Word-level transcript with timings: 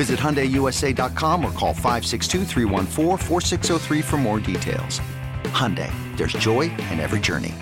Visit 0.00 0.18
HyundaiUSA.com 0.18 1.44
or 1.44 1.52
call 1.52 1.74
562 1.74 2.46
for 4.00 4.16
more 4.16 4.40
details. 4.40 4.98
Hyundai, 5.52 5.92
there's 6.16 6.32
joy 6.32 6.62
in 6.90 6.98
every 6.98 7.20
journey. 7.20 7.54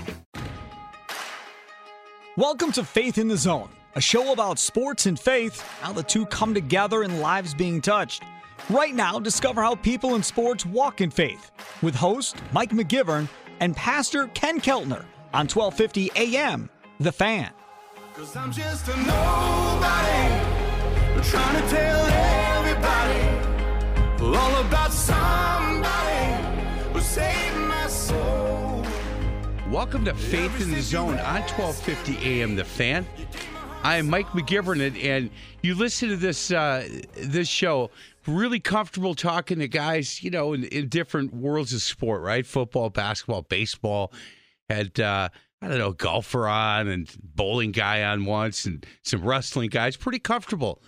Welcome 2.36 2.70
to 2.70 2.84
Faith 2.84 3.18
in 3.18 3.26
the 3.26 3.36
Zone, 3.36 3.70
a 3.96 4.00
show 4.00 4.30
about 4.30 4.60
sports 4.60 5.06
and 5.06 5.18
faith, 5.18 5.60
how 5.80 5.92
the 5.92 6.04
two 6.04 6.26
come 6.26 6.54
together 6.54 7.02
and 7.02 7.20
lives 7.20 7.54
being 7.54 7.80
touched. 7.80 8.22
Right 8.70 8.94
now, 8.94 9.18
discover 9.18 9.60
how 9.60 9.74
people 9.74 10.14
in 10.14 10.22
sports 10.22 10.64
walk 10.64 11.00
in 11.00 11.10
faith 11.10 11.50
with 11.82 11.96
host 11.96 12.36
Mike 12.52 12.70
McGivern 12.70 13.28
and 13.58 13.74
Pastor 13.74 14.28
Ken 14.28 14.60
Keltner 14.60 15.04
on 15.34 15.48
1250 15.48 16.12
AM, 16.14 16.70
The 17.00 17.10
Fan. 17.10 17.50
I'm 21.18 21.24
just 21.24 21.34
a 21.34 21.38
nobody. 21.38 21.50
Trying 21.50 21.62
to 21.62 21.68
tell 21.74 22.06
everybody 22.60 23.18
all 24.36 24.60
about 24.64 24.92
somebody 24.92 26.42
who 26.92 27.00
saved 27.00 27.56
my 27.56 27.88
soul. 27.88 28.86
Welcome 29.68 30.04
to 30.04 30.14
Faith 30.14 30.60
in 30.62 30.70
the 30.70 30.80
Zone 30.80 31.18
on 31.18 31.40
1250 31.42 32.18
AM 32.24 32.54
The 32.54 32.64
Fan. 32.64 33.04
I 33.82 33.96
am 33.96 34.08
Mike 34.08 34.28
McGivern, 34.28 34.80
and 35.04 35.30
you 35.60 35.74
listen 35.74 36.08
to 36.10 36.16
this 36.16 36.52
uh, 36.52 36.88
this 37.16 37.48
show. 37.48 37.90
Really 38.28 38.60
comfortable 38.60 39.16
talking 39.16 39.58
to 39.58 39.66
guys, 39.66 40.22
you 40.22 40.30
know, 40.30 40.52
in, 40.52 40.64
in 40.64 40.88
different 40.88 41.34
worlds 41.34 41.72
of 41.72 41.82
sport, 41.82 42.22
right? 42.22 42.46
Football, 42.46 42.90
basketball, 42.90 43.42
baseball. 43.42 44.12
Had 44.68 45.00
uh, 45.00 45.30
I 45.60 45.66
don't 45.66 45.78
know, 45.78 45.92
golfer 45.92 46.46
on 46.46 46.86
and 46.86 47.10
bowling 47.34 47.72
guy 47.72 48.04
on 48.04 48.24
once, 48.24 48.66
and 48.66 48.86
some 49.02 49.24
wrestling 49.24 49.70
guys. 49.70 49.96
Pretty 49.96 50.20
comfortable 50.20 50.80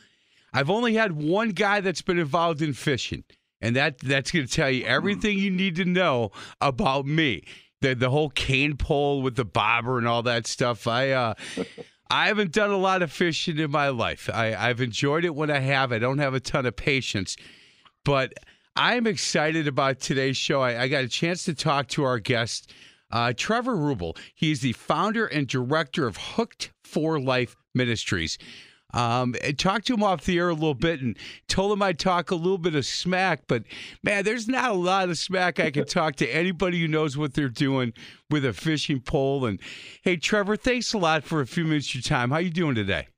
I've 0.53 0.71
only 0.71 0.95
had 0.95 1.13
one 1.13 1.51
guy 1.51 1.81
that's 1.81 2.03
been 2.03 2.19
involved 2.19 2.63
in 2.63 2.73
fishing, 2.73 3.25
and 3.61 3.77
that 3.77 3.99
that's 3.99 4.31
going 4.31 4.47
to 4.47 4.53
tell 4.53 4.71
you 4.71 4.85
everything 4.85 5.39
you 5.39 5.51
need 5.51 5.77
to 5.77 5.85
know 5.85 6.31
about 6.61 7.07
me. 7.07 7.45
The 7.81 7.95
the 7.95 8.11
whole 8.11 8.31
cane 8.31 8.77
pole 8.77 9.23
with 9.23 9.37
the 9.37 9.45
bobber 9.45 9.99
and 9.99 10.07
all 10.07 10.23
that 10.25 10.47
stuff. 10.47 10.87
I 10.87 11.11
uh, 11.11 11.35
I 12.11 12.27
haven't 12.27 12.53
done 12.53 12.71
a 12.71 12.77
lot 12.77 13.03
of 13.03 13.13
fishing 13.13 13.59
in 13.59 13.71
my 13.71 13.89
life. 13.89 14.29
I, 14.33 14.55
I've 14.55 14.81
enjoyed 14.81 15.25
it 15.25 15.35
when 15.35 15.51
I 15.51 15.61
have. 15.61 15.93
I 15.93 15.99
don't 15.99 16.19
have 16.19 16.35
a 16.35 16.41
ton 16.41 16.67
of 16.67 16.75
patience, 16.75 17.37
but 18.05 18.33
I'm 18.75 19.07
excited 19.07 19.69
about 19.69 20.01
today's 20.01 20.37
show. 20.37 20.61
I, 20.61 20.83
I 20.83 20.89
got 20.89 21.05
a 21.05 21.09
chance 21.09 21.45
to 21.45 21.55
talk 21.55 21.89
to 21.89 22.05
our 22.05 22.19
guest. 22.19 22.73
Uh, 23.13 23.33
Trevor 23.37 23.77
Rubel. 23.77 24.17
He's 24.35 24.61
the 24.61 24.73
founder 24.73 25.27
and 25.27 25.47
director 25.47 26.07
of 26.07 26.17
Hooked 26.17 26.73
for 26.85 27.21
Life 27.21 27.57
Ministries. 27.75 28.39
Um, 28.93 29.35
talked 29.57 29.87
to 29.87 29.95
him 29.95 30.03
off 30.03 30.25
the 30.25 30.39
air 30.39 30.49
a 30.49 30.55
little 30.55 30.75
bit 30.75 31.01
and 31.01 31.17
told 31.49 31.73
him 31.73 31.83
I'd 31.83 31.99
talk 31.99 32.31
a 32.31 32.35
little 32.35 32.59
bit 32.59 32.75
of 32.75 32.85
smack, 32.87 33.43
but 33.47 33.65
man, 34.03 34.25
there's 34.25 34.49
not 34.49 34.71
a 34.71 34.75
lot 34.75 35.09
of 35.09 35.19
smack 35.19 35.61
I 35.61 35.71
can 35.71 35.87
talk 35.87 36.17
to 36.17 36.27
anybody 36.29 36.81
who 36.81 36.89
knows 36.89 37.17
what 37.17 37.35
they're 37.35 37.49
doing 37.49 37.93
with 38.31 38.45
a 38.45 38.53
fishing 38.53 39.01
pole. 39.01 39.45
And 39.45 39.61
hey, 40.03 40.17
Trevor, 40.17 40.57
thanks 40.57 40.93
a 40.93 40.99
lot 40.99 41.25
for 41.25 41.41
a 41.41 41.47
few 41.47 41.65
minutes 41.65 41.89
of 41.91 41.97
your 41.97 42.03
time. 42.03 42.31
How 42.31 42.39
you 42.39 42.51
doing 42.51 42.75
today? 42.75 43.09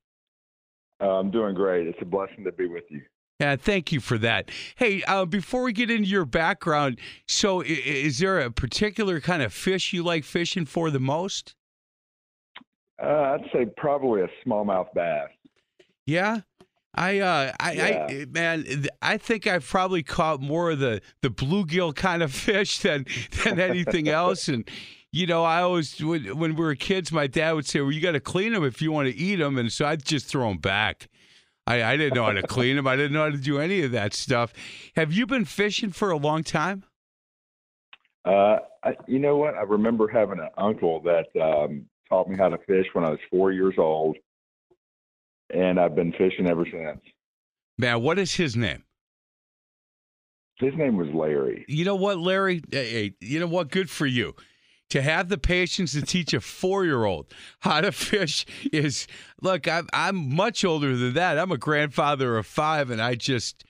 Uh, 1.00 1.18
I'm 1.18 1.30
doing 1.30 1.54
great. 1.54 1.86
It's 1.86 1.98
a 2.00 2.04
blessing 2.04 2.44
to 2.44 2.52
be 2.52 2.66
with 2.66 2.84
you. 2.88 3.02
Yeah, 3.40 3.56
thank 3.56 3.90
you 3.90 3.98
for 3.98 4.18
that. 4.18 4.50
Hey, 4.76 5.02
uh, 5.02 5.24
before 5.24 5.64
we 5.64 5.72
get 5.72 5.90
into 5.90 6.08
your 6.08 6.24
background, 6.24 7.00
so 7.26 7.60
is 7.60 8.20
there 8.20 8.38
a 8.38 8.52
particular 8.52 9.20
kind 9.20 9.42
of 9.42 9.52
fish 9.52 9.92
you 9.92 10.04
like 10.04 10.22
fishing 10.22 10.64
for 10.64 10.90
the 10.90 11.00
most? 11.00 11.56
Uh, 13.02 13.06
I'd 13.06 13.50
say 13.52 13.66
probably 13.76 14.20
a 14.22 14.28
smallmouth 14.46 14.94
bass. 14.94 15.28
Yeah. 16.06 16.40
I, 16.94 17.20
uh, 17.20 17.52
I, 17.58 17.72
yeah. 17.72 18.06
I, 18.10 18.26
man, 18.30 18.86
I 19.00 19.16
think 19.16 19.46
I've 19.46 19.66
probably 19.66 20.02
caught 20.02 20.42
more 20.42 20.72
of 20.72 20.78
the 20.78 21.00
the 21.22 21.30
bluegill 21.30 21.94
kind 21.94 22.22
of 22.22 22.32
fish 22.34 22.80
than 22.80 23.06
than 23.44 23.58
anything 23.58 24.08
else. 24.08 24.48
And 24.48 24.68
you 25.10 25.26
know, 25.26 25.42
I 25.42 25.62
always 25.62 25.98
when, 26.02 26.36
when 26.38 26.54
we 26.54 26.64
were 26.64 26.74
kids, 26.74 27.10
my 27.10 27.26
dad 27.26 27.52
would 27.52 27.66
say, 27.66 27.80
"Well, 27.80 27.92
you 27.92 28.00
got 28.02 28.12
to 28.12 28.20
clean 28.20 28.52
them 28.52 28.64
if 28.64 28.82
you 28.82 28.92
want 28.92 29.08
to 29.08 29.16
eat 29.16 29.36
them," 29.36 29.56
and 29.56 29.72
so 29.72 29.86
I'd 29.86 30.04
just 30.04 30.26
throw 30.26 30.48
them 30.48 30.58
back. 30.58 31.08
I, 31.66 31.82
I 31.82 31.96
didn't 31.96 32.14
know 32.14 32.24
how 32.24 32.32
to 32.32 32.42
clean 32.42 32.76
them. 32.76 32.86
I 32.86 32.96
didn't 32.96 33.12
know 33.12 33.22
how 33.22 33.30
to 33.30 33.38
do 33.38 33.58
any 33.58 33.82
of 33.82 33.92
that 33.92 34.12
stuff. 34.12 34.52
Have 34.96 35.12
you 35.12 35.26
been 35.26 35.44
fishing 35.44 35.92
for 35.92 36.10
a 36.10 36.16
long 36.16 36.42
time? 36.42 36.84
Uh, 38.24 38.58
I, 38.82 38.96
you 39.06 39.18
know 39.18 39.36
what? 39.36 39.54
I 39.54 39.62
remember 39.62 40.08
having 40.08 40.40
an 40.40 40.48
uncle 40.58 41.00
that 41.02 41.26
um, 41.40 41.86
taught 42.08 42.28
me 42.28 42.36
how 42.36 42.48
to 42.48 42.58
fish 42.66 42.86
when 42.92 43.04
I 43.04 43.10
was 43.10 43.20
four 43.30 43.52
years 43.52 43.74
old 43.78 44.16
and 45.52 45.78
I've 45.78 45.94
been 45.94 46.12
fishing 46.12 46.46
ever 46.46 46.64
since. 46.64 47.00
Man, 47.78 48.02
what 48.02 48.18
is 48.18 48.34
his 48.34 48.56
name? 48.56 48.84
His 50.56 50.74
name 50.76 50.96
was 50.96 51.08
Larry. 51.12 51.64
You 51.68 51.84
know 51.84 51.96
what, 51.96 52.18
Larry? 52.18 52.62
Hey, 52.70 53.14
you 53.20 53.40
know 53.40 53.46
what? 53.46 53.70
Good 53.70 53.90
for 53.90 54.06
you. 54.06 54.34
To 54.90 55.00
have 55.00 55.30
the 55.30 55.38
patience 55.38 55.92
to 55.92 56.02
teach 56.02 56.34
a 56.34 56.40
four-year-old 56.40 57.32
how 57.60 57.80
to 57.80 57.92
fish 57.92 58.44
is 58.72 59.06
look. 59.40 59.66
I'm 59.66 59.88
I'm 59.92 60.36
much 60.36 60.64
older 60.64 60.94
than 60.94 61.14
that. 61.14 61.38
I'm 61.38 61.50
a 61.50 61.56
grandfather 61.56 62.36
of 62.36 62.46
five, 62.46 62.90
and 62.90 63.00
I 63.00 63.14
just, 63.14 63.64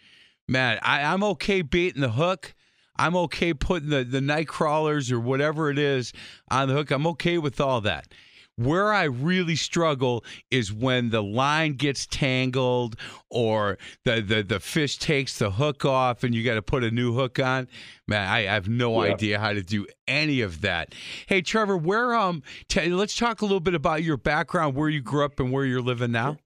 man, 0.48 0.80
I, 0.82 1.02
I'm 1.02 1.22
okay 1.22 1.62
baiting 1.62 2.02
the 2.02 2.10
hook. 2.10 2.54
I'm 2.96 3.14
okay 3.16 3.54
putting 3.54 3.90
the 3.90 4.02
the 4.02 4.20
night 4.20 4.48
crawlers 4.48 5.12
or 5.12 5.20
whatever 5.20 5.70
it 5.70 5.78
is 5.78 6.12
on 6.50 6.68
the 6.68 6.74
hook. 6.74 6.90
I'm 6.90 7.06
okay 7.06 7.38
with 7.38 7.60
all 7.60 7.80
that. 7.82 8.12
Where 8.56 8.92
I 8.92 9.04
really 9.04 9.56
struggle 9.56 10.24
is 10.50 10.72
when 10.72 11.10
the 11.10 11.22
line 11.22 11.72
gets 11.72 12.06
tangled 12.06 12.96
or 13.30 13.78
the, 14.04 14.20
the, 14.20 14.42
the 14.42 14.60
fish 14.60 14.98
takes 14.98 15.38
the 15.38 15.52
hook 15.52 15.84
off 15.84 16.22
and 16.22 16.34
you 16.34 16.44
got 16.44 16.54
to 16.54 16.62
put 16.62 16.84
a 16.84 16.90
new 16.90 17.14
hook 17.14 17.38
on. 17.38 17.66
Man, 18.06 18.28
I, 18.28 18.40
I 18.40 18.52
have 18.52 18.68
no 18.68 19.02
yeah. 19.02 19.12
idea 19.12 19.38
how 19.38 19.52
to 19.54 19.62
do 19.62 19.86
any 20.06 20.42
of 20.42 20.60
that. 20.60 20.94
Hey, 21.26 21.40
Trevor, 21.40 21.76
where 21.76 22.14
um, 22.14 22.42
t- 22.68 22.90
let's 22.90 23.16
talk 23.16 23.40
a 23.40 23.44
little 23.46 23.60
bit 23.60 23.74
about 23.74 24.02
your 24.02 24.18
background, 24.18 24.76
where 24.76 24.90
you 24.90 25.00
grew 25.00 25.24
up, 25.24 25.40
and 25.40 25.50
where 25.50 25.64
you're 25.64 25.80
living 25.80 26.12
now. 26.12 26.36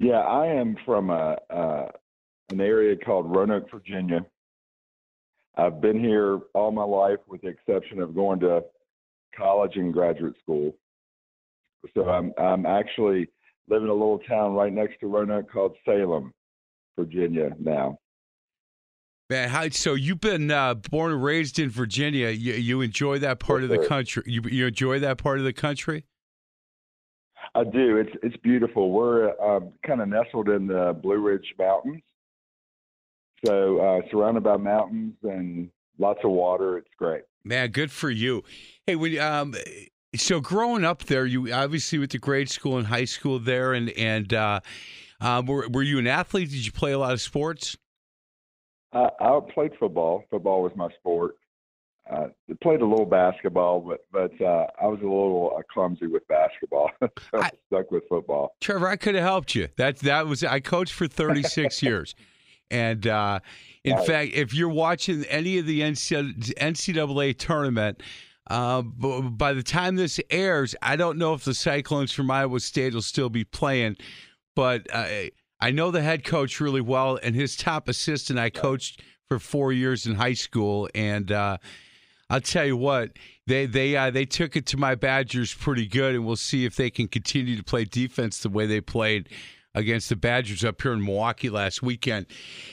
Yeah, 0.00 0.20
I 0.20 0.46
am 0.46 0.76
from 0.84 1.10
a, 1.10 1.38
uh, 1.50 1.88
an 2.50 2.60
area 2.60 2.96
called 2.96 3.34
Roanoke, 3.34 3.70
Virginia. 3.70 4.26
I've 5.56 5.80
been 5.80 6.00
here 6.00 6.40
all 6.52 6.72
my 6.72 6.84
life, 6.84 7.20
with 7.28 7.42
the 7.42 7.48
exception 7.48 8.00
of 8.00 8.12
going 8.14 8.40
to 8.40 8.64
college 9.36 9.76
and 9.76 9.92
graduate 9.92 10.34
school. 10.42 10.74
So 11.94 12.08
I'm 12.08 12.32
I'm 12.38 12.66
actually 12.66 13.28
living 13.68 13.86
in 13.86 13.90
a 13.90 13.94
little 13.94 14.20
town 14.20 14.54
right 14.54 14.72
next 14.72 15.00
to 15.00 15.06
Roanoke 15.06 15.50
called 15.50 15.74
Salem, 15.84 16.32
Virginia 16.98 17.50
now. 17.58 17.98
Man, 19.30 19.48
how, 19.48 19.68
so 19.70 19.94
you've 19.94 20.20
been 20.20 20.50
uh, 20.50 20.74
born 20.74 21.12
and 21.12 21.24
raised 21.24 21.58
in 21.58 21.70
Virginia. 21.70 22.28
You, 22.28 22.52
you 22.54 22.80
enjoy 22.82 23.18
that 23.20 23.38
part 23.38 23.62
yes, 23.62 23.70
of 23.70 23.76
the 23.76 23.82
sir. 23.82 23.88
country. 23.88 24.22
You, 24.26 24.42
you 24.50 24.66
enjoy 24.66 24.98
that 24.98 25.16
part 25.16 25.38
of 25.38 25.44
the 25.44 25.52
country. 25.52 26.04
I 27.54 27.64
do. 27.64 27.96
It's 27.98 28.10
it's 28.22 28.36
beautiful. 28.38 28.90
We're 28.90 29.38
um, 29.40 29.72
kind 29.86 30.00
of 30.00 30.08
nestled 30.08 30.48
in 30.48 30.66
the 30.66 30.98
Blue 31.00 31.18
Ridge 31.18 31.54
Mountains, 31.58 32.02
so 33.46 33.78
uh, 33.78 34.00
surrounded 34.10 34.42
by 34.42 34.56
mountains 34.56 35.14
and 35.22 35.70
lots 35.98 36.20
of 36.24 36.30
water. 36.30 36.78
It's 36.78 36.88
great. 36.98 37.22
Man, 37.44 37.70
good 37.70 37.92
for 37.92 38.10
you. 38.10 38.42
Hey, 38.86 38.96
when 38.96 39.18
um, 39.18 39.54
so 40.14 40.40
growing 40.40 40.84
up 40.84 41.04
there, 41.04 41.24
you 41.24 41.52
obviously 41.52 41.98
went 41.98 42.10
to 42.10 42.18
grade 42.18 42.50
school 42.50 42.76
and 42.76 42.86
high 42.86 43.06
school 43.06 43.38
there, 43.38 43.72
and 43.72 43.88
and 43.90 44.32
uh, 44.34 44.60
um, 45.22 45.46
were 45.46 45.66
were 45.70 45.82
you 45.82 45.98
an 45.98 46.06
athlete? 46.06 46.50
Did 46.50 46.66
you 46.66 46.72
play 46.72 46.92
a 46.92 46.98
lot 46.98 47.14
of 47.14 47.20
sports? 47.22 47.78
I, 48.92 49.08
I 49.20 49.40
played 49.54 49.72
football. 49.80 50.24
Football 50.30 50.62
was 50.62 50.72
my 50.76 50.88
sport. 50.98 51.36
Uh, 52.10 52.26
played 52.62 52.82
a 52.82 52.86
little 52.86 53.06
basketball, 53.06 53.80
but 53.80 54.04
but 54.12 54.38
uh, 54.44 54.66
I 54.78 54.86
was 54.86 55.00
a 55.00 55.04
little 55.04 55.54
uh, 55.58 55.62
clumsy 55.72 56.06
with 56.06 56.28
basketball, 56.28 56.90
so 57.00 57.08
I, 57.32 57.46
I 57.46 57.50
stuck 57.68 57.90
with 57.90 58.02
football. 58.10 58.54
Trevor, 58.60 58.88
I 58.88 58.96
could 58.96 59.14
have 59.14 59.24
helped 59.24 59.54
you. 59.54 59.68
That 59.78 60.00
that 60.00 60.26
was 60.26 60.44
I 60.44 60.60
coached 60.60 60.92
for 60.92 61.08
36 61.08 61.82
years, 61.82 62.14
and 62.70 63.06
uh, 63.06 63.40
in 63.82 63.96
right. 63.96 64.06
fact, 64.06 64.34
if 64.34 64.52
you're 64.52 64.68
watching 64.68 65.24
any 65.24 65.56
of 65.56 65.64
the 65.64 65.80
NCAA 65.80 67.38
tournament. 67.38 68.02
Uh, 68.48 68.82
by 68.82 69.52
the 69.52 69.62
time 69.62 69.96
this 69.96 70.20
airs, 70.30 70.74
I 70.82 70.96
don't 70.96 71.18
know 71.18 71.32
if 71.34 71.44
the 71.44 71.54
Cyclones 71.54 72.12
from 72.12 72.30
Iowa 72.30 72.60
State 72.60 72.94
will 72.94 73.02
still 73.02 73.30
be 73.30 73.44
playing, 73.44 73.96
but 74.54 74.86
uh, 74.92 75.06
I 75.60 75.70
know 75.70 75.90
the 75.90 76.02
head 76.02 76.24
coach 76.24 76.60
really 76.60 76.82
well, 76.82 77.18
and 77.22 77.34
his 77.34 77.56
top 77.56 77.88
assistant 77.88 78.38
I 78.38 78.50
coached 78.50 79.02
for 79.28 79.38
four 79.38 79.72
years 79.72 80.06
in 80.06 80.16
high 80.16 80.34
school, 80.34 80.88
and 80.94 81.32
uh, 81.32 81.56
I'll 82.28 82.42
tell 82.42 82.66
you 82.66 82.76
what, 82.76 83.12
they 83.46 83.64
they 83.64 83.96
uh, 83.96 84.10
they 84.10 84.26
took 84.26 84.56
it 84.56 84.66
to 84.66 84.76
my 84.76 84.94
Badgers 84.94 85.54
pretty 85.54 85.86
good, 85.86 86.14
and 86.14 86.26
we'll 86.26 86.36
see 86.36 86.66
if 86.66 86.76
they 86.76 86.90
can 86.90 87.08
continue 87.08 87.56
to 87.56 87.62
play 87.62 87.84
defense 87.84 88.40
the 88.40 88.50
way 88.50 88.66
they 88.66 88.82
played 88.82 89.30
against 89.74 90.08
the 90.08 90.16
Badgers 90.16 90.64
up 90.64 90.80
here 90.80 90.92
in 90.92 91.04
Milwaukee 91.04 91.50
last 91.50 91.82
weekend. 91.82 92.26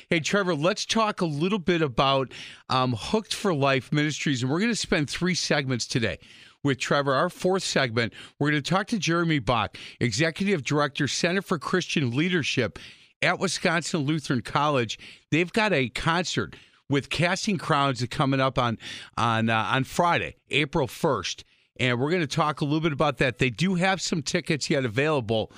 Hey, 0.09 0.19
Trevor, 0.19 0.56
let's 0.56 0.86
talk 0.86 1.21
a 1.21 1.25
little 1.25 1.59
bit 1.59 1.81
about 1.81 2.31
um, 2.69 2.94
Hooked 2.98 3.33
for 3.33 3.53
Life 3.53 3.92
Ministries, 3.92 4.44
and 4.44 4.51
we're 4.51 4.59
going 4.59 4.71
to 4.71 4.75
spend 4.75 5.09
three 5.09 5.36
segments 5.36 5.88
today 5.88 6.19
with 6.63 6.77
Trevor. 6.77 7.13
Our 7.13 7.30
fourth 7.30 7.63
segment, 7.63 8.13
we're 8.39 8.51
going 8.51 8.62
to 8.63 8.69
talk 8.69 8.88
to 8.88 9.00
Jeremy 9.00 9.39
Bach, 9.39 9.77
Executive 10.00 10.63
Director, 10.63 11.07
Center 11.07 11.42
for 11.42 11.57
Christian 11.57 12.15
Leadership 12.15 12.77
at 13.21 13.39
Wisconsin 13.39 14.01
Lutheran 14.01 14.42
College. 14.42 15.00
They've 15.31 15.51
got 15.51 15.74
a 15.74 15.89
concert 15.89 16.56
with 16.89 17.09
Casting 17.09 17.57
Crowns 17.57 18.06
coming 18.09 18.39
up 18.39 18.59
on 18.59 18.77
on 19.18 19.50
uh, 19.50 19.69
on 19.71 19.86
Friday, 19.86 20.36
April 20.50 20.88
first, 20.88 21.45
and 21.80 22.00
we're 22.00 22.09
going 22.09 22.21
to 22.21 22.27
talk 22.27 22.62
a 22.62 22.65
little 22.65 22.81
bit 22.81 22.94
about 22.94 23.18
that. 23.18 23.39
They 23.39 23.50
do 23.50 23.75
have 23.75 24.01
some 24.01 24.21
tickets 24.21 24.69
yet 24.69 24.86
available. 24.86 25.51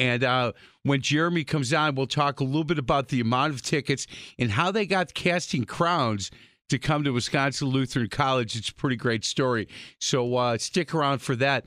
And 0.00 0.24
uh, 0.24 0.52
when 0.82 1.02
Jeremy 1.02 1.44
comes 1.44 1.74
on, 1.74 1.94
we'll 1.94 2.06
talk 2.06 2.40
a 2.40 2.44
little 2.44 2.64
bit 2.64 2.78
about 2.78 3.08
the 3.08 3.20
amount 3.20 3.52
of 3.52 3.60
tickets 3.60 4.06
and 4.38 4.50
how 4.50 4.70
they 4.70 4.86
got 4.86 5.12
casting 5.12 5.66
crowns 5.66 6.30
to 6.70 6.78
come 6.78 7.04
to 7.04 7.10
Wisconsin 7.10 7.68
Lutheran 7.68 8.08
College. 8.08 8.56
It's 8.56 8.70
a 8.70 8.74
pretty 8.74 8.96
great 8.96 9.26
story. 9.26 9.68
So 9.98 10.36
uh, 10.36 10.56
stick 10.56 10.94
around 10.94 11.18
for 11.18 11.36
that. 11.36 11.64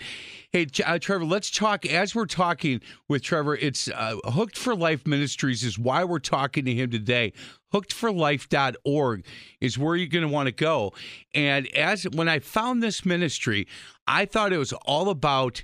Hey, 0.51 0.65
uh, 0.83 0.97
Trevor, 0.97 1.25
let's 1.25 1.51
talk. 1.51 1.85
As 1.85 2.15
we're 2.15 2.25
talking 2.25 2.81
with 3.07 3.21
Trevor, 3.21 3.55
it's 3.55 3.87
uh, 3.89 4.15
Hooked 4.25 4.57
for 4.57 4.75
Life 4.75 5.05
Ministries 5.05 5.63
is 5.63 5.77
why 5.77 6.03
we're 6.03 6.17
talking 6.17 6.65
to 6.65 6.73
him 6.73 6.89
today. 6.89 7.33
Hookedforlife.org 7.71 9.25
is 9.61 9.77
where 9.77 9.95
you're 9.95 10.07
going 10.07 10.27
to 10.27 10.33
want 10.33 10.47
to 10.47 10.53
go. 10.53 10.91
And 11.35 11.67
as 11.75 12.05
when 12.05 12.29
I 12.29 12.39
found 12.39 12.81
this 12.81 13.05
ministry, 13.05 13.67
I 14.07 14.25
thought 14.25 14.53
it 14.53 14.57
was 14.57 14.73
all 14.73 15.09
about 15.09 15.63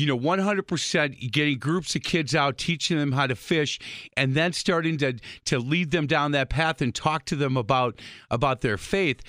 you 0.00 0.06
know, 0.06 0.18
100% 0.18 1.30
getting 1.30 1.58
groups 1.58 1.94
of 1.94 2.02
kids 2.02 2.34
out, 2.34 2.56
teaching 2.56 2.96
them 2.96 3.12
how 3.12 3.26
to 3.26 3.36
fish, 3.36 3.78
and 4.16 4.34
then 4.34 4.52
starting 4.52 4.96
to 4.96 5.18
to 5.44 5.58
lead 5.58 5.90
them 5.90 6.06
down 6.06 6.32
that 6.32 6.48
path 6.48 6.80
and 6.80 6.94
talk 6.94 7.26
to 7.26 7.36
them 7.36 7.56
about 7.56 8.00
about 8.30 8.62
their 8.62 8.78
faith. 8.78 9.20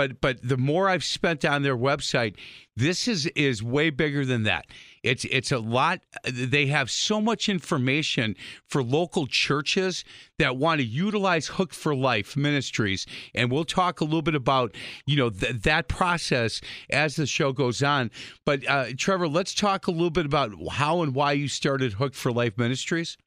But 0.00 0.22
but 0.22 0.38
the 0.42 0.56
more 0.56 0.88
I've 0.88 1.04
spent 1.04 1.44
on 1.44 1.60
their 1.60 1.76
website, 1.76 2.34
this 2.74 3.06
is 3.06 3.26
is 3.36 3.62
way 3.62 3.90
bigger 3.90 4.24
than 4.24 4.44
that. 4.44 4.64
It's 5.02 5.26
it's 5.26 5.52
a 5.52 5.58
lot. 5.58 6.00
They 6.24 6.68
have 6.68 6.90
so 6.90 7.20
much 7.20 7.50
information 7.50 8.34
for 8.66 8.82
local 8.82 9.26
churches 9.26 10.02
that 10.38 10.56
want 10.56 10.80
to 10.80 10.86
utilize 10.86 11.48
Hook 11.48 11.74
for 11.74 11.94
Life 11.94 12.34
Ministries, 12.34 13.04
and 13.34 13.52
we'll 13.52 13.66
talk 13.66 14.00
a 14.00 14.04
little 14.04 14.22
bit 14.22 14.34
about 14.34 14.74
you 15.04 15.16
know 15.16 15.28
th- 15.28 15.56
that 15.64 15.88
process 15.88 16.62
as 16.88 17.16
the 17.16 17.26
show 17.26 17.52
goes 17.52 17.82
on. 17.82 18.10
But 18.46 18.66
uh, 18.66 18.86
Trevor, 18.96 19.28
let's 19.28 19.52
talk 19.52 19.86
a 19.86 19.90
little 19.90 20.08
bit 20.08 20.24
about 20.24 20.52
how 20.70 21.02
and 21.02 21.14
why 21.14 21.32
you 21.32 21.46
started 21.46 21.92
Hook 21.92 22.14
for 22.14 22.32
Life 22.32 22.56
Ministries. 22.56 23.18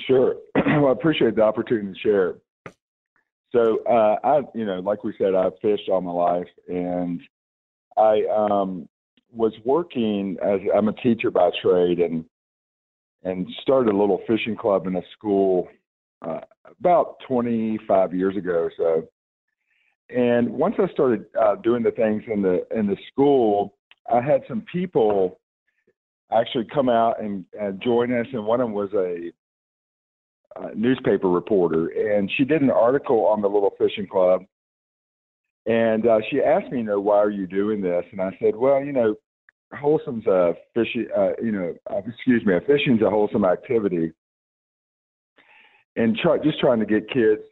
Sure. 0.00 0.34
well, 0.56 0.88
I 0.88 0.90
appreciate 0.90 1.36
the 1.36 1.42
opportunity 1.42 1.92
to 1.92 1.98
share. 2.00 2.34
So 3.52 3.80
uh, 3.84 4.16
I, 4.24 4.40
you 4.54 4.64
know, 4.64 4.80
like 4.80 5.04
we 5.04 5.14
said, 5.18 5.34
I've 5.34 5.58
fished 5.60 5.88
all 5.88 6.00
my 6.00 6.12
life, 6.12 6.48
and 6.68 7.20
I 7.96 8.22
um, 8.34 8.88
was 9.30 9.52
working 9.64 10.36
as 10.42 10.60
I'm 10.74 10.88
a 10.88 10.94
teacher 10.94 11.30
by 11.30 11.50
trade, 11.62 11.98
and 11.98 12.24
and 13.24 13.46
started 13.60 13.92
a 13.92 13.96
little 13.96 14.20
fishing 14.26 14.56
club 14.56 14.86
in 14.86 14.96
a 14.96 15.02
school 15.16 15.68
uh, 16.22 16.40
about 16.80 17.16
25 17.28 18.14
years 18.14 18.36
ago 18.36 18.50
or 18.50 18.72
so. 18.76 19.08
And 20.10 20.50
once 20.50 20.74
I 20.78 20.92
started 20.92 21.26
uh, 21.40 21.56
doing 21.56 21.82
the 21.82 21.92
things 21.92 22.22
in 22.26 22.42
the 22.42 22.66
in 22.76 22.86
the 22.86 22.96
school, 23.10 23.74
I 24.12 24.20
had 24.20 24.42
some 24.48 24.64
people 24.72 25.38
actually 26.32 26.66
come 26.72 26.88
out 26.88 27.22
and, 27.22 27.44
and 27.58 27.80
join 27.82 28.12
us, 28.12 28.26
and 28.32 28.46
one 28.46 28.60
of 28.60 28.66
them 28.66 28.74
was 28.74 28.92
a 28.94 29.30
uh, 30.56 30.68
newspaper 30.74 31.28
reporter, 31.28 31.88
and 31.88 32.30
she 32.36 32.44
did 32.44 32.62
an 32.62 32.70
article 32.70 33.26
on 33.26 33.40
the 33.40 33.48
Little 33.48 33.72
Fishing 33.78 34.06
Club. 34.06 34.42
And 35.66 36.06
uh, 36.06 36.18
she 36.30 36.40
asked 36.40 36.72
me, 36.72 36.78
you 36.78 36.84
know, 36.84 37.00
why 37.00 37.18
are 37.18 37.30
you 37.30 37.46
doing 37.46 37.80
this? 37.80 38.04
And 38.10 38.20
I 38.20 38.36
said, 38.40 38.56
well, 38.56 38.82
you 38.82 38.92
know, 38.92 39.14
wholesome's 39.72 40.26
a 40.26 40.54
fishing, 40.74 41.06
uh, 41.16 41.30
you 41.42 41.52
know, 41.52 41.74
uh, 41.90 42.00
excuse 42.06 42.44
me, 42.44 42.54
fishing's 42.66 43.02
a 43.02 43.10
wholesome 43.10 43.44
activity, 43.44 44.12
and 45.96 46.16
try, 46.16 46.38
just 46.38 46.58
trying 46.58 46.80
to 46.80 46.86
get 46.86 47.08
kids 47.08 47.42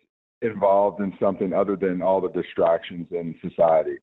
involved 0.43 1.01
in 1.01 1.13
something 1.21 1.53
other 1.53 1.77
than 1.77 2.03
all 2.03 2.21
the 2.21 2.29
distractions 2.29 3.07
in 3.11 3.35
society. 3.43 3.97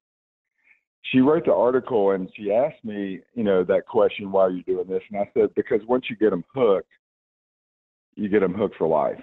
She 1.11 1.19
wrote 1.19 1.45
the 1.45 1.53
article 1.53 2.11
and 2.11 2.29
she 2.35 2.51
asked 2.51 2.83
me, 2.83 3.21
you 3.33 3.43
know, 3.43 3.63
that 3.63 3.87
question, 3.87 4.31
why 4.31 4.41
are 4.41 4.51
you 4.51 4.63
doing 4.63 4.87
this? 4.87 5.01
And 5.11 5.19
I 5.21 5.29
said, 5.33 5.55
because 5.55 5.81
once 5.87 6.05
you 6.09 6.15
get 6.15 6.31
them 6.31 6.43
hooked, 6.53 6.89
you 8.17 8.29
get 8.29 8.41
them 8.41 8.53
hooked 8.53 8.77
for 8.77 8.87
life. 8.87 9.19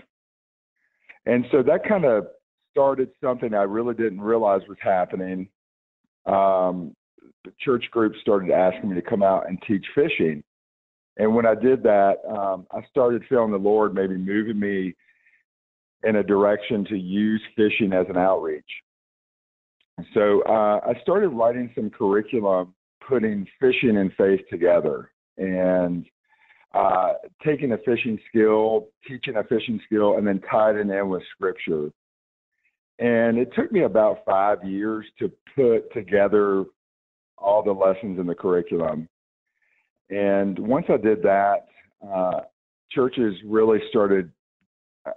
And 1.26 1.44
so 1.50 1.62
that 1.62 1.88
kind 1.88 2.04
of 2.04 2.26
started 2.70 3.10
something 3.22 3.54
I 3.54 3.62
really 3.62 3.94
didn't 3.94 4.20
realize 4.20 4.62
was 4.68 4.78
happening. 4.80 5.48
Um, 6.26 6.94
the 7.44 7.52
church 7.60 7.84
group 7.90 8.14
started 8.20 8.50
asking 8.50 8.90
me 8.90 8.94
to 8.96 9.02
come 9.02 9.22
out 9.22 9.48
and 9.48 9.62
teach 9.66 9.84
fishing. 9.94 10.42
And 11.16 11.34
when 11.34 11.46
I 11.46 11.54
did 11.54 11.82
that, 11.84 12.16
um, 12.28 12.66
I 12.72 12.80
started 12.90 13.22
feeling 13.28 13.52
the 13.52 13.58
Lord 13.58 13.94
maybe 13.94 14.16
moving 14.16 14.58
me 14.58 14.94
in 16.02 16.16
a 16.16 16.22
direction 16.22 16.84
to 16.86 16.96
use 16.96 17.42
fishing 17.56 17.92
as 17.92 18.06
an 18.08 18.16
outreach. 18.16 18.64
So 20.12 20.42
uh, 20.42 20.80
I 20.84 21.00
started 21.02 21.28
writing 21.28 21.70
some 21.74 21.88
curriculum 21.90 22.74
putting 23.06 23.46
fishing 23.60 23.98
and 23.98 24.12
faith 24.14 24.40
together. 24.50 25.10
And 25.38 26.06
uh, 26.74 27.12
taking 27.44 27.72
a 27.72 27.78
fishing 27.78 28.18
skill, 28.28 28.88
teaching 29.06 29.36
a 29.36 29.44
fishing 29.44 29.80
skill, 29.86 30.16
and 30.16 30.26
then 30.26 30.40
tied 30.50 30.76
it 30.76 30.88
in 30.90 31.08
with 31.08 31.22
scripture. 31.34 31.90
And 32.98 33.38
it 33.38 33.50
took 33.56 33.70
me 33.72 33.82
about 33.82 34.24
five 34.24 34.64
years 34.64 35.06
to 35.18 35.30
put 35.54 35.92
together 35.92 36.64
all 37.38 37.62
the 37.62 37.72
lessons 37.72 38.18
in 38.18 38.26
the 38.26 38.34
curriculum. 38.34 39.08
And 40.10 40.58
once 40.58 40.86
I 40.88 40.96
did 40.96 41.22
that, 41.22 41.66
uh, 42.06 42.40
churches 42.90 43.34
really 43.46 43.78
started 43.88 44.30
uh, 45.06 45.10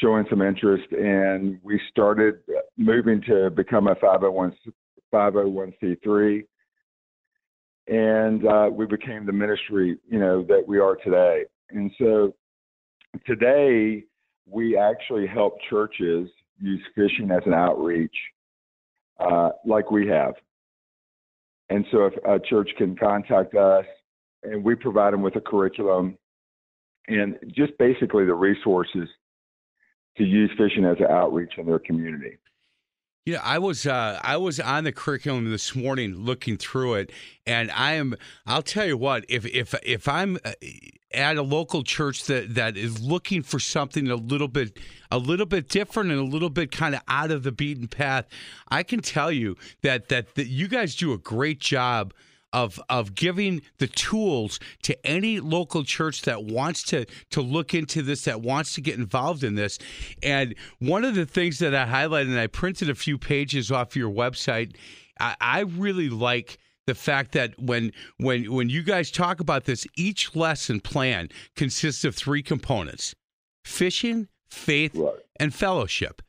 showing 0.00 0.26
some 0.28 0.42
interest, 0.42 0.90
and 0.92 1.58
we 1.62 1.80
started 1.90 2.40
moving 2.76 3.22
to 3.28 3.50
become 3.50 3.86
a 3.88 3.94
501 3.94 4.54
501c3 5.12 6.44
and 7.88 8.46
uh, 8.46 8.68
we 8.70 8.86
became 8.86 9.26
the 9.26 9.32
ministry, 9.32 9.98
you 10.08 10.18
know, 10.18 10.42
that 10.44 10.64
we 10.66 10.78
are 10.78 10.96
today. 10.96 11.44
And 11.70 11.90
so 11.98 12.34
today 13.26 14.04
we 14.48 14.76
actually 14.76 15.26
help 15.26 15.58
churches 15.68 16.28
use 16.60 16.82
fishing 16.94 17.30
as 17.30 17.42
an 17.46 17.54
outreach, 17.54 18.16
uh, 19.20 19.50
like 19.64 19.90
we 19.90 20.06
have. 20.08 20.34
And 21.68 21.84
so 21.90 22.06
if 22.06 22.14
a 22.24 22.38
church 22.38 22.70
can 22.78 22.96
contact 22.96 23.54
us, 23.54 23.84
and 24.42 24.62
we 24.62 24.74
provide 24.74 25.12
them 25.12 25.22
with 25.22 25.36
a 25.36 25.40
curriculum 25.40 26.16
and 27.08 27.36
just 27.48 27.76
basically 27.78 28.24
the 28.24 28.34
resources 28.34 29.08
to 30.16 30.24
use 30.24 30.50
fishing 30.56 30.84
as 30.84 30.96
an 30.98 31.06
outreach 31.10 31.52
in 31.58 31.66
their 31.66 31.78
community. 31.78 32.38
You 33.26 33.32
know, 33.32 33.40
I 33.42 33.58
was 33.58 33.86
uh, 33.86 34.20
I 34.22 34.36
was 34.36 34.60
on 34.60 34.84
the 34.84 34.92
curriculum 34.92 35.50
this 35.50 35.74
morning 35.74 36.14
looking 36.14 36.56
through 36.56 36.94
it, 36.94 37.10
and 37.44 37.72
I 37.72 37.94
am. 37.94 38.14
I'll 38.46 38.62
tell 38.62 38.86
you 38.86 38.96
what. 38.96 39.24
If 39.28 39.44
if 39.46 39.74
if 39.82 40.06
I'm 40.06 40.38
uh, 40.44 40.52
at 41.12 41.36
a 41.36 41.42
local 41.42 41.82
church 41.82 42.22
that 42.26 42.54
that 42.54 42.76
is 42.76 43.00
looking 43.00 43.42
for 43.42 43.58
something 43.58 44.08
a 44.08 44.14
little 44.14 44.46
bit 44.46 44.78
a 45.10 45.18
little 45.18 45.44
bit 45.44 45.68
different 45.68 46.12
and 46.12 46.20
a 46.20 46.24
little 46.24 46.50
bit 46.50 46.70
kind 46.70 46.94
of 46.94 47.00
out 47.08 47.32
of 47.32 47.42
the 47.42 47.50
beaten 47.50 47.88
path, 47.88 48.26
I 48.68 48.84
can 48.84 49.00
tell 49.00 49.32
you 49.32 49.56
that 49.82 50.08
that, 50.08 50.36
that 50.36 50.46
you 50.46 50.68
guys 50.68 50.94
do 50.94 51.12
a 51.12 51.18
great 51.18 51.58
job 51.58 52.14
of 52.52 52.80
of 52.88 53.14
giving 53.14 53.62
the 53.78 53.86
tools 53.86 54.58
to 54.82 55.06
any 55.06 55.40
local 55.40 55.84
church 55.84 56.22
that 56.22 56.44
wants 56.44 56.82
to 56.84 57.04
to 57.30 57.40
look 57.42 57.74
into 57.74 58.02
this, 58.02 58.24
that 58.24 58.40
wants 58.40 58.74
to 58.74 58.80
get 58.80 58.96
involved 58.98 59.44
in 59.44 59.54
this. 59.54 59.78
And 60.22 60.54
one 60.78 61.04
of 61.04 61.14
the 61.14 61.26
things 61.26 61.58
that 61.58 61.74
I 61.74 61.84
highlighted, 61.86 62.28
and 62.28 62.38
I 62.38 62.46
printed 62.46 62.88
a 62.88 62.94
few 62.94 63.18
pages 63.18 63.70
off 63.70 63.96
your 63.96 64.10
website, 64.10 64.76
I, 65.20 65.36
I 65.40 65.60
really 65.60 66.08
like 66.08 66.58
the 66.86 66.94
fact 66.94 67.32
that 67.32 67.54
when 67.58 67.92
when 68.18 68.52
when 68.52 68.68
you 68.68 68.82
guys 68.82 69.10
talk 69.10 69.40
about 69.40 69.64
this, 69.64 69.86
each 69.96 70.36
lesson 70.36 70.80
plan 70.80 71.28
consists 71.56 72.04
of 72.04 72.14
three 72.14 72.42
components: 72.42 73.14
fishing, 73.64 74.28
faith, 74.48 74.94
Right. 74.94 75.14
and 75.40 75.52
fellowship. 75.54 76.22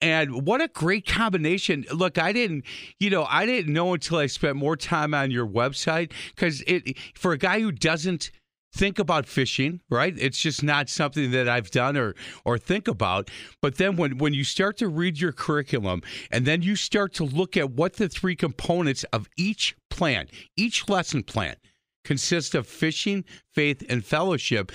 And 0.00 0.46
what 0.46 0.60
a 0.60 0.68
great 0.68 1.06
combination. 1.06 1.84
Look, 1.92 2.18
I 2.18 2.32
didn't, 2.32 2.64
you 3.00 3.10
know, 3.10 3.26
I 3.28 3.46
didn't 3.46 3.72
know 3.72 3.94
until 3.94 4.18
I 4.18 4.26
spent 4.26 4.56
more 4.56 4.76
time 4.76 5.12
on 5.12 5.30
your 5.30 5.46
website 5.46 6.12
because 6.34 6.62
it, 6.66 6.96
for 7.14 7.32
a 7.32 7.38
guy 7.38 7.60
who 7.60 7.72
doesn't 7.72 8.30
think 8.72 8.98
about 8.98 9.26
fishing, 9.26 9.80
right? 9.90 10.14
It's 10.16 10.38
just 10.38 10.62
not 10.62 10.88
something 10.88 11.30
that 11.32 11.48
I've 11.48 11.70
done 11.70 11.96
or 11.96 12.14
or 12.44 12.58
think 12.58 12.86
about. 12.86 13.30
But 13.60 13.76
then 13.76 13.96
when 13.96 14.18
when 14.18 14.34
you 14.34 14.44
start 14.44 14.76
to 14.78 14.88
read 14.88 15.20
your 15.20 15.32
curriculum 15.32 16.02
and 16.30 16.46
then 16.46 16.62
you 16.62 16.76
start 16.76 17.12
to 17.14 17.24
look 17.24 17.56
at 17.56 17.72
what 17.72 17.94
the 17.94 18.08
three 18.08 18.36
components 18.36 19.04
of 19.12 19.28
each 19.36 19.76
plan, 19.90 20.28
each 20.56 20.88
lesson 20.88 21.22
plan 21.22 21.56
consists 22.04 22.54
of 22.54 22.66
fishing, 22.66 23.24
faith, 23.52 23.84
and 23.88 24.04
fellowship. 24.04 24.72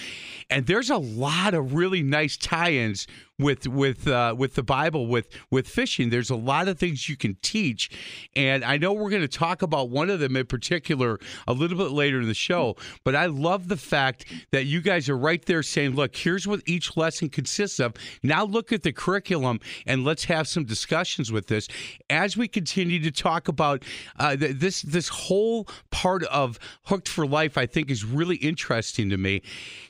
And 0.50 0.68
there's 0.68 0.92
a 0.92 0.98
lot 0.98 1.56
of 1.56 1.74
really 1.74 2.04
nice 2.04 2.38
tie-ins 2.38 3.08
with 3.44 3.68
with 3.68 4.08
uh, 4.08 4.34
with 4.38 4.56
the 4.56 4.64
Bible 4.64 5.06
with 5.06 5.28
with 5.52 5.68
fishing. 5.68 6.10
There's 6.10 6.30
a 6.30 6.36
lot 6.36 6.68
of 6.68 6.80
things 6.80 7.10
you 7.10 7.18
can 7.18 7.36
teach, 7.42 7.92
and 8.36 8.64
I 8.64 8.78
know 8.78 8.94
we're 8.94 9.10
going 9.10 9.22
to 9.22 9.28
talk 9.28 9.62
about 9.62 9.90
one 9.90 10.10
of 10.10 10.20
them 10.20 10.36
in 10.36 10.48
particular 10.48 11.20
a 11.48 11.54
little 11.54 11.78
bit 11.78 11.92
later 11.92 12.22
in 12.22 12.28
the 12.28 12.34
show. 12.34 12.76
But 13.04 13.16
I 13.16 13.28
love 13.28 13.68
the 13.68 13.78
fact 13.78 14.26
that 14.52 14.66
you 14.66 14.82
guys 14.82 15.10
are 15.10 15.18
right 15.18 15.44
there 15.46 15.62
saying, 15.62 15.96
"Look, 15.96 16.16
here's 16.16 16.48
what 16.48 16.62
each 16.66 16.96
lesson 16.98 17.30
consists 17.30 17.80
of. 17.80 17.94
Now 18.24 18.46
look 18.46 18.72
at 18.72 18.84
the 18.84 18.94
curriculum 18.94 19.60
and 19.86 20.04
let's 20.06 20.26
have 20.26 20.48
some 20.48 20.64
discussions 20.64 21.32
with 21.32 21.48
this 21.48 21.68
as 22.10 22.38
we 22.38 22.48
continue 22.48 23.00
to 23.02 23.12
talk 23.12 23.48
about 23.48 23.84
uh, 24.18 24.36
th- 24.36 24.58
this 24.58 24.82
this 24.82 25.10
whole 25.10 25.68
part 25.92 26.24
of 26.24 26.58
Hooked 26.86 27.10
for 27.10 27.28
Life. 27.28 27.58
I 27.58 27.66
think 27.66 27.92
is 27.92 28.06
really 28.06 28.38
interesting 28.38 29.10
to 29.10 29.18
me. 29.18 29.42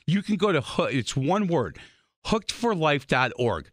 You 0.06 0.22
can 0.22 0.36
go 0.36 0.52
to 0.52 0.62
it's 0.90 1.16
one 1.16 1.46
word 1.46 1.78
hookedforlife.org 2.26 3.70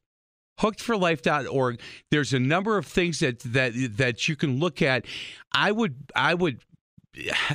hookedforlife.org 0.60 1.80
there's 2.12 2.34
a 2.34 2.40
number 2.40 2.78
of 2.78 2.86
things 2.86 3.20
that 3.20 3.40
that 3.40 3.74
that 3.98 4.28
you 4.28 4.36
can 4.36 4.60
look 4.60 4.82
at. 4.82 5.06
I 5.54 5.72
would 5.72 5.96
i 6.16 6.34
would 6.34 6.60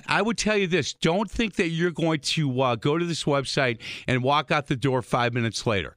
I 0.06 0.20
would 0.22 0.36
tell 0.36 0.56
you 0.56 0.66
this: 0.66 0.92
don't 0.92 1.30
think 1.30 1.54
that 1.54 1.68
you're 1.68 1.90
going 1.90 2.20
to 2.20 2.60
uh, 2.60 2.76
go 2.76 2.98
to 2.98 3.04
this 3.04 3.24
website 3.24 3.78
and 4.06 4.22
walk 4.22 4.50
out 4.50 4.66
the 4.66 4.76
door 4.76 5.02
five 5.02 5.32
minutes 5.32 5.66
later. 5.66 5.96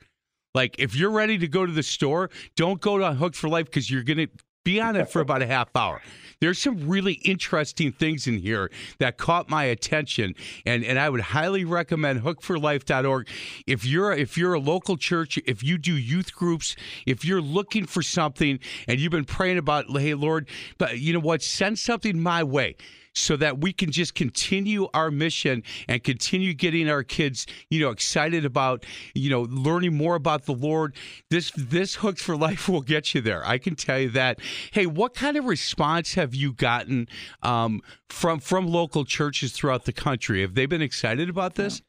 Like 0.56 0.76
if 0.80 0.96
you're 0.96 1.12
ready 1.12 1.38
to 1.38 1.48
go 1.48 1.66
to 1.66 1.72
the 1.72 1.84
store, 1.84 2.30
don't 2.56 2.82
go 2.82 2.98
to 2.98 3.14
Hooked 3.14 3.36
for 3.36 3.50
Life 3.50 3.66
because 3.66 3.90
you're 3.92 4.04
to 4.18 4.28
be 4.64 4.80
on 4.80 4.96
it 4.96 5.10
for 5.10 5.22
about 5.22 5.42
a 5.42 5.48
half 5.48 5.76
hour. 5.76 6.02
There's 6.42 6.60
some 6.60 6.88
really 6.88 7.14
interesting 7.26 7.92
things 7.92 8.26
in 8.26 8.38
here 8.38 8.72
that 9.00 9.18
caught 9.18 9.50
my 9.50 9.66
attention, 9.66 10.36
and, 10.66 10.86
and 10.86 10.98
I 10.98 11.10
would 11.10 11.22
highly 11.22 11.66
recommend 11.66 12.22
hookforlife.org. 12.22 13.28
If 13.68 13.86
you're 13.86 14.14
if 14.14 14.38
you're 14.38 14.54
a 14.54 14.60
local 14.60 14.96
church, 14.96 15.38
if 15.46 15.64
you 15.64 15.78
do 15.78 15.94
youth 15.94 16.34
groups, 16.34 16.76
if 17.06 17.26
you're 17.26 17.42
looking 17.42 17.86
for 17.86 18.02
something 18.02 18.60
and 18.88 19.00
you've 19.00 19.12
been 19.12 19.26
praying 19.26 19.58
about, 19.58 19.86
hey 19.90 20.14
Lord, 20.14 20.48
but 20.78 21.00
you 21.00 21.12
know 21.12 21.20
what, 21.20 21.42
send 21.42 21.78
something 21.78 22.20
my 22.20 22.44
way 22.44 22.76
so 23.20 23.36
that 23.38 23.60
we 23.60 23.74
can 23.74 23.92
just 23.92 24.16
continue 24.16 24.88
our 24.94 25.12
mission 25.12 25.64
and 25.88 26.04
continue 26.04 26.54
getting 26.54 26.90
our 26.90 27.04
kids, 27.04 27.46
you 27.70 27.80
know, 27.82 27.90
excited 27.90 28.46
about, 28.46 28.86
you 29.14 29.30
know, 29.30 29.42
learning 29.42 29.96
more 29.96 30.16
about 30.16 30.46
the 30.46 30.54
Lord. 30.54 30.96
This 31.30 31.52
this 31.52 31.96
Hooked 31.96 32.20
for 32.20 32.36
Life 32.36 32.70
will 32.70 32.82
get 32.82 33.14
you 33.14 33.22
there. 33.22 33.46
I 33.46 33.58
can 33.58 33.76
tell 33.76 34.00
you 34.00 34.10
that. 34.10 34.40
Hey, 34.72 34.86
what 34.86 35.14
kind 35.14 35.38
of 35.38 35.46
response 35.46 36.14
have 36.14 36.34
you 36.34 36.54
gotten 36.54 37.08
um, 37.44 37.82
from 38.10 38.40
from 38.40 38.68
local 38.68 39.06
churches 39.06 39.52
throughout 39.52 39.86
the 39.86 39.94
country? 39.94 40.42
Have 40.42 40.56
they 40.56 40.66
been 40.66 40.82
excited 40.82 41.30
about 41.30 41.56
this? 41.56 41.82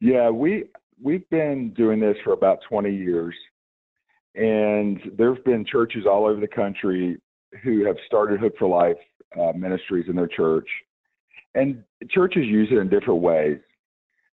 Yeah, 0.00 0.30
we 0.30 0.64
we've 1.02 1.28
been 1.30 1.72
doing 1.74 2.00
this 2.00 2.16
for 2.24 2.32
about 2.32 2.58
20 2.68 2.94
years, 2.94 3.34
and 4.34 5.00
there've 5.16 5.44
been 5.44 5.64
churches 5.64 6.04
all 6.06 6.26
over 6.26 6.40
the 6.40 6.48
country 6.48 7.18
who 7.62 7.84
have 7.86 7.96
started 8.06 8.40
Hook 8.40 8.54
for 8.58 8.68
Life 8.68 8.96
uh, 9.40 9.52
ministries 9.56 10.06
in 10.08 10.16
their 10.16 10.28
church, 10.28 10.68
and 11.54 11.82
churches 12.10 12.44
use 12.46 12.68
it 12.70 12.78
in 12.78 12.88
different 12.88 13.20
ways. 13.20 13.58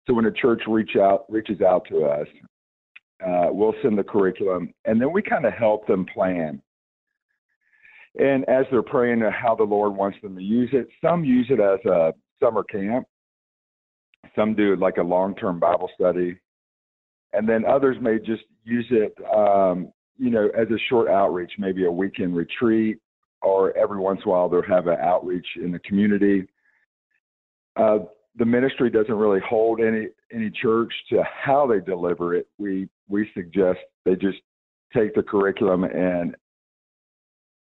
So 0.07 0.13
when 0.13 0.25
a 0.25 0.31
church 0.31 0.61
reach 0.67 0.95
out 0.95 1.25
reaches 1.29 1.61
out 1.61 1.85
to 1.89 2.05
us, 2.05 2.27
uh, 3.25 3.47
we'll 3.51 3.75
send 3.81 3.97
the 3.97 4.03
curriculum, 4.03 4.73
and 4.85 4.99
then 4.99 5.11
we 5.11 5.21
kind 5.21 5.45
of 5.45 5.53
help 5.53 5.85
them 5.87 6.05
plan. 6.13 6.61
And 8.17 8.47
as 8.49 8.65
they're 8.71 8.81
praying 8.81 9.21
how 9.21 9.55
the 9.55 9.63
Lord 9.63 9.95
wants 9.95 10.17
them 10.21 10.35
to 10.35 10.41
use 10.41 10.69
it, 10.73 10.87
some 11.03 11.23
use 11.23 11.47
it 11.49 11.59
as 11.59 11.79
a 11.85 12.13
summer 12.41 12.63
camp. 12.63 13.05
Some 14.35 14.55
do 14.55 14.75
like 14.75 14.97
a 14.97 15.03
long-term 15.03 15.59
Bible 15.59 15.89
study, 15.95 16.37
and 17.33 17.47
then 17.47 17.65
others 17.65 17.97
may 18.01 18.17
just 18.19 18.43
use 18.63 18.85
it, 18.91 19.15
um, 19.33 19.91
you 20.17 20.29
know, 20.29 20.49
as 20.57 20.67
a 20.69 20.77
short 20.89 21.09
outreach, 21.09 21.51
maybe 21.57 21.85
a 21.85 21.91
weekend 21.91 22.35
retreat, 22.35 22.99
or 23.41 23.75
every 23.77 23.97
once 23.97 24.19
in 24.23 24.29
a 24.29 24.33
while 24.33 24.49
they'll 24.49 24.61
have 24.63 24.87
an 24.87 24.97
outreach 24.99 25.47
in 25.55 25.71
the 25.71 25.79
community. 25.79 26.47
Uh, 27.75 27.99
the 28.35 28.45
ministry 28.45 28.89
doesn't 28.89 29.13
really 29.13 29.41
hold 29.47 29.81
any 29.81 30.07
any 30.31 30.49
church 30.49 30.93
to 31.09 31.23
how 31.23 31.67
they 31.67 31.79
deliver 31.79 32.35
it. 32.35 32.47
We 32.57 32.89
we 33.07 33.29
suggest 33.33 33.79
they 34.05 34.15
just 34.15 34.39
take 34.95 35.13
the 35.15 35.23
curriculum 35.23 35.83
and 35.83 36.35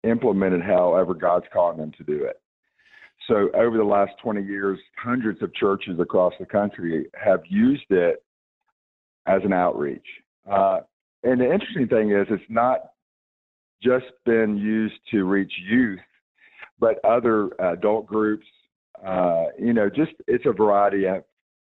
implement 0.03 0.53
it 0.53 0.62
however 0.62 1.13
God's 1.13 1.46
calling 1.53 1.77
them 1.77 1.91
to 1.98 2.03
do 2.03 2.24
it. 2.25 2.39
So 3.27 3.50
over 3.53 3.77
the 3.77 3.84
last 3.84 4.12
20 4.22 4.43
years, 4.43 4.79
hundreds 4.98 5.41
of 5.41 5.53
churches 5.55 6.00
across 6.00 6.34
the 6.39 6.46
country 6.46 7.08
have 7.13 7.41
used 7.48 7.89
it 7.89 8.22
as 9.25 9.41
an 9.46 9.53
outreach. 9.53 10.05
Uh, 10.50 10.82
and 11.24 11.39
the 11.39 11.50
interesting 11.50 11.88
thing 11.88 12.12
is, 12.12 12.27
it's 12.29 12.43
not 12.50 12.91
just 13.84 14.06
been 14.25 14.58
used 14.58 14.96
to 15.12 15.25
reach 15.25 15.52
youth, 15.70 16.00
but 16.80 17.04
other 17.04 17.50
adult 17.60 18.08
groups. 18.08 18.46
Uh, 19.06 19.46
you 19.60 19.74
know, 19.74 19.90
just 19.90 20.12
it's 20.28 20.46
a 20.46 20.54
variety 20.54 21.06
of 21.06 21.24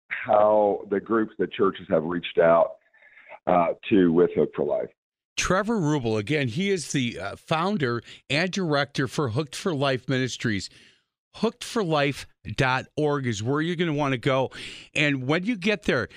how 0.08 0.80
the 0.90 1.00
groups 1.00 1.32
that 1.38 1.52
churches 1.52 1.86
have 1.88 2.04
reached 2.04 2.38
out 2.38 2.72
uh, 3.46 3.68
to 3.88 4.12
with 4.12 4.30
Hook 4.34 4.50
for 4.54 4.64
Life. 4.64 4.90
Trevor 5.36 5.76
Rubel, 5.76 6.18
again, 6.18 6.48
he 6.48 6.70
is 6.70 6.92
the 6.92 7.18
uh, 7.18 7.36
founder 7.36 8.02
and 8.30 8.50
director 8.50 9.08
for 9.08 9.30
Hooked 9.30 9.56
for 9.56 9.74
Life 9.74 10.08
Ministries. 10.08 10.70
hookedforlife.org 11.38 13.26
is 13.26 13.42
where 13.42 13.60
you're 13.60 13.74
going 13.76 13.92
to 13.92 13.98
want 13.98 14.12
to 14.12 14.18
go. 14.18 14.50
And 14.94 15.26
when 15.26 15.44
you 15.44 15.56
get 15.56 15.82
there, 15.84 16.08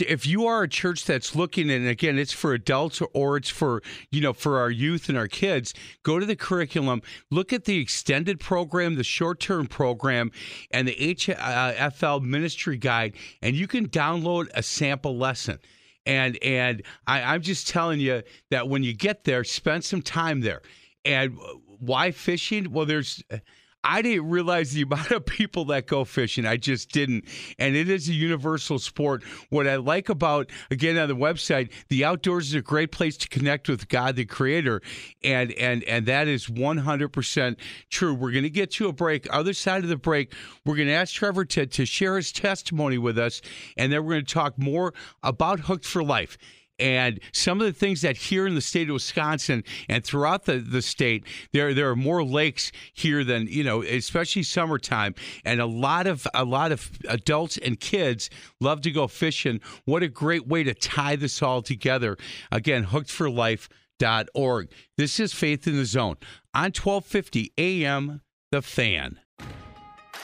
if 0.00 0.26
you 0.26 0.46
are 0.46 0.62
a 0.62 0.68
church 0.68 1.04
that's 1.04 1.34
looking 1.34 1.70
and 1.70 1.86
again 1.86 2.18
it's 2.18 2.32
for 2.32 2.52
adults 2.52 3.00
or, 3.14 3.36
it's 3.36 3.48
for 3.48 3.82
you 4.10 4.20
know 4.20 4.32
for 4.32 4.58
our 4.58 4.70
youth 4.70 5.08
and 5.08 5.16
our 5.16 5.28
kids 5.28 5.72
go 6.02 6.18
to 6.18 6.26
the 6.26 6.36
curriculum 6.36 7.00
look 7.30 7.52
at 7.52 7.64
the 7.64 7.78
extended 7.78 8.38
program 8.38 8.96
the 8.96 9.04
short-term 9.04 9.66
program 9.66 10.30
and 10.70 10.86
the 10.86 11.14
hfl 11.14 12.16
uh, 12.16 12.20
ministry 12.20 12.76
guide 12.76 13.14
and 13.40 13.56
you 13.56 13.66
can 13.66 13.88
download 13.88 14.48
a 14.54 14.62
sample 14.62 15.16
lesson 15.16 15.58
and 16.06 16.42
and 16.42 16.82
I, 17.06 17.22
I'm 17.22 17.42
just 17.42 17.68
telling 17.68 18.00
you 18.00 18.22
that 18.50 18.68
when 18.68 18.82
you 18.82 18.94
get 18.94 19.24
there, 19.24 19.44
spend 19.44 19.84
some 19.84 20.02
time 20.02 20.40
there. 20.40 20.62
And 21.04 21.38
uh, 21.38 21.54
why 21.78 22.10
fishing? 22.10 22.72
Well, 22.72 22.86
there's. 22.86 23.22
I 23.82 24.02
didn't 24.02 24.28
realize 24.28 24.72
the 24.72 24.82
amount 24.82 25.10
of 25.10 25.24
people 25.24 25.64
that 25.66 25.86
go 25.86 26.04
fishing. 26.04 26.46
I 26.46 26.56
just 26.56 26.90
didn't. 26.92 27.24
And 27.58 27.74
it 27.76 27.88
is 27.88 28.08
a 28.08 28.12
universal 28.12 28.78
sport. 28.78 29.22
What 29.48 29.66
I 29.66 29.76
like 29.76 30.08
about, 30.08 30.50
again, 30.70 30.98
on 30.98 31.08
the 31.08 31.16
website, 31.16 31.70
the 31.88 32.04
outdoors 32.04 32.48
is 32.48 32.54
a 32.54 32.62
great 32.62 32.92
place 32.92 33.16
to 33.18 33.28
connect 33.28 33.68
with 33.68 33.88
God, 33.88 34.16
the 34.16 34.24
creator. 34.24 34.82
And 35.22 35.52
and 35.52 35.82
and 35.84 36.06
that 36.06 36.28
is 36.28 36.46
100% 36.46 37.56
true. 37.88 38.14
We're 38.14 38.32
going 38.32 38.44
to 38.44 38.50
get 38.50 38.70
to 38.72 38.88
a 38.88 38.92
break. 38.92 39.26
Other 39.32 39.54
side 39.54 39.82
of 39.82 39.88
the 39.88 39.96
break, 39.96 40.34
we're 40.64 40.76
going 40.76 40.88
to 40.88 40.94
ask 40.94 41.14
Trevor 41.14 41.44
to, 41.46 41.66
to 41.66 41.86
share 41.86 42.16
his 42.16 42.32
testimony 42.32 42.98
with 42.98 43.18
us. 43.18 43.40
And 43.76 43.92
then 43.92 44.04
we're 44.04 44.14
going 44.14 44.26
to 44.26 44.34
talk 44.34 44.58
more 44.58 44.92
about 45.22 45.60
Hooked 45.60 45.86
for 45.86 46.02
Life 46.02 46.36
and 46.80 47.20
some 47.32 47.60
of 47.60 47.66
the 47.66 47.72
things 47.72 48.00
that 48.02 48.16
here 48.16 48.46
in 48.46 48.54
the 48.54 48.60
state 48.60 48.88
of 48.88 48.94
Wisconsin 48.94 49.62
and 49.88 50.04
throughout 50.04 50.44
the, 50.44 50.58
the 50.58 50.82
state, 50.82 51.24
there 51.52 51.74
there 51.74 51.90
are 51.90 51.96
more 51.96 52.24
lakes 52.24 52.72
here 52.92 53.22
than 53.22 53.46
you 53.46 53.62
know, 53.62 53.82
especially 53.82 54.42
summertime, 54.42 55.14
and 55.44 55.60
a 55.60 55.66
lot 55.66 56.06
of 56.06 56.26
a 56.34 56.44
lot 56.44 56.72
of 56.72 56.90
adults 57.08 57.58
and 57.58 57.78
kids 57.78 58.30
love 58.60 58.80
to 58.82 58.90
go 58.90 59.06
fishing. 59.06 59.60
What 59.84 60.02
a 60.02 60.08
great 60.08 60.46
way 60.46 60.64
to 60.64 60.74
tie 60.74 61.16
this 61.16 61.42
all 61.42 61.62
together! 61.62 62.16
Again, 62.50 62.86
hookedforlife.org. 62.86 64.68
This 64.96 65.20
is 65.20 65.32
Faith 65.32 65.66
in 65.66 65.76
the 65.76 65.84
Zone 65.84 66.16
on 66.54 66.72
1250 66.72 67.52
AM. 67.58 68.22
The 68.52 68.62
Fan. 68.62 69.20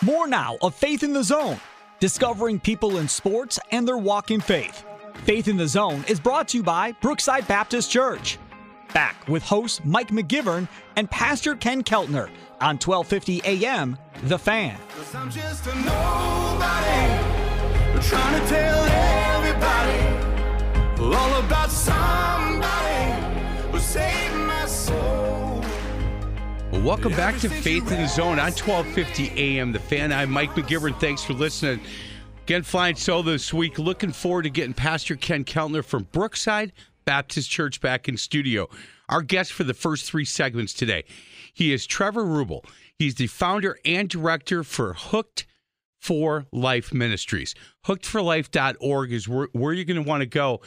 More 0.02 0.26
now 0.26 0.56
of 0.60 0.75
Faith 0.75 1.04
in 1.04 1.12
the 1.12 1.22
Zone, 1.22 1.60
discovering 2.00 2.58
people 2.58 2.98
in 2.98 3.06
sports 3.06 3.58
and 3.70 3.86
their 3.86 3.98
walk 3.98 4.32
in 4.32 4.40
faith. 4.40 4.84
Faith 5.25 5.49
in 5.49 5.56
the 5.56 5.66
Zone 5.66 6.04
is 6.08 6.20
brought 6.20 6.49
to 6.49 6.58
you 6.58 6.62
by 6.62 6.92
Brookside 6.92 7.49
Baptist 7.49 7.90
Church. 7.90 8.38
Back 8.94 9.26
with 9.28 9.42
host 9.42 9.85
Mike 9.85 10.08
McGivern 10.08 10.68
and 10.94 11.11
Pastor 11.11 11.56
Ken 11.56 11.82
Keltner 11.82 12.30
on 12.61 12.78
1250 12.78 13.42
AM 13.44 13.99
The 14.25 14.38
Fan. 14.38 14.78
I'm 15.14 15.30
just 15.30 15.66
a 15.66 15.75
nobody, 15.75 17.06
trying 18.06 18.40
to 18.40 18.49
tell 18.49 18.85
everybody 18.85 20.26
all 21.16 21.40
about 21.40 21.70
somebody 21.70 23.12
who 23.73 23.78
saved 23.80 24.35
my 24.37 24.66
soul. 24.66 25.64
Well, 26.70 26.82
welcome 26.82 27.12
back 27.12 27.38
to 27.38 27.49
Faith 27.49 27.90
in 27.90 28.00
the 28.00 28.08
Zone 28.08 28.38
on 28.38 28.52
1250 28.52 29.30
AM 29.37 29.73
The 29.73 29.80
Fan. 29.80 30.12
I'm 30.12 30.30
Mike 30.30 30.54
McGivern. 30.54 30.99
Thanks 31.00 31.25
for 31.25 31.32
listening. 31.32 31.80
Again, 32.46 32.62
flying 32.62 32.94
solo 32.94 33.22
this 33.22 33.52
week. 33.52 33.76
Looking 33.76 34.12
forward 34.12 34.44
to 34.44 34.50
getting 34.50 34.72
Pastor 34.72 35.16
Ken 35.16 35.44
Keltner 35.44 35.84
from 35.84 36.04
Brookside 36.12 36.70
Baptist 37.04 37.50
Church 37.50 37.80
back 37.80 38.08
in 38.08 38.16
studio. 38.16 38.68
Our 39.08 39.22
guest 39.22 39.52
for 39.52 39.64
the 39.64 39.74
first 39.74 40.08
three 40.08 40.24
segments 40.24 40.72
today. 40.72 41.02
He 41.52 41.72
is 41.72 41.88
Trevor 41.88 42.22
Rubel. 42.22 42.64
He's 42.96 43.16
the 43.16 43.26
founder 43.26 43.80
and 43.84 44.08
director 44.08 44.62
for 44.62 44.94
Hooked 44.94 45.44
for 45.98 46.46
Life 46.52 46.94
Ministries. 46.94 47.56
Hookedforlife.org 47.86 49.12
is 49.12 49.26
where, 49.26 49.48
where 49.50 49.72
you're 49.72 49.84
going 49.84 50.04
to 50.04 50.08
want 50.08 50.20
to 50.20 50.26
go. 50.26 50.60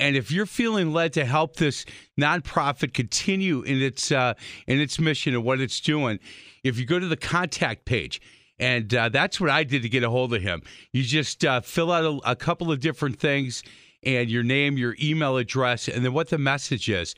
And 0.00 0.16
if 0.16 0.32
you're 0.32 0.46
feeling 0.46 0.92
led 0.92 1.12
to 1.12 1.24
help 1.24 1.54
this 1.54 1.86
nonprofit 2.20 2.92
continue 2.92 3.62
in 3.62 3.80
its 3.80 4.10
uh, 4.10 4.34
in 4.66 4.80
its 4.80 4.98
mission 4.98 5.34
and 5.34 5.44
what 5.44 5.60
it's 5.60 5.78
doing, 5.78 6.18
if 6.64 6.76
you 6.76 6.86
go 6.86 6.98
to 6.98 7.06
the 7.06 7.16
contact 7.16 7.84
page, 7.84 8.20
and 8.60 8.94
uh, 8.94 9.08
that's 9.08 9.40
what 9.40 9.50
I 9.50 9.64
did 9.64 9.82
to 9.82 9.88
get 9.88 10.04
a 10.04 10.10
hold 10.10 10.34
of 10.34 10.42
him. 10.42 10.62
You 10.92 11.02
just 11.02 11.44
uh, 11.44 11.62
fill 11.62 11.90
out 11.90 12.04
a, 12.04 12.32
a 12.32 12.36
couple 12.36 12.70
of 12.70 12.78
different 12.80 13.18
things 13.18 13.64
and 14.02 14.30
your 14.30 14.42
name, 14.42 14.76
your 14.76 14.94
email 15.02 15.38
address, 15.38 15.88
and 15.88 16.04
then 16.04 16.12
what 16.12 16.28
the 16.28 16.38
message 16.38 16.88
is. 16.88 17.14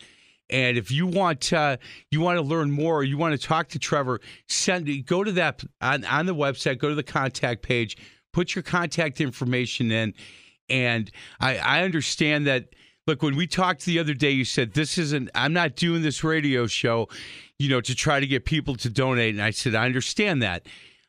And 0.48 0.78
if 0.78 0.90
you 0.90 1.06
want 1.06 1.52
uh, 1.52 1.78
you 2.10 2.20
want 2.20 2.38
to 2.38 2.42
learn 2.42 2.70
more, 2.70 2.98
or 2.98 3.04
you 3.04 3.18
want 3.18 3.38
to 3.38 3.46
talk 3.46 3.68
to 3.70 3.78
Trevor, 3.78 4.20
send 4.46 5.06
go 5.06 5.24
to 5.24 5.32
that 5.32 5.64
on, 5.80 6.04
on 6.04 6.26
the 6.26 6.34
website. 6.34 6.78
Go 6.78 6.88
to 6.88 6.94
the 6.94 7.02
contact 7.02 7.62
page, 7.62 7.96
put 8.32 8.54
your 8.54 8.62
contact 8.62 9.20
information 9.20 9.90
in, 9.90 10.14
and 10.68 11.10
I, 11.40 11.58
I 11.58 11.82
understand 11.82 12.46
that. 12.46 12.68
Look, 13.04 13.20
when 13.20 13.34
we 13.34 13.48
talked 13.48 13.84
the 13.84 13.98
other 13.98 14.14
day, 14.14 14.30
you 14.30 14.44
said 14.44 14.74
this 14.74 14.96
isn't. 14.96 15.28
I'm 15.34 15.52
not 15.52 15.74
doing 15.74 16.02
this 16.02 16.22
radio 16.22 16.68
show, 16.68 17.08
you 17.58 17.68
know, 17.68 17.80
to 17.80 17.96
try 17.96 18.20
to 18.20 18.26
get 18.28 18.44
people 18.44 18.76
to 18.76 18.88
donate. 18.88 19.34
And 19.34 19.42
I 19.42 19.50
said 19.50 19.74
I 19.74 19.86
understand 19.86 20.40
that, 20.42 20.66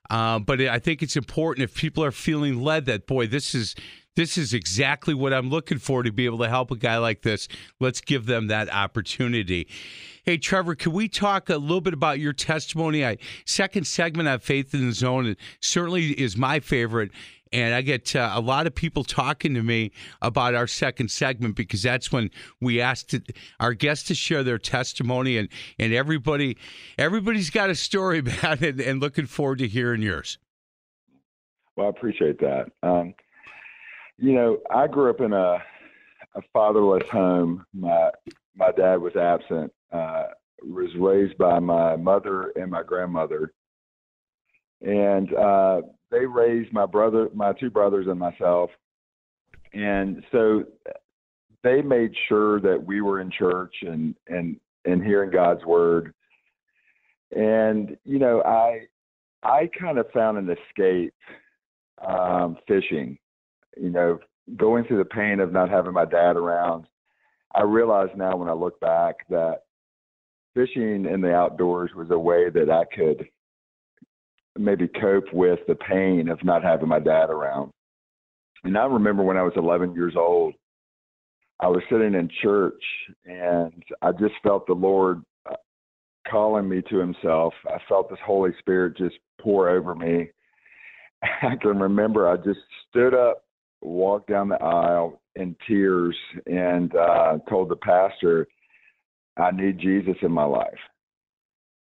uh, 0.09 0.39
but 0.39 0.61
I 0.61 0.79
think 0.79 1.01
it's 1.01 1.15
important 1.15 1.63
if 1.63 1.75
people 1.75 2.03
are 2.03 2.11
feeling 2.11 2.61
led 2.61 2.85
that 2.85 3.07
boy, 3.07 3.27
this 3.27 3.55
is 3.55 3.75
this 4.15 4.37
is 4.37 4.53
exactly 4.53 5.13
what 5.13 5.33
I'm 5.33 5.49
looking 5.49 5.79
for 5.79 6.03
to 6.03 6.11
be 6.11 6.25
able 6.25 6.37
to 6.39 6.49
help 6.49 6.69
a 6.69 6.75
guy 6.75 6.97
like 6.97 7.23
this. 7.23 7.47
Let's 7.79 7.99
give 7.99 8.27
them 8.27 8.47
that 8.47 8.71
opportunity. 8.71 9.67
Hey, 10.23 10.37
Trevor, 10.37 10.75
can 10.75 10.91
we 10.93 11.09
talk 11.09 11.49
a 11.49 11.57
little 11.57 11.81
bit 11.81 11.93
about 11.93 12.19
your 12.19 12.33
testimony? 12.33 13.03
I 13.03 13.17
second 13.45 13.87
segment 13.87 14.29
of 14.29 14.43
Faith 14.43 14.73
in 14.73 14.87
the 14.87 14.93
Zone 14.93 15.25
it 15.25 15.39
certainly 15.61 16.11
is 16.11 16.37
my 16.37 16.59
favorite. 16.59 17.11
And 17.53 17.75
I 17.75 17.81
get 17.81 18.15
uh, 18.15 18.31
a 18.33 18.41
lot 18.41 18.67
of 18.67 18.73
people 18.73 19.03
talking 19.03 19.53
to 19.53 19.61
me 19.61 19.91
about 20.21 20.55
our 20.55 20.67
second 20.67 21.11
segment 21.11 21.55
because 21.55 21.83
that's 21.83 22.11
when 22.11 22.31
we 22.59 22.81
asked 22.81 23.15
our 23.59 23.73
guests 23.73 24.07
to 24.07 24.15
share 24.15 24.43
their 24.43 24.57
testimony, 24.57 25.37
and, 25.37 25.47
and 25.77 25.93
everybody 25.93 26.57
everybody's 26.97 27.51
got 27.51 27.69
a 27.69 27.75
story, 27.75 28.19
about 28.27 28.61
it, 28.61 28.81
and 28.81 28.99
looking 28.99 29.27
forward 29.27 29.59
to 29.59 29.67
hearing 29.67 30.01
yours. 30.01 30.39
Well, 31.77 31.87
I 31.87 31.89
appreciate 31.89 32.39
that. 32.39 32.71
Um, 32.81 33.13
you 34.17 34.33
know, 34.33 34.59
I 34.69 34.87
grew 34.87 35.09
up 35.09 35.21
in 35.21 35.31
a 35.31 35.63
a 36.35 36.41
fatherless 36.51 37.07
home. 37.11 37.65
My 37.73 38.09
my 38.55 38.71
dad 38.71 38.95
was 38.97 39.15
absent. 39.15 39.71
Uh, 39.91 40.23
was 40.63 40.89
raised 40.97 41.37
by 41.37 41.59
my 41.59 41.95
mother 41.95 42.53
and 42.55 42.71
my 42.71 42.83
grandmother, 42.83 43.53
and 44.83 45.33
uh, 45.33 45.81
they 46.11 46.25
raised 46.25 46.71
my 46.71 46.85
brother, 46.85 47.29
my 47.33 47.53
two 47.53 47.69
brothers, 47.69 48.07
and 48.07 48.19
myself. 48.19 48.69
And 49.73 50.23
so 50.31 50.65
they 51.63 51.81
made 51.81 52.11
sure 52.27 52.59
that 52.61 52.83
we 52.83 53.01
were 53.01 53.21
in 53.21 53.31
church 53.31 53.73
and 53.81 54.15
and 54.27 54.57
and 54.85 55.03
hearing 55.03 55.31
God's 55.31 55.65
word. 55.65 56.13
And 57.35 57.97
you 58.03 58.19
know, 58.19 58.43
I 58.43 58.81
I 59.41 59.69
kind 59.79 59.97
of 59.97 60.11
found 60.11 60.37
an 60.37 60.55
escape 60.55 61.13
um, 62.05 62.57
fishing 62.67 63.17
you 63.77 63.89
know, 63.89 64.19
going 64.57 64.85
through 64.85 64.99
the 64.99 65.05
pain 65.05 65.39
of 65.39 65.51
not 65.51 65.69
having 65.69 65.93
my 65.93 66.05
dad 66.05 66.35
around, 66.35 66.85
I 67.55 67.63
realize 67.63 68.09
now 68.15 68.35
when 68.35 68.49
I 68.49 68.53
look 68.53 68.79
back 68.79 69.27
that 69.29 69.63
fishing 70.53 71.05
in 71.05 71.21
the 71.21 71.33
outdoors 71.33 71.91
was 71.95 72.11
a 72.11 72.19
way 72.19 72.49
that 72.49 72.69
I 72.69 72.83
could 72.95 73.27
maybe 74.57 74.87
cope 74.87 75.33
with 75.33 75.59
the 75.67 75.75
pain 75.75 76.29
of 76.29 76.43
not 76.43 76.63
having 76.63 76.87
my 76.87 76.99
dad 76.99 77.29
around. 77.29 77.71
And 78.63 78.77
I 78.77 78.85
remember 78.85 79.23
when 79.23 79.37
I 79.37 79.43
was 79.43 79.53
11 79.55 79.93
years 79.93 80.13
old, 80.15 80.53
I 81.59 81.67
was 81.67 81.81
sitting 81.89 82.13
in 82.13 82.29
church 82.41 82.83
and 83.25 83.83
I 84.01 84.11
just 84.11 84.35
felt 84.41 84.67
the 84.67 84.73
Lord 84.73 85.23
uh, 85.49 85.55
calling 86.29 86.69
me 86.69 86.81
to 86.89 86.97
Himself. 86.97 87.53
I 87.67 87.77
felt 87.87 88.09
this 88.09 88.19
Holy 88.25 88.51
Spirit 88.59 88.97
just 88.97 89.15
pour 89.41 89.69
over 89.69 89.95
me. 89.95 90.29
I 91.41 91.55
can 91.61 91.79
remember 91.79 92.29
I 92.29 92.37
just 92.37 92.59
stood 92.89 93.13
up 93.13 93.43
walked 93.83 94.29
down 94.29 94.49
the 94.49 94.63
aisle 94.63 95.21
in 95.35 95.55
tears 95.67 96.15
and 96.45 96.95
uh, 96.95 97.37
told 97.49 97.69
the 97.69 97.75
pastor, 97.75 98.47
I 99.37 99.51
need 99.51 99.79
Jesus 99.79 100.15
in 100.21 100.31
my 100.31 100.45
life. 100.45 100.69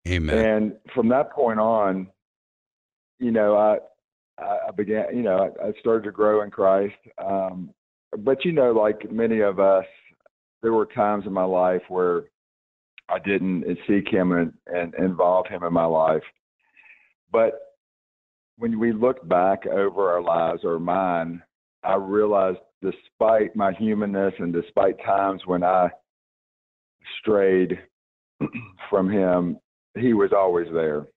Amen. 0.07 0.37
And 0.37 0.73
from 0.93 1.09
that 1.09 1.31
point 1.31 1.59
on, 1.59 2.07
you 3.19 3.31
know, 3.31 3.55
I 3.55 3.77
I 4.39 4.71
began, 4.75 5.05
you 5.15 5.23
know, 5.23 5.51
I, 5.63 5.71
started 5.79 6.03
to 6.03 6.11
grow 6.11 6.43
in 6.43 6.51
Christ. 6.51 6.95
Um, 7.17 7.71
but 8.19 8.45
you 8.45 8.51
know, 8.51 8.71
like 8.71 9.11
many 9.11 9.41
of 9.41 9.59
us, 9.59 9.85
there 10.61 10.73
were 10.73 10.85
times 10.85 11.25
in 11.25 11.33
my 11.33 11.43
life 11.43 11.81
where 11.89 12.25
I 13.09 13.17
didn't 13.19 13.65
seek 13.87 14.07
Him 14.09 14.31
and, 14.33 14.53
and 14.67 14.93
involve 14.95 15.47
Him 15.47 15.63
in 15.63 15.73
my 15.73 15.85
life. 15.85 16.21
But 17.31 17.59
when 18.57 18.79
we 18.79 18.91
look 18.91 19.27
back 19.27 19.65
over 19.65 20.11
our 20.11 20.21
lives 20.21 20.61
or 20.63 20.79
mine, 20.79 21.41
I 21.83 21.95
realized 21.95 22.59
despite 22.81 23.55
my 23.55 23.73
humanness 23.73 24.33
and 24.39 24.53
despite 24.53 25.03
times 25.03 25.41
when 25.45 25.63
I 25.63 25.89
strayed 27.19 27.79
from 28.89 29.09
him, 29.09 29.59
he 29.97 30.13
was 30.13 30.31
always 30.35 30.67
there. 30.73 31.07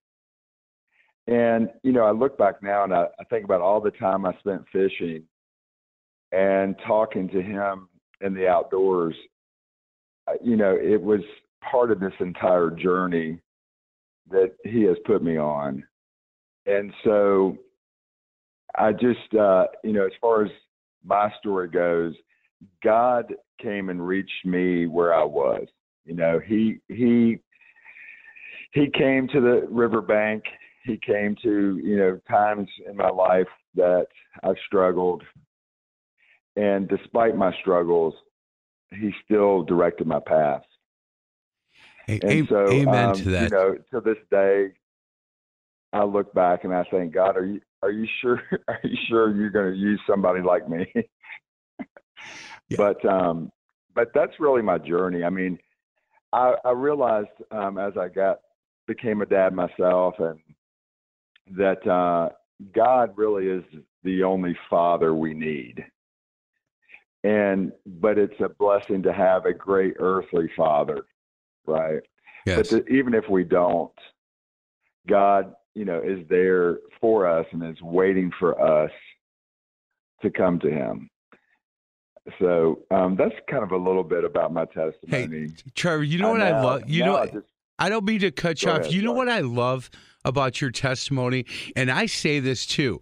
And, 1.31 1.69
you 1.81 1.93
know, 1.93 2.03
I 2.03 2.11
look 2.11 2.37
back 2.37 2.61
now 2.61 2.83
and 2.83 2.93
I, 2.93 3.05
I 3.17 3.23
think 3.29 3.45
about 3.45 3.61
all 3.61 3.79
the 3.79 3.91
time 3.91 4.25
I 4.25 4.37
spent 4.39 4.65
fishing 4.69 5.23
and 6.33 6.75
talking 6.85 7.29
to 7.29 7.41
him 7.41 7.87
in 8.19 8.33
the 8.33 8.49
outdoors. 8.49 9.15
You 10.43 10.57
know, 10.57 10.75
it 10.75 11.01
was 11.01 11.21
part 11.61 11.89
of 11.89 12.01
this 12.01 12.11
entire 12.19 12.69
journey 12.69 13.39
that 14.29 14.51
he 14.65 14.81
has 14.83 14.97
put 15.05 15.23
me 15.23 15.37
on. 15.37 15.85
And 16.65 16.91
so 17.05 17.57
I 18.77 18.91
just, 18.91 19.33
uh, 19.39 19.67
you 19.85 19.93
know, 19.93 20.05
as 20.05 20.11
far 20.19 20.43
as 20.43 20.51
my 21.05 21.31
story 21.39 21.69
goes, 21.69 22.13
God 22.83 23.33
came 23.61 23.87
and 23.87 24.05
reached 24.05 24.45
me 24.45 24.85
where 24.85 25.13
I 25.13 25.23
was. 25.23 25.65
You 26.03 26.13
know, 26.13 26.41
he 26.45 26.79
he 26.89 27.39
he 28.73 28.89
came 28.93 29.29
to 29.29 29.39
the 29.39 29.65
riverbank. 29.69 30.43
He 30.83 30.97
came 30.97 31.35
to 31.43 31.79
you 31.83 31.97
know 31.97 32.19
times 32.29 32.67
in 32.87 32.97
my 32.97 33.09
life 33.09 33.47
that 33.75 34.07
I've 34.43 34.55
struggled, 34.65 35.23
and 36.55 36.87
despite 36.87 37.35
my 37.35 37.53
struggles, 37.61 38.13
he 38.91 39.13
still 39.23 39.63
directed 39.63 40.07
my 40.07 40.19
path. 40.19 40.63
and 42.07 42.47
so, 42.49 42.67
amen 42.69 43.09
um, 43.09 43.15
to 43.15 43.29
that. 43.29 43.43
You 43.43 43.49
know, 43.49 43.75
to 43.91 44.01
this 44.01 44.17
day, 44.29 44.71
I 45.93 46.03
look 46.03 46.33
back 46.33 46.63
and 46.63 46.73
I 46.73 46.83
think, 46.85 47.13
God, 47.13 47.37
are 47.37 47.45
you 47.45 47.61
are 47.83 47.91
you 47.91 48.07
sure 48.21 48.41
are 48.67 48.79
you 48.83 48.97
sure 49.09 49.35
you're 49.35 49.49
going 49.49 49.73
to 49.73 49.79
use 49.79 49.99
somebody 50.07 50.41
like 50.41 50.67
me 50.69 50.85
yeah. 52.69 52.77
but 52.77 53.03
um 53.05 53.51
but 53.93 54.09
that's 54.13 54.39
really 54.39 54.61
my 54.61 54.77
journey 54.77 55.23
i 55.23 55.29
mean 55.29 55.57
i 56.33 56.55
i 56.65 56.71
realized 56.71 57.29
um 57.51 57.77
as 57.77 57.93
i 57.97 58.07
got 58.07 58.39
became 58.87 59.21
a 59.21 59.25
dad 59.25 59.53
myself 59.53 60.15
and 60.19 60.39
that 61.47 61.85
uh 61.87 62.29
god 62.73 63.11
really 63.15 63.47
is 63.47 63.63
the 64.03 64.23
only 64.23 64.57
father 64.69 65.13
we 65.13 65.33
need 65.33 65.83
and 67.23 67.71
but 67.85 68.17
it's 68.17 68.39
a 68.39 68.49
blessing 68.49 69.03
to 69.03 69.13
have 69.13 69.45
a 69.45 69.53
great 69.53 69.95
earthly 69.99 70.49
father 70.55 71.05
right 71.65 72.01
yes. 72.45 72.57
but 72.57 72.69
the, 72.69 72.87
even 72.87 73.13
if 73.13 73.27
we 73.29 73.43
don't 73.43 73.91
god 75.07 75.53
you 75.73 75.85
know, 75.85 76.01
is 76.01 76.27
there 76.29 76.79
for 76.99 77.27
us 77.27 77.45
and 77.51 77.63
is 77.63 77.81
waiting 77.81 78.31
for 78.39 78.59
us 78.61 78.91
to 80.21 80.29
come 80.29 80.59
to 80.59 80.69
Him. 80.69 81.09
So 82.39 82.79
um, 82.91 83.15
that's 83.15 83.33
kind 83.49 83.63
of 83.63 83.71
a 83.71 83.77
little 83.77 84.03
bit 84.03 84.23
about 84.23 84.53
my 84.53 84.65
testimony. 84.65 85.47
Hey, 85.47 85.53
Trevor, 85.73 86.03
you 86.03 86.19
know 86.19 86.31
what 86.31 86.41
I 86.41 86.61
love? 86.61 86.83
You 86.87 87.05
know, 87.05 87.17
I, 87.17 87.25
just, 87.27 87.47
I, 87.79 87.89
don't 87.89 88.05
mean 88.05 88.19
to 88.19 88.31
cut 88.31 88.61
you 88.61 88.69
off. 88.69 88.81
Ahead, 88.81 88.93
you 88.93 89.01
know 89.01 89.13
what 89.13 89.27
I 89.27 89.39
love 89.39 89.89
about 90.23 90.61
your 90.61 90.71
testimony, 90.71 91.45
and 91.75 91.89
I 91.89 92.05
say 92.05 92.39
this 92.39 92.65
too, 92.65 93.01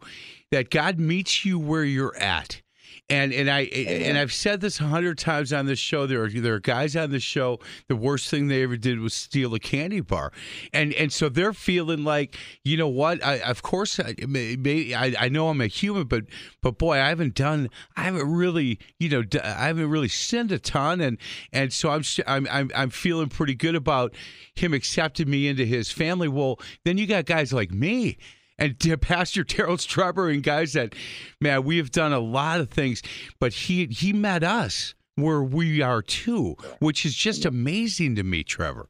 that 0.52 0.70
God 0.70 1.00
meets 1.00 1.46
you 1.46 1.60
where 1.60 1.84
you're 1.84 2.16
at. 2.18 2.62
And 3.10 3.34
and 3.34 3.50
I 3.50 3.62
and 3.62 4.18
I've 4.18 4.32
said 4.32 4.62
this 4.62 4.80
a 4.80 4.84
hundred 4.84 5.18
times 5.18 5.52
on 5.52 5.66
this 5.66 5.80
show. 5.80 6.06
There 6.06 6.24
are 6.24 6.30
there 6.30 6.54
are 6.54 6.60
guys 6.60 6.96
on 6.96 7.10
the 7.10 7.20
show. 7.20 7.60
The 7.88 7.96
worst 7.96 8.30
thing 8.30 8.48
they 8.48 8.62
ever 8.62 8.78
did 8.78 9.00
was 9.00 9.16
steal 9.16 9.54
a 9.56 9.60
candy 9.60 10.02
bar, 10.02 10.32
and 10.74 10.94
and 10.94 11.12
so 11.12 11.28
they're 11.28 11.54
feeling 11.54 12.04
like 12.04 12.38
you 12.64 12.78
know 12.78 12.88
what? 12.88 13.26
I, 13.26 13.40
of 13.40 13.64
course, 13.64 14.00
I, 14.00 14.16
I 14.22 15.16
I 15.20 15.30
know 15.30 15.50
I'm 15.50 15.60
a 15.60 15.68
human, 15.68 16.04
but 16.04 16.26
but 16.62 16.78
boy, 16.78 16.98
I 16.98 17.10
haven't 17.10 17.34
done. 17.34 17.70
I 17.98 18.04
haven't 18.04 18.32
really 18.32 18.78
you 19.00 19.10
know 19.10 19.24
I 19.44 19.68
haven't 19.68 19.90
really 19.90 20.10
sinned 20.10 20.52
a 20.52 20.60
ton, 20.60 21.02
and 21.02 21.18
and 21.52 21.74
so 21.74 21.90
I'm 21.90 22.04
I'm 22.28 22.48
I'm, 22.52 22.72
I'm 22.76 22.90
feeling 22.92 23.30
pretty 23.30 23.56
good 23.56 23.76
about 23.76 24.14
him 24.54 24.74
accepting 24.74 25.30
me 25.30 25.48
into 25.48 25.66
his 25.66 25.92
family. 25.92 26.28
Well, 26.28 26.60
then 26.86 27.00
you 27.00 27.08
got 27.08 27.26
guys 27.26 27.52
like 27.52 27.72
me 27.72 28.18
and 28.60 28.80
to 28.82 28.98
Pastor 28.98 29.44
Terrell 29.44 29.78
Strubber 29.78 30.32
and 30.32 30.44
guys 30.44 30.74
that, 30.74 30.94
man, 31.40 31.64
we 31.64 31.78
have 31.78 31.92
done 31.92 32.14
a 32.14 32.20
lot 32.20 32.60
of 32.60 32.70
things, 32.70 33.02
but 33.40 33.54
he 33.54 33.86
he 33.88 34.14
met 34.14 34.44
us 34.44 34.94
where 35.16 35.42
we 35.42 35.82
are 35.82 36.02
too, 36.02 36.56
which 36.80 37.06
is 37.06 37.16
just 37.16 37.46
amazing 37.46 38.16
to 38.16 38.24
me, 38.24 38.44
Trevor. 38.44 38.88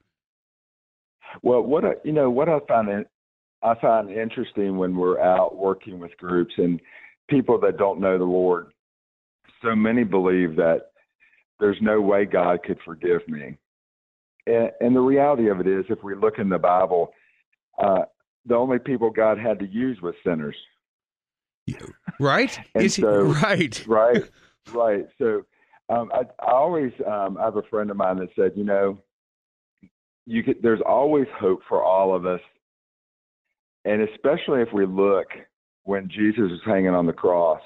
Well, 1.41 1.61
what 1.61 1.85
I, 1.85 1.93
you 2.03 2.11
know, 2.11 2.29
what 2.29 2.49
I 2.49 2.59
find 2.67 3.05
I 3.61 3.75
find 3.79 4.09
interesting 4.09 4.77
when 4.77 4.95
we're 4.95 5.21
out 5.21 5.57
working 5.57 5.99
with 5.99 6.17
groups 6.17 6.53
and 6.57 6.81
people 7.29 7.59
that 7.59 7.77
don't 7.77 7.99
know 7.99 8.17
the 8.17 8.23
Lord. 8.23 8.67
So 9.61 9.75
many 9.75 10.03
believe 10.03 10.55
that 10.55 10.91
there's 11.59 11.77
no 11.81 11.99
way 11.99 12.25
God 12.25 12.63
could 12.63 12.79
forgive 12.85 13.27
me, 13.27 13.57
and, 14.47 14.71
and 14.79 14.95
the 14.95 15.01
reality 15.01 15.49
of 15.49 15.59
it 15.59 15.67
is, 15.67 15.85
if 15.89 16.01
we 16.03 16.15
look 16.15 16.39
in 16.39 16.49
the 16.49 16.57
Bible, 16.57 17.11
uh, 17.77 18.03
the 18.45 18.55
only 18.55 18.79
people 18.79 19.09
God 19.09 19.37
had 19.37 19.59
to 19.59 19.67
use 19.67 20.01
was 20.01 20.15
sinners. 20.25 20.55
Right? 22.19 22.57
and 22.75 22.91
so, 22.91 23.21
right. 23.23 23.83
Right. 23.87 24.23
Right. 24.73 25.05
So 25.17 25.43
um, 25.89 26.11
I, 26.13 26.21
I 26.45 26.51
always 26.51 26.91
um, 27.07 27.37
I 27.37 27.45
have 27.45 27.57
a 27.57 27.63
friend 27.63 27.89
of 27.89 27.97
mine 27.97 28.17
that 28.17 28.29
said, 28.35 28.51
you 28.55 28.63
know, 28.63 28.99
you 30.25 30.43
could, 30.43 30.57
there's 30.61 30.81
always 30.87 31.25
hope 31.39 31.61
for 31.67 31.83
all 31.83 32.15
of 32.15 32.25
us, 32.25 32.41
and 33.85 34.01
especially 34.01 34.61
if 34.61 34.71
we 34.71 34.85
look 34.85 35.27
when 35.83 36.07
Jesus 36.07 36.51
was 36.51 36.61
hanging 36.65 36.93
on 36.93 37.07
the 37.07 37.13
cross, 37.13 37.61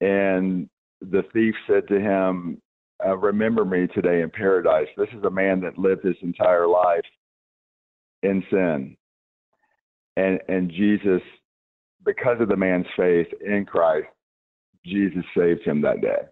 and 0.00 0.68
the 1.00 1.22
thief 1.32 1.54
said 1.68 1.86
to 1.88 2.00
him, 2.00 2.60
uh, 3.06 3.16
"Remember 3.16 3.64
me 3.64 3.86
today 3.86 4.22
in 4.22 4.30
paradise." 4.30 4.88
This 4.96 5.08
is 5.16 5.22
a 5.22 5.30
man 5.30 5.60
that 5.60 5.78
lived 5.78 6.04
his 6.04 6.16
entire 6.22 6.66
life 6.66 7.04
in 8.24 8.42
sin, 8.50 8.96
and 10.16 10.40
and 10.48 10.70
Jesus, 10.70 11.22
because 12.04 12.40
of 12.40 12.48
the 12.48 12.56
man's 12.56 12.86
faith 12.96 13.28
in 13.44 13.64
Christ, 13.66 14.08
Jesus 14.84 15.24
saved 15.36 15.62
him 15.62 15.82
that 15.82 16.00
day. 16.00 16.22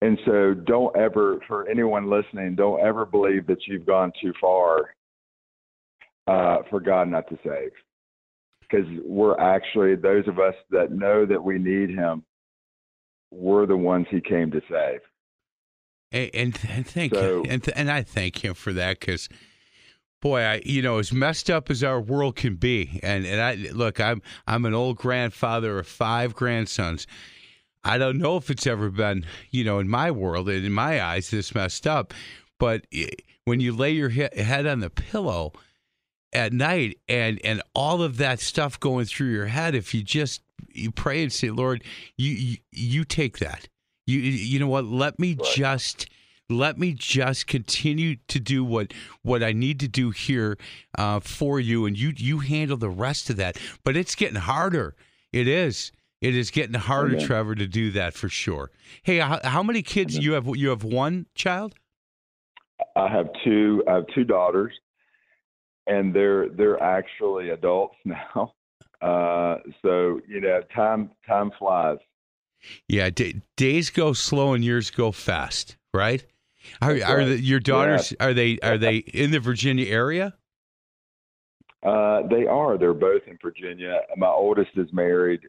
And 0.00 0.18
so 0.24 0.54
don't 0.54 0.96
ever, 0.96 1.40
for 1.48 1.68
anyone 1.68 2.08
listening, 2.08 2.54
don't 2.54 2.80
ever 2.80 3.04
believe 3.04 3.46
that 3.48 3.66
you've 3.66 3.86
gone 3.86 4.12
too 4.22 4.32
far 4.40 4.94
uh, 6.28 6.58
for 6.70 6.78
God 6.78 7.08
not 7.08 7.28
to 7.30 7.38
save. 7.44 7.72
Because 8.60 8.86
we're 9.04 9.38
actually, 9.40 9.96
those 9.96 10.28
of 10.28 10.38
us 10.38 10.54
that 10.70 10.92
know 10.92 11.26
that 11.26 11.42
we 11.42 11.58
need 11.58 11.90
Him, 11.90 12.22
we're 13.32 13.66
the 13.66 13.76
ones 13.76 14.06
He 14.10 14.20
came 14.20 14.50
to 14.52 14.60
save. 14.70 15.00
And, 16.12 16.56
and, 16.68 16.86
thank 16.86 17.12
so, 17.12 17.42
and, 17.48 17.62
th- 17.62 17.76
and 17.76 17.90
I 17.90 18.02
thank 18.02 18.44
Him 18.44 18.54
for 18.54 18.72
that 18.74 19.00
because 19.00 19.28
boy, 20.20 20.40
I 20.40 20.62
you 20.64 20.82
know 20.82 20.98
as 20.98 21.12
messed 21.12 21.50
up 21.50 21.70
as 21.70 21.82
our 21.82 22.00
world 22.00 22.36
can 22.36 22.56
be, 22.56 23.00
and 23.02 23.26
and 23.26 23.40
I 23.40 23.54
look, 23.72 24.00
I'm 24.00 24.22
I'm 24.46 24.64
an 24.64 24.74
old 24.74 24.96
grandfather 24.96 25.78
of 25.78 25.86
five 25.86 26.34
grandsons. 26.34 27.06
I 27.84 27.96
don't 27.98 28.18
know 28.18 28.36
if 28.36 28.50
it's 28.50 28.66
ever 28.66 28.90
been, 28.90 29.24
you 29.50 29.64
know, 29.64 29.78
in 29.78 29.88
my 29.88 30.10
world 30.10 30.48
and 30.48 30.64
in 30.64 30.72
my 30.72 31.02
eyes, 31.02 31.30
this 31.30 31.54
messed 31.54 31.86
up. 31.86 32.12
But 32.58 32.86
when 33.44 33.60
you 33.60 33.74
lay 33.74 33.92
your 33.92 34.10
head 34.10 34.66
on 34.66 34.80
the 34.80 34.90
pillow 34.90 35.52
at 36.32 36.52
night 36.52 36.98
and 37.08 37.40
and 37.44 37.62
all 37.74 38.02
of 38.02 38.16
that 38.18 38.40
stuff 38.40 38.78
going 38.78 39.06
through 39.06 39.28
your 39.30 39.46
head, 39.46 39.74
if 39.74 39.94
you 39.94 40.02
just 40.02 40.42
you 40.72 40.90
pray 40.90 41.22
and 41.22 41.32
say, 41.32 41.50
Lord, 41.50 41.84
you 42.16 42.32
you, 42.32 42.56
you 42.72 43.04
take 43.04 43.38
that. 43.38 43.68
You 44.06 44.18
you 44.20 44.58
know 44.58 44.68
what? 44.68 44.84
Let 44.84 45.18
me 45.18 45.36
just 45.54 46.08
let 46.50 46.78
me 46.78 46.92
just 46.92 47.46
continue 47.46 48.16
to 48.28 48.40
do 48.40 48.64
what 48.64 48.92
what 49.22 49.42
I 49.42 49.52
need 49.52 49.80
to 49.80 49.88
do 49.88 50.10
here 50.10 50.56
uh, 50.96 51.20
for 51.20 51.60
you, 51.60 51.86
and 51.86 51.98
you 51.98 52.12
you 52.16 52.38
handle 52.38 52.76
the 52.76 52.90
rest 52.90 53.30
of 53.30 53.36
that. 53.36 53.58
But 53.84 53.96
it's 53.96 54.14
getting 54.14 54.40
harder. 54.40 54.94
It 55.32 55.46
is. 55.46 55.92
It 56.20 56.34
is 56.34 56.50
getting 56.50 56.74
harder, 56.74 57.16
okay. 57.16 57.26
Trevor, 57.26 57.54
to 57.54 57.66
do 57.66 57.92
that 57.92 58.14
for 58.14 58.28
sure. 58.28 58.72
Hey, 59.04 59.18
how, 59.18 59.38
how 59.44 59.62
many 59.62 59.82
kids 59.82 60.16
okay. 60.16 60.24
you 60.24 60.32
have? 60.32 60.48
You 60.56 60.70
have 60.70 60.82
one 60.82 61.26
child. 61.34 61.74
I 62.96 63.08
have 63.08 63.28
two. 63.44 63.82
I 63.86 63.94
have 63.94 64.04
two 64.14 64.24
daughters, 64.24 64.72
and 65.86 66.14
they're 66.14 66.48
they're 66.48 66.82
actually 66.82 67.50
adults 67.50 67.96
now. 68.04 68.54
Uh, 69.00 69.58
so 69.82 70.20
you 70.26 70.40
know, 70.40 70.60
time 70.74 71.10
time 71.26 71.52
flies. 71.58 71.98
Yeah, 72.88 73.10
d- 73.10 73.42
days 73.56 73.90
go 73.90 74.12
slow 74.12 74.54
and 74.54 74.64
years 74.64 74.90
go 74.90 75.12
fast, 75.12 75.76
right? 75.94 76.24
Are, 76.80 76.96
are 77.04 77.24
the, 77.24 77.40
your 77.40 77.60
daughters 77.60 78.12
yeah. 78.12 78.26
are 78.26 78.34
they 78.34 78.58
are 78.62 78.78
they 78.78 78.96
in 78.96 79.30
the 79.30 79.40
Virginia 79.40 79.86
area? 79.86 80.34
Uh, 81.82 82.22
they 82.28 82.46
are. 82.46 82.76
They're 82.76 82.94
both 82.94 83.22
in 83.26 83.38
Virginia. 83.40 84.00
My 84.16 84.28
oldest 84.28 84.70
is 84.76 84.88
married, 84.92 85.40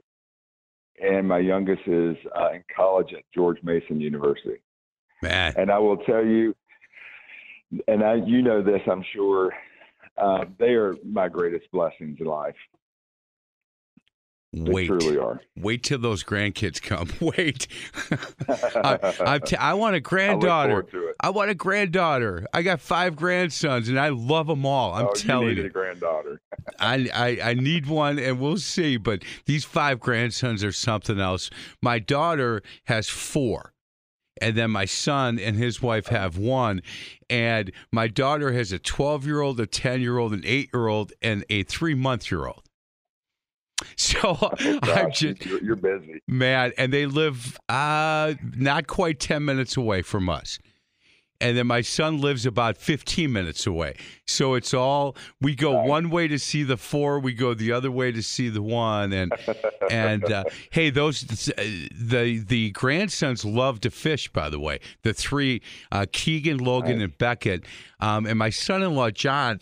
and 1.01 1.27
my 1.27 1.39
youngest 1.39 1.81
is 1.87 2.15
uh, 2.37 2.51
in 2.51 2.63
college 2.75 3.13
at 3.13 3.23
George 3.33 3.57
Mason 3.63 3.99
University. 3.99 4.61
Man, 5.21 5.53
and 5.57 5.71
I 5.71 5.79
will 5.79 5.97
tell 5.97 6.25
you, 6.25 6.55
and 7.87 8.03
I, 8.03 8.15
you 8.15 8.41
know 8.41 8.61
this, 8.61 8.81
I'm 8.89 9.03
sure. 9.13 9.53
Uh, 10.17 10.45
they 10.57 10.73
are 10.73 10.95
my 11.03 11.29
greatest 11.29 11.71
blessings 11.71 12.17
in 12.19 12.25
life. 12.25 12.55
They 14.51 14.71
Wait, 14.71 14.87
truly 14.87 15.17
are. 15.17 15.39
Wait 15.55 15.83
till 15.83 15.99
those 15.99 16.23
grandkids 16.23 16.81
come. 16.81 17.09
Wait, 17.21 17.67
I, 19.23 19.39
t- 19.39 19.55
I 19.55 19.75
want 19.75 19.95
a 19.95 19.99
granddaughter. 19.99 20.87
I, 21.21 21.27
I 21.27 21.29
want 21.29 21.51
a 21.51 21.55
granddaughter. 21.55 22.47
I 22.51 22.63
got 22.63 22.81
five 22.81 23.15
grandsons, 23.15 23.89
and 23.89 23.99
I 23.99 24.09
love 24.09 24.47
them 24.47 24.65
all. 24.65 24.93
I'm 24.95 25.07
oh, 25.07 25.13
telling 25.13 25.49
you, 25.49 25.63
you, 25.63 25.65
a 25.65 25.69
granddaughter. 25.69 26.41
I, 26.79 27.09
I 27.13 27.49
I 27.51 27.53
need 27.53 27.85
one, 27.85 28.17
and 28.17 28.39
we'll 28.39 28.57
see. 28.57 28.97
But 28.97 29.23
these 29.45 29.65
five 29.65 29.99
grandsons 29.99 30.63
are 30.63 30.71
something 30.71 31.19
else. 31.19 31.51
My 31.83 31.99
daughter 31.99 32.63
has 32.85 33.07
four 33.07 33.73
and 34.41 34.55
then 34.55 34.71
my 34.71 34.85
son 34.85 35.37
and 35.37 35.57
his 35.57 35.81
wife 35.81 36.07
have 36.07 36.37
one 36.37 36.81
and 37.29 37.71
my 37.91 38.07
daughter 38.07 38.53
has 38.53 38.71
a 38.71 38.79
12 38.79 39.25
year 39.25 39.41
old 39.41 39.59
a 39.59 39.65
10 39.65 39.99
year 39.99 40.17
old 40.17 40.31
an 40.31 40.43
8 40.45 40.69
year 40.73 40.87
old 40.87 41.11
and 41.21 41.43
a 41.49 41.63
3 41.63 41.93
month 41.93 42.31
year 42.31 42.45
old 42.45 42.68
So 44.09 44.37
I'm 44.83 45.11
just 45.11 45.45
you're, 45.45 45.63
you're, 45.63 45.75
busy, 45.75 46.21
man. 46.27 46.71
And 46.77 46.91
they 46.91 47.05
live 47.05 47.59
uh, 47.69 48.33
not 48.55 48.87
quite 48.87 49.19
ten 49.19 49.45
minutes 49.45 49.77
away 49.77 50.01
from 50.01 50.29
us. 50.29 50.59
And 51.41 51.57
then 51.57 51.67
my 51.67 51.81
son 51.81 52.19
lives 52.19 52.45
about 52.45 52.75
15 52.75 53.31
minutes 53.31 53.65
away. 53.65 53.95
So 54.25 54.55
it's 54.55 54.73
all 54.73 55.15
we 55.39 55.55
go 55.55 55.73
right. 55.73 55.87
one 55.87 56.09
way 56.09 56.27
to 56.27 56.37
see 56.37 56.63
the 56.63 56.75
four, 56.75 57.19
we 57.19 57.33
go 57.33 57.53
the 57.53 57.71
other 57.71 57.89
way 57.89 58.11
to 58.11 58.21
see 58.21 58.49
the 58.49 58.61
one. 58.61 59.13
And 59.13 59.31
and 59.89 60.29
uh, 60.29 60.43
hey, 60.71 60.89
those 60.89 61.21
the 61.21 62.43
the 62.45 62.71
grandsons 62.71 63.45
love 63.45 63.79
to 63.81 63.89
fish. 63.89 64.27
By 64.27 64.49
the 64.49 64.59
way, 64.59 64.79
the 65.03 65.13
three 65.13 65.61
uh, 65.93 66.05
Keegan, 66.11 66.57
Logan, 66.57 66.97
right. 66.97 67.03
and 67.03 67.17
Beckett, 67.17 67.63
um, 68.01 68.25
and 68.25 68.37
my 68.37 68.49
son-in-law 68.49 69.11
John 69.11 69.59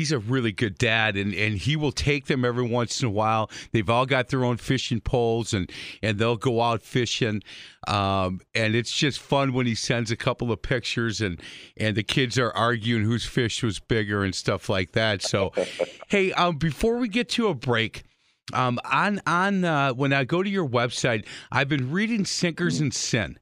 he's 0.00 0.12
a 0.12 0.18
really 0.18 0.50
good 0.50 0.78
dad 0.78 1.14
and, 1.14 1.34
and 1.34 1.58
he 1.58 1.76
will 1.76 1.92
take 1.92 2.24
them 2.24 2.42
every 2.42 2.66
once 2.66 3.02
in 3.02 3.06
a 3.06 3.10
while. 3.10 3.50
They've 3.72 3.90
all 3.90 4.06
got 4.06 4.28
their 4.28 4.46
own 4.46 4.56
fishing 4.56 4.98
poles 5.02 5.52
and, 5.52 5.70
and 6.02 6.18
they'll 6.18 6.38
go 6.38 6.62
out 6.62 6.80
fishing. 6.80 7.42
Um, 7.86 8.40
and 8.54 8.74
it's 8.74 8.96
just 8.96 9.20
fun 9.20 9.52
when 9.52 9.66
he 9.66 9.74
sends 9.74 10.10
a 10.10 10.16
couple 10.16 10.50
of 10.50 10.62
pictures 10.62 11.20
and, 11.20 11.38
and 11.76 11.98
the 11.98 12.02
kids 12.02 12.38
are 12.38 12.50
arguing 12.52 13.04
whose 13.04 13.26
fish 13.26 13.62
was 13.62 13.78
bigger 13.78 14.24
and 14.24 14.34
stuff 14.34 14.70
like 14.70 14.92
that. 14.92 15.20
So, 15.20 15.52
hey, 16.08 16.32
um, 16.32 16.56
before 16.56 16.96
we 16.96 17.06
get 17.06 17.28
to 17.30 17.48
a 17.48 17.54
break, 17.54 18.04
um, 18.54 18.80
on 18.90 19.20
on 19.26 19.64
uh, 19.64 19.92
when 19.92 20.14
I 20.14 20.24
go 20.24 20.42
to 20.42 20.48
your 20.48 20.66
website, 20.66 21.26
I've 21.52 21.68
been 21.68 21.92
reading 21.92 22.24
Sinkers 22.24 22.80
and 22.80 22.92
Sin 22.92 23.38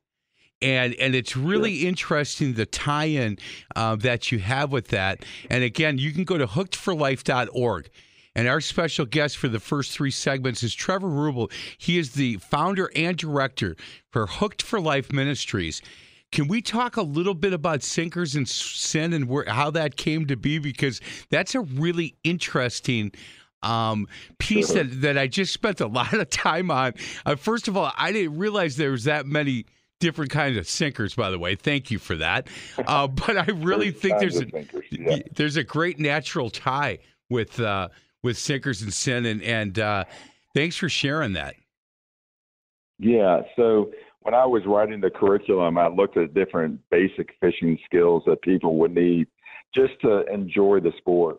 and 0.61 0.95
and 0.95 1.15
it's 1.15 1.37
really 1.37 1.81
sure. 1.81 1.89
interesting 1.89 2.55
the 2.55 2.67
tie-in 2.67 3.39
uh, 3.77 3.97
that 3.97 4.33
you 4.33 4.39
have 4.39 4.73
with 4.73 4.89
that. 4.89 5.25
And 5.51 5.65
again, 5.65 5.99
you 5.99 6.13
can 6.13 6.25
go 6.25 6.39
to 6.39 6.47
hookedforlife.org. 6.47 7.91
And 8.35 8.47
our 8.47 8.61
special 8.61 9.05
guest 9.05 9.37
for 9.37 9.49
the 9.49 9.59
first 9.59 9.91
three 9.91 10.13
segments 10.13 10.63
is 10.63 10.73
Trevor 10.73 11.09
Rubel. 11.09 11.51
He 11.77 11.99
is 11.99 12.13
the 12.13 12.37
founder 12.37 12.89
and 12.95 13.17
director 13.17 13.75
for 14.11 14.27
Hooked 14.27 14.63
for 14.63 14.81
Life 14.81 15.13
Ministries. 15.13 15.83
Can 16.31 16.47
we 16.47 16.63
talk 16.63 16.97
a 16.97 17.03
little 17.03 17.35
bit 17.35 17.53
about 17.53 17.83
sinkers 17.83 18.37
and 18.37 18.49
sin 18.49 19.13
and 19.13 19.29
where, 19.29 19.45
how 19.49 19.73
that 19.73 19.97
came 19.97 20.27
to 20.27 20.37
be? 20.37 20.59
Because 20.59 21.01
that's 21.31 21.55
a 21.57 21.61
really 21.63 22.15
interesting 22.23 23.13
um, 23.63 24.07
piece 24.39 24.73
that, 24.73 25.01
that 25.01 25.19
I 25.19 25.27
just 25.27 25.53
spent 25.53 25.81
a 25.81 25.87
lot 25.87 26.13
of 26.13 26.31
time 26.31 26.71
on. 26.71 26.95
Uh, 27.27 27.35
first 27.35 27.67
of 27.67 27.77
all, 27.77 27.93
I 27.97 28.13
didn't 28.13 28.39
realize 28.39 28.77
there 28.77 28.93
was 28.93 29.05
that 29.05 29.27
many 29.27 29.65
different 30.01 30.31
kinds 30.31 30.57
of 30.57 30.69
sinkers. 30.69 31.15
By 31.15 31.31
the 31.31 31.39
way, 31.39 31.55
thank 31.55 31.91
you 31.91 31.99
for 31.99 32.17
that. 32.17 32.49
Uh, 32.79 33.07
but 33.27 33.37
I 33.37 33.51
really 33.53 33.91
think 33.91 34.19
there's 34.19 34.41
a 34.41 34.47
yeah. 34.91 35.19
there's 35.35 35.57
a 35.57 35.65
great 35.65 35.99
natural 35.99 36.51
tie 36.51 36.99
with 37.31 37.61
uh, 37.61 37.89
with 38.23 38.39
sinkers 38.39 38.83
and 38.83 38.93
sin, 38.93 39.27
and 39.27 39.43
and 39.43 39.79
uh, 39.79 40.05
thanks 40.55 40.77
for 40.77 40.89
sharing 40.89 41.35
that. 41.35 41.55
Yeah. 42.99 43.43
So 43.57 43.93
when 44.21 44.35
I 44.35 44.45
was 44.45 44.63
writing 44.67 45.01
the 45.01 45.11
curriculum, 45.11 45.79
I 45.79 45.89
looked 45.89 46.17
at 46.17 46.35
different 46.35 46.81
basic 46.91 47.31
fishing 47.41 47.79
skills 47.85 48.23
that 48.27 48.43
people 48.43 48.77
would 48.79 48.95
need 48.95 49.29
just 49.75 50.01
to 50.03 50.25
enjoy 50.33 50.81
the 50.81 50.93
sport. 50.99 51.39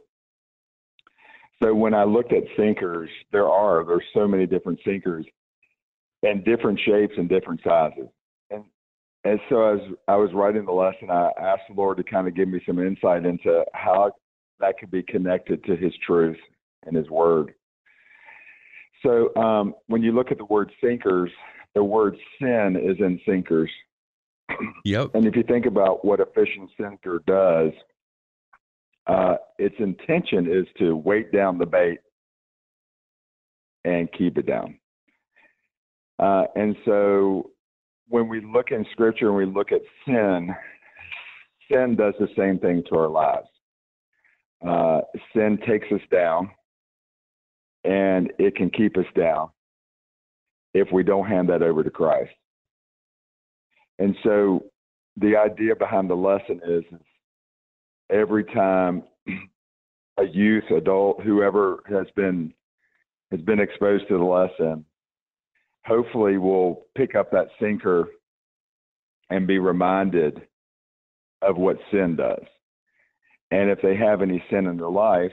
So 1.62 1.74
when 1.74 1.94
I 1.94 2.06
looked 2.06 2.32
at 2.32 2.44
sinkers, 2.56 3.10
there 3.32 3.50
are 3.50 3.84
there's 3.84 4.04
so 4.14 4.28
many 4.28 4.46
different 4.46 4.80
sinkers 4.86 5.26
and 6.24 6.44
different 6.46 6.80
shapes 6.86 7.14
and 7.18 7.28
different 7.28 7.62
sizes. 7.64 8.08
And 9.26 9.40
so 9.50 9.64
as 9.64 9.80
I 10.08 10.16
was 10.16 10.32
writing 10.34 10.66
the 10.66 10.72
lesson, 10.72 11.10
I 11.10 11.32
asked 11.40 11.64
the 11.68 11.76
Lord 11.76 11.98
to 11.98 12.04
kind 12.04 12.28
of 12.28 12.36
give 12.36 12.48
me 12.48 12.62
some 12.66 12.80
insight 12.80 13.26
into 13.26 13.66
how 13.74 14.12
that 14.60 14.78
could 14.80 14.92
be 14.92 15.04
connected 15.04 15.64
to 15.66 15.76
His 15.76 15.94
truth 16.06 16.38
and 16.86 16.96
His 16.96 17.10
Word. 17.10 17.54
So 19.04 19.34
um, 19.36 19.76
when 19.88 20.02
you 20.04 20.12
look 20.12 20.32
at 20.32 20.38
the 20.38 20.46
word 20.46 20.72
sinkers, 20.84 21.32
the 21.76 21.84
word 21.84 22.18
sin 22.40 22.76
is 22.82 22.98
in 23.00 23.20
sinkers. 23.26 23.70
Yep. 24.84 25.12
And 25.14 25.28
if 25.28 25.36
you 25.36 25.44
think 25.44 25.68
about 25.68 26.04
what 26.04 26.20
a 26.20 26.26
fishing 26.34 26.68
sinker 26.80 27.22
does, 27.28 27.72
uh, 29.06 29.36
its 29.58 29.76
intention 29.78 30.52
is 30.52 30.66
to 30.80 30.96
weight 30.96 31.32
down 31.32 31.58
the 31.58 31.66
bait 31.66 32.00
and 33.86 34.12
keep 34.12 34.38
it 34.38 34.48
down. 34.48 34.80
Uh, 36.18 36.46
and 36.56 36.76
so 36.84 37.52
when 38.10 38.28
we 38.28 38.42
look 38.42 38.72
in 38.72 38.86
scripture 38.92 39.28
and 39.28 39.38
we 39.38 39.46
look 39.46 39.72
at 39.72 39.82
sin, 40.06 40.54
sin 41.72 41.96
does 41.96 42.16
the 42.20 42.28
same 42.36 42.60
thing 42.60 42.84
to 42.90 42.98
our 42.98 43.08
lives. 43.08 43.48
Uh, 44.68 45.02
sin 45.34 45.58
takes 45.66 45.88
us 45.92 46.02
down 46.12 46.50
and 47.86 48.34
it 48.38 48.56
can 48.56 48.70
keep 48.70 48.98
us 48.98 49.06
down 49.16 49.50
if 50.74 50.88
we 50.92 51.04
don't 51.04 51.28
hand 51.28 51.48
that 51.50 51.62
over 51.62 51.84
to 51.84 51.90
Christ. 51.90 52.32
And 54.00 54.16
so 54.24 54.66
the 55.18 55.36
idea 55.36 55.76
behind 55.76 56.10
the 56.10 56.16
lesson 56.16 56.60
is, 56.66 56.84
is 56.92 57.06
every 58.10 58.44
time 58.44 59.04
a 60.18 60.26
youth, 60.26 60.66
adult, 60.76 61.22
whoever 61.22 61.84
has 61.88 62.08
been 62.16 62.54
has 63.32 63.42
been 63.42 63.60
exposed 63.60 64.08
to 64.08 64.18
the 64.18 64.24
lesson, 64.24 64.84
hopefully 65.86 66.38
will 66.38 66.86
pick 66.96 67.16
up 67.16 67.32
that 67.32 67.48
sinker 67.60 68.08
and 69.30 69.48
be 69.48 69.60
reminded 69.60 70.42
of 71.42 71.58
what 71.58 71.78
sin 71.92 72.16
does. 72.16 72.44
And 73.52 73.70
if 73.70 73.82
they 73.82 73.96
have 73.96 74.22
any 74.22 74.44
sin 74.50 74.68
in 74.68 74.78
their 74.78 74.90
life, 74.90 75.32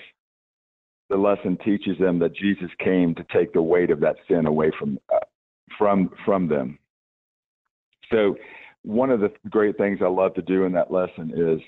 the 1.08 1.16
lesson 1.16 1.58
teaches 1.64 1.98
them 1.98 2.18
that 2.20 2.34
Jesus 2.34 2.70
came 2.82 3.14
to 3.14 3.26
take 3.32 3.52
the 3.52 3.62
weight 3.62 3.90
of 3.90 4.00
that 4.00 4.16
sin 4.28 4.46
away 4.46 4.70
from 4.78 4.98
uh, 5.12 5.18
from 5.78 6.10
from 6.24 6.48
them. 6.48 6.78
So 8.10 8.36
one 8.82 9.10
of 9.10 9.20
the 9.20 9.32
great 9.50 9.76
things 9.76 9.98
I 10.02 10.08
love 10.08 10.34
to 10.34 10.42
do 10.42 10.64
in 10.64 10.72
that 10.72 10.92
lesson 10.92 11.32
is 11.36 11.60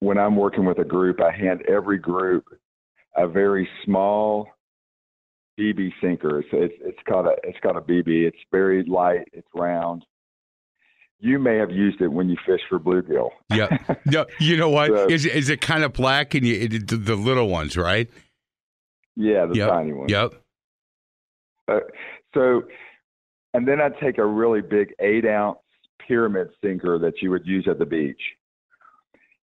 when 0.00 0.18
I'm 0.18 0.36
working 0.36 0.64
with 0.64 0.78
a 0.78 0.84
group, 0.84 1.20
I 1.20 1.30
hand 1.30 1.62
every 1.68 1.98
group 1.98 2.44
a 3.16 3.28
very 3.28 3.68
small 3.84 4.48
BB 5.58 5.90
sinker. 6.00 6.40
It's 6.40 6.48
it's, 6.52 6.74
it's 6.80 6.98
got 7.08 7.26
a 7.26 7.36
it's 7.42 7.58
got 7.60 7.76
a 7.76 7.80
BB. 7.80 8.26
It's 8.26 8.38
very 8.50 8.84
light. 8.84 9.28
It's 9.32 9.48
round. 9.54 10.04
You 11.18 11.38
may 11.38 11.56
have 11.56 11.70
used 11.70 12.00
it 12.00 12.08
when 12.08 12.28
you 12.28 12.36
fish 12.44 12.60
for 12.68 12.80
bluegill. 12.80 13.30
yeah, 13.54 13.68
yeah. 14.10 14.24
You 14.40 14.56
know 14.56 14.70
what? 14.70 14.88
so, 14.88 15.06
is 15.06 15.24
is 15.24 15.48
it 15.48 15.60
kind 15.60 15.84
of 15.84 15.92
black 15.92 16.34
and 16.34 16.46
you 16.46 16.54
it, 16.54 16.88
the 16.88 17.14
little 17.14 17.48
ones, 17.48 17.76
right? 17.76 18.10
Yeah, 19.14 19.46
the 19.46 19.54
yep. 19.54 19.70
tiny 19.70 19.92
ones. 19.92 20.10
Yep. 20.10 20.34
Uh, 21.68 21.80
so, 22.34 22.62
and 23.54 23.68
then 23.68 23.80
I'd 23.80 23.98
take 24.00 24.18
a 24.18 24.24
really 24.24 24.62
big 24.62 24.94
eight 25.00 25.26
ounce 25.26 25.58
pyramid 26.06 26.48
sinker 26.62 26.98
that 26.98 27.14
you 27.20 27.30
would 27.30 27.46
use 27.46 27.66
at 27.70 27.78
the 27.78 27.86
beach. 27.86 28.20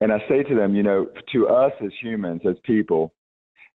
And 0.01 0.13
I 0.13 0.19
say 0.29 0.43
to 0.43 0.55
them, 0.55 0.75
you 0.75 0.83
know, 0.83 1.07
to 1.33 1.49
us 1.49 1.73
as 1.85 1.91
humans, 2.01 2.41
as 2.49 2.57
people, 2.65 3.13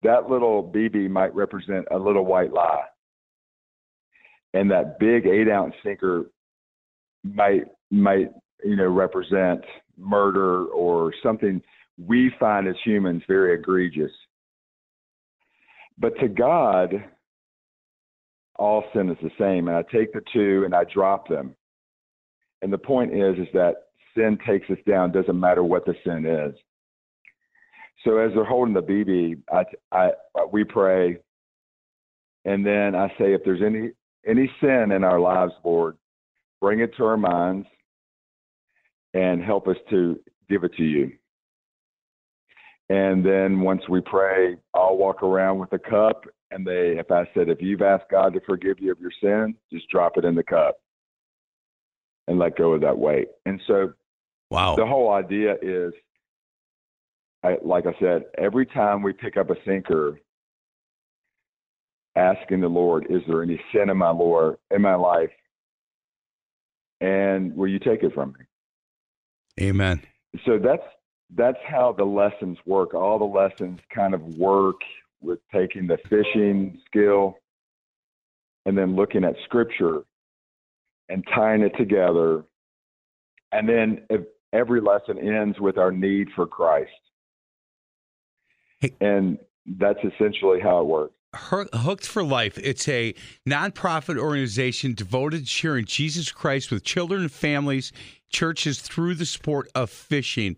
that 0.03 0.29
little 0.29 0.63
BB 0.63 1.09
might 1.11 1.35
represent 1.35 1.87
a 1.91 1.99
little 1.99 2.25
white 2.25 2.53
lie. 2.53 2.85
And 4.55 4.71
that 4.71 4.99
big 4.99 5.27
eight 5.27 5.49
ounce 5.51 5.75
sinker 5.83 6.31
might 7.25 7.65
might, 7.91 8.31
you 8.65 8.77
know, 8.77 8.89
represent 8.89 9.63
murder 9.97 10.67
or 10.67 11.13
something 11.23 11.63
we 11.99 12.33
find 12.41 12.67
as 12.67 12.75
humans 12.85 13.23
very 13.29 13.55
egregious. 13.55 14.11
But 15.99 16.19
to 16.21 16.29
God, 16.29 17.05
all 18.57 18.85
sin 18.95 19.11
is 19.11 19.19
the 19.23 19.31
same. 19.39 19.69
And 19.69 19.77
I 19.77 19.83
take 19.83 20.13
the 20.13 20.23
two 20.33 20.63
and 20.65 20.75
I 20.75 20.85
drop 20.85 21.29
them. 21.29 21.55
And 22.63 22.73
the 22.73 22.79
point 22.79 23.15
is, 23.15 23.39
is 23.39 23.49
that 23.55 23.75
sin 24.17 24.39
takes 24.47 24.69
us 24.71 24.79
down, 24.87 25.13
doesn't 25.13 25.39
matter 25.39 25.63
what 25.63 25.85
the 25.85 25.95
sin 26.05 26.25
is. 26.27 26.55
So 28.05 28.19
as 28.19 28.33
they're 28.35 28.45
holding 28.45 28.75
the 28.75 28.83
BB, 28.83 29.39
I, 29.53 29.65
I, 29.93 30.11
we 30.51 30.65
pray, 30.65 31.19
and 32.45 32.67
then 32.67 32.95
I 32.95 33.09
say, 33.19 33.33
if 33.33 33.43
there's 33.45 33.63
any 33.63 33.91
any 34.27 34.51
sin 34.61 34.93
in 34.93 35.03
our 35.03 35.19
lives, 35.19 35.53
Lord, 35.65 35.97
bring 36.61 36.81
it 36.81 36.95
to 36.97 37.05
our 37.05 37.17
minds, 37.17 37.67
and 39.15 39.43
help 39.43 39.69
us 39.69 39.77
to 39.91 40.19
give 40.49 40.65
it 40.65 40.75
to 40.77 40.85
you. 40.85 41.13
And 42.89 43.25
then 43.25 43.61
once 43.61 43.83
we 43.89 44.01
pray, 44.01 44.57
I'll 44.75 44.97
walk 44.97 45.23
around 45.23 45.59
with 45.59 45.73
a 45.73 45.79
cup, 45.79 46.25
and 46.51 46.67
they, 46.67 46.99
if 46.99 47.11
I 47.11 47.29
said, 47.35 47.49
if 47.49 47.61
you've 47.61 47.83
asked 47.83 48.11
God 48.11 48.33
to 48.35 48.41
forgive 48.47 48.79
you 48.81 48.93
of 48.93 49.01
your 49.01 49.13
sin, 49.21 49.55
just 49.73 49.89
drop 49.89 50.17
it 50.17 50.25
in 50.25 50.35
the 50.35 50.43
cup 50.43 50.77
and 52.29 52.39
let 52.39 52.57
go 52.57 52.75
of 52.75 52.81
that 52.83 52.99
weight. 52.99 53.29
And 53.47 53.61
so 53.67 53.93
Wow. 54.53 54.77
The 54.77 54.85
whole 54.85 55.11
idea 55.11 55.55
is, 55.63 55.95
I, 57.45 57.57
like 57.63 57.87
I 57.87 57.95
said, 57.99 58.25
every 58.39 58.67
time 58.67 59.03
we 59.03 59.13
pick 59.13 59.37
up 59.37 59.51
a 59.51 59.57
sinker, 59.67 60.21
asking 62.15 62.61
the 62.61 62.69
Lord, 62.69 63.07
is 63.11 63.23
there 63.27 63.43
any 63.43 63.61
sin 63.73 63.91
in 63.91 63.97
my 63.97 64.11
Lord 64.11 64.59
in 64.71 64.83
my 64.83 64.95
life? 64.95 65.31
And 67.01 67.57
will 67.57 67.69
you 67.69 67.79
take 67.79 68.03
it 68.03 68.15
from 68.15 68.37
me? 68.39 69.65
Amen. 69.65 70.01
So 70.47 70.59
that's 70.59 70.83
that's 71.35 71.59
how 71.67 71.93
the 71.97 72.05
lessons 72.05 72.59
work. 72.67 72.95
All 72.95 73.19
the 73.19 73.25
lessons 73.25 73.81
kind 73.95 74.15
of 74.15 74.23
work 74.37 74.77
with 75.21 75.41
taking 75.53 75.87
the 75.87 75.99
fishing 76.09 76.79
skill 76.87 77.39
and 78.67 78.77
then 78.77 78.95
looking 78.95 79.25
at 79.25 79.35
scripture 79.45 80.03
and 81.09 81.25
tying 81.35 81.63
it 81.63 81.73
together. 81.77 82.45
And 83.51 83.69
then 83.69 84.03
if, 84.11 84.23
every 84.53 84.81
lesson 84.81 85.19
ends 85.19 85.59
with 85.59 85.79
our 85.79 85.91
need 85.91 86.29
for 86.37 86.47
Christ. 86.47 86.91
Hey. 88.83 88.93
And 89.01 89.39
that's 89.79 90.01
essentially 90.01 90.61
how 90.61 90.81
it 90.81 90.87
works. 90.87 91.15
Hooked 91.35 92.07
for 92.07 92.23
Life. 92.23 92.59
It's 92.59 92.87
a 92.89 93.15
nonprofit 93.49 94.19
organization 94.19 94.93
devoted 94.93 95.45
to 95.45 95.47
sharing 95.47 95.87
Jesus 95.87 96.31
Christ 96.31 96.71
with 96.71 96.85
children 96.85 97.23
and 97.23 97.33
families, 97.33 97.93
churches 98.29 98.81
through 98.81 99.15
the 99.15 99.25
sport 99.25 99.71
of 99.75 99.89
fishing. 99.89 100.57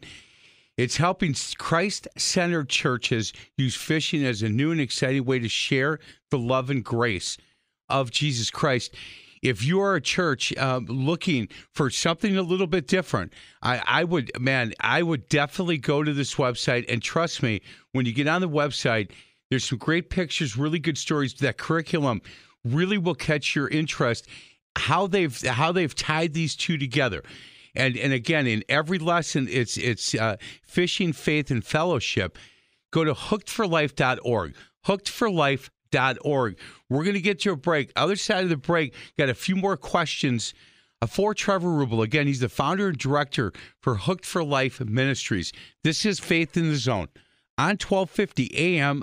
It's 0.76 0.96
helping 0.96 1.37
Christ 1.58 2.08
centered 2.16 2.68
churches 2.70 3.32
use 3.56 3.76
fishing 3.76 4.24
as 4.24 4.42
a 4.42 4.48
new 4.48 4.72
and 4.72 4.80
exciting 4.80 5.24
way 5.24 5.38
to 5.38 5.48
share 5.48 6.00
the 6.30 6.38
love 6.38 6.70
and 6.70 6.84
grace 6.84 7.37
of 7.88 8.10
Jesus 8.10 8.50
Christ 8.50 8.96
if 9.44 9.62
you 9.62 9.80
are 9.80 9.94
a 9.94 10.00
church 10.00 10.57
um, 10.57 10.87
looking 10.87 11.48
for 11.70 11.90
something 11.90 12.37
a 12.37 12.42
little 12.42 12.66
bit 12.66 12.88
different, 12.88 13.35
I, 13.62 13.83
I 13.87 14.04
would, 14.04 14.33
man, 14.40 14.72
I 14.80 15.02
would 15.02 15.28
definitely 15.28 15.76
go 15.76 16.02
to 16.02 16.14
this 16.14 16.37
website. 16.37 16.87
And 16.88 17.02
trust 17.02 17.42
me, 17.42 17.61
when 17.92 18.07
you 18.07 18.12
get 18.12 18.26
on 18.26 18.40
the 18.40 18.48
website, 18.48 19.11
there's 19.50 19.64
some 19.64 19.78
great 19.78 20.09
pictures, 20.09 20.57
really 20.57 20.78
good 20.78 20.96
stories. 20.96 21.35
That 21.35 21.59
curriculum 21.59 22.22
really 22.64 22.96
will 22.98 23.14
catch 23.14 23.54
your 23.54 23.68
interest. 23.68 24.26
how 24.76 25.07
they've 25.07 25.40
how 25.46 25.70
they've 25.70 25.94
tied 25.94 26.33
these 26.33 26.57
two 26.57 26.76
together. 26.78 27.22
And 27.76 27.96
and 27.96 28.12
again, 28.12 28.46
in 28.46 28.64
every 28.68 28.98
lesson, 28.98 29.46
it's 29.50 29.76
it's 29.76 30.14
uh, 30.14 30.37
fishing, 30.62 31.12
faith, 31.12 31.50
and 31.50 31.64
fellowship. 31.64 32.38
Go 32.90 33.04
to 33.04 33.14
hookedforlife.org. 33.14 34.54
Hookedforlife.org. 35.94 36.59
We're 36.88 37.04
going 37.04 37.14
to 37.14 37.20
get 37.20 37.40
to 37.40 37.52
a 37.52 37.57
break. 37.57 37.92
Other 37.96 38.16
side 38.16 38.44
of 38.44 38.50
the 38.50 38.57
break, 38.57 38.94
got 39.18 39.28
a 39.28 39.35
few 39.35 39.57
more 39.57 39.76
questions 39.76 40.54
uh, 41.00 41.07
for 41.07 41.35
Trevor 41.35 41.68
Rubel. 41.68 42.02
Again, 42.02 42.26
he's 42.26 42.40
the 42.40 42.48
founder 42.48 42.88
and 42.88 42.98
director 42.98 43.52
for 43.80 43.96
Hooked 43.96 44.26
for 44.26 44.44
Life 44.44 44.80
Ministries. 44.80 45.52
This 45.83 46.04
is 46.04 46.20
Faith 46.20 46.57
in 46.57 46.68
the 46.68 46.76
Zone 46.76 47.09
on 47.57 47.76
1250 47.78 48.50
AM 48.57 49.02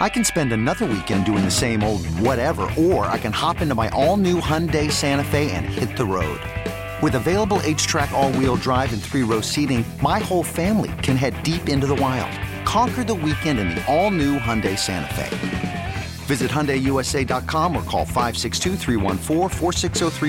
I 0.00 0.08
can 0.08 0.22
spend 0.22 0.52
another 0.52 0.86
weekend 0.86 1.26
doing 1.26 1.44
the 1.44 1.50
same 1.50 1.82
old 1.82 2.06
whatever, 2.20 2.70
or 2.78 3.06
I 3.06 3.18
can 3.18 3.32
hop 3.32 3.60
into 3.60 3.74
my 3.74 3.88
all 3.88 4.16
new 4.16 4.40
Hyundai 4.40 4.92
Santa 4.92 5.24
Fe 5.24 5.50
and 5.50 5.66
hit 5.66 5.96
the 5.96 6.04
road. 6.04 6.40
With 7.02 7.16
available 7.16 7.58
HTRAC, 7.58 8.12
all 8.12 8.32
wheel 8.32 8.56
drive, 8.56 8.92
and 8.92 9.02
three 9.02 9.24
row 9.24 9.40
seating, 9.40 9.84
my 10.00 10.20
whole 10.20 10.44
family 10.44 10.92
can 11.02 11.16
head 11.16 11.40
deep 11.42 11.68
into 11.68 11.86
the 11.88 11.96
wild. 11.96 12.30
Conquer 12.64 13.02
the 13.02 13.14
weekend 13.14 13.58
in 13.58 13.70
the 13.70 13.84
all 13.86 14.12
new 14.12 14.38
Hyundai 14.38 14.78
Santa 14.78 15.12
Fe. 15.14 15.94
Visit 16.26 16.50
HyundaiUSA.com 16.50 17.76
or 17.76 17.82
call 17.82 18.04
562 18.04 18.76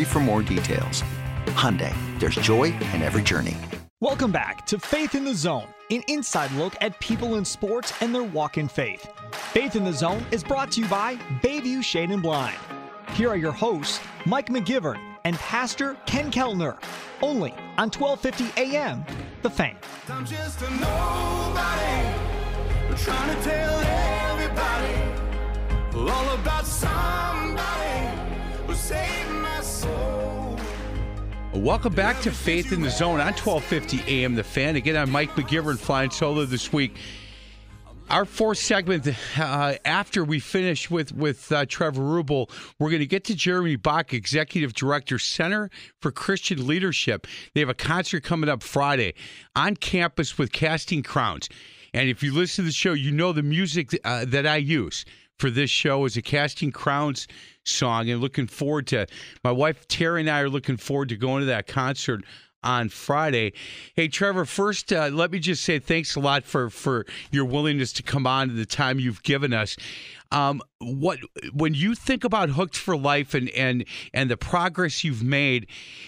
for 0.06 0.20
more 0.20 0.42
details. 0.42 1.04
Hyundai, 1.46 1.94
there's 2.20 2.36
joy 2.36 2.66
in 2.94 3.02
every 3.02 3.22
journey. 3.22 3.58
Welcome 4.02 4.32
back 4.32 4.66
to 4.68 4.80
Faith 4.80 5.14
in 5.14 5.26
the 5.26 5.34
Zone, 5.34 5.68
an 5.92 6.02
inside 6.08 6.52
look 6.54 6.76
at 6.80 6.98
people 7.02 7.36
in 7.36 7.44
sports 7.44 7.92
and 8.00 8.16
their 8.16 8.24
walk 8.24 8.58
in 8.58 8.70
faith. 8.70 9.06
Faith 9.32 9.76
in 9.76 9.84
the 9.84 9.94
Zone 9.94 10.26
is 10.32 10.44
brought 10.44 10.72
to 10.72 10.82
you 10.82 10.88
by 10.88 11.16
Bayview 11.44 11.84
Shade 11.84 12.10
and 12.10 12.22
Blind. 12.22 12.58
Here 13.14 13.30
are 13.30 13.38
your 13.38 13.52
hosts, 13.52 14.00
Mike 14.26 14.48
McGivern 14.50 15.00
and 15.24 15.36
Pastor 15.38 15.96
Ken 16.06 16.32
Keltner, 16.32 16.78
only 17.22 17.52
on 17.78 17.90
1250 17.90 18.62
AM, 18.62 19.04
The 19.42 19.50
Fan. 19.50 19.76
I'm 20.10 20.26
just 20.26 20.62
a 20.62 20.70
nobody, 20.72 22.16
trying 23.04 23.36
to 23.36 23.44
tell 23.44 23.80
everybody 23.82 24.94
all 26.12 26.34
about 26.36 26.66
somebody 26.66 28.08
who 28.66 28.74
saved 28.74 29.32
my 29.32 29.62
soul. 29.62 30.60
Welcome 31.54 31.94
back 31.94 32.22
to 32.22 32.32
Faith 32.32 32.72
in 32.72 32.82
the 32.82 32.90
Zone 32.90 33.20
on 33.20 33.34
1250 33.34 34.02
AM 34.08 34.36
The 34.36 34.44
Fan. 34.44 34.76
Again, 34.76 34.96
I'm 34.96 35.12
Mike 35.12 35.32
McGivern 35.36 35.78
flying 35.78 36.12
solo 36.12 36.46
this 36.46 36.72
week. 36.72 36.96
Our 38.10 38.26
fourth 38.26 38.58
segment, 38.58 39.08
uh, 39.38 39.76
after 39.86 40.24
we 40.24 40.40
finish 40.40 40.90
with 40.90 41.14
with 41.14 41.52
uh, 41.52 41.68
Trevor 41.68 42.02
Rubel, 42.02 42.50
we're 42.80 42.90
going 42.90 43.02
to 43.02 43.06
get 43.06 43.24
to 43.26 43.36
Jeremy 43.36 43.76
Bach, 43.76 44.16
Executive 44.16 44.74
Director, 44.74 45.20
Center 45.20 45.70
for 46.02 46.12
Christian 46.12 46.66
Leadership. 46.66 47.28
They 47.54 47.60
have 47.60 47.70
a 47.70 47.76
concert 47.76 48.24
coming 48.24 48.50
up 48.50 48.64
Friday 48.64 49.14
on 49.56 49.76
campus 49.76 50.40
with 50.40 50.52
Casting 50.52 51.04
Crowns. 51.04 51.50
And 51.94 52.10
if 52.10 52.24
you 52.24 52.34
listen 52.34 52.64
to 52.64 52.70
the 52.70 52.74
show, 52.74 52.94
you 52.94 53.12
know 53.12 53.32
the 53.32 53.44
music 53.44 53.96
uh, 54.04 54.26
that 54.26 54.48
I 54.48 54.56
use 54.56 55.06
for 55.38 55.52
this 55.52 55.70
show 55.70 56.06
is 56.06 56.18
a 56.18 56.24
Casting 56.24 56.72
Crowns 56.72 57.28
song. 57.64 58.10
And 58.10 58.22
looking 58.22 58.48
forward 58.48 58.88
to 58.88 59.06
my 59.44 59.52
wife 59.52 59.88
Terry 59.88 60.22
and 60.22 60.30
I 60.32 60.40
are 60.40 60.50
looking 60.50 60.78
forward 60.78 61.10
to 61.10 61.16
going 61.16 61.42
to 61.42 61.46
that 61.46 61.68
concert 61.68 62.24
on 62.64 62.90
Friday. 62.90 63.54
Hey, 63.96 64.08
Trevor, 64.08 64.46
first, 64.46 64.92
uh, 64.92 65.10
let 65.12 65.32
me 65.32 65.40
just 65.40 65.64
say 65.64 65.80
thanks 65.80 66.16
a 66.16 66.20
lot 66.20 66.44
for, 66.44 66.70
for 66.70 67.06
your 67.32 67.46
willingness 67.46 67.94
to 67.94 68.04
come 68.04 68.28
on 68.28 68.50
and 68.50 68.60
the 68.60 68.66
time 68.66 69.00
you've 69.00 69.24
given 69.24 69.54
us. 69.54 69.78
Um, 70.32 70.62
what 70.78 71.20
when 71.54 71.74
you 71.74 71.96
think 71.96 72.24
about 72.24 72.52
Hooked 72.52 72.78
for 72.78 72.96
Life 72.96 73.34
and 73.34 73.50
and 73.50 73.84
and 74.14 74.30
the 74.30 74.38
progress 74.38 75.04
you've 75.04 75.24
made, 75.24 75.68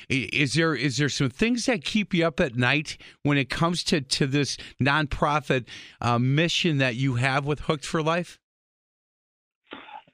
is 0.10 0.54
there 0.54 0.76
is 0.76 0.98
there 0.98 1.10
some 1.10 1.32
things 1.32 1.66
that 1.66 1.84
keep 1.84 2.14
you 2.14 2.28
up 2.28 2.40
at 2.40 2.56
night 2.56 2.98
when 3.24 3.40
it 3.40 3.50
comes 3.50 3.84
to 3.86 4.02
to 4.02 4.28
this 4.28 4.58
nonprofit 4.80 5.66
uh, 6.02 6.20
mission 6.20 6.78
that 6.78 6.96
you 6.96 7.16
have 7.16 7.46
with 7.46 7.62
Hooked 7.62 7.86
for 7.86 8.04
Life? 8.04 8.41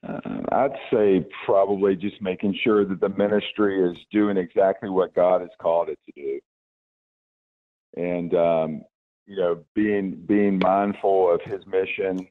Uh, 0.06 0.20
I'd 0.52 0.78
say 0.92 1.26
probably 1.44 1.96
just 1.96 2.22
making 2.22 2.56
sure 2.62 2.84
that 2.84 3.00
the 3.00 3.08
ministry 3.08 3.82
is 3.82 3.96
doing 4.12 4.36
exactly 4.36 4.88
what 4.88 5.14
God 5.14 5.40
has 5.40 5.50
called 5.60 5.88
it 5.88 5.98
to 6.06 6.12
do, 6.14 6.40
and 7.96 8.34
um, 8.34 8.82
you 9.26 9.36
know, 9.36 9.64
being 9.74 10.12
being 10.26 10.58
mindful 10.58 11.34
of 11.34 11.40
His 11.42 11.66
mission, 11.66 12.28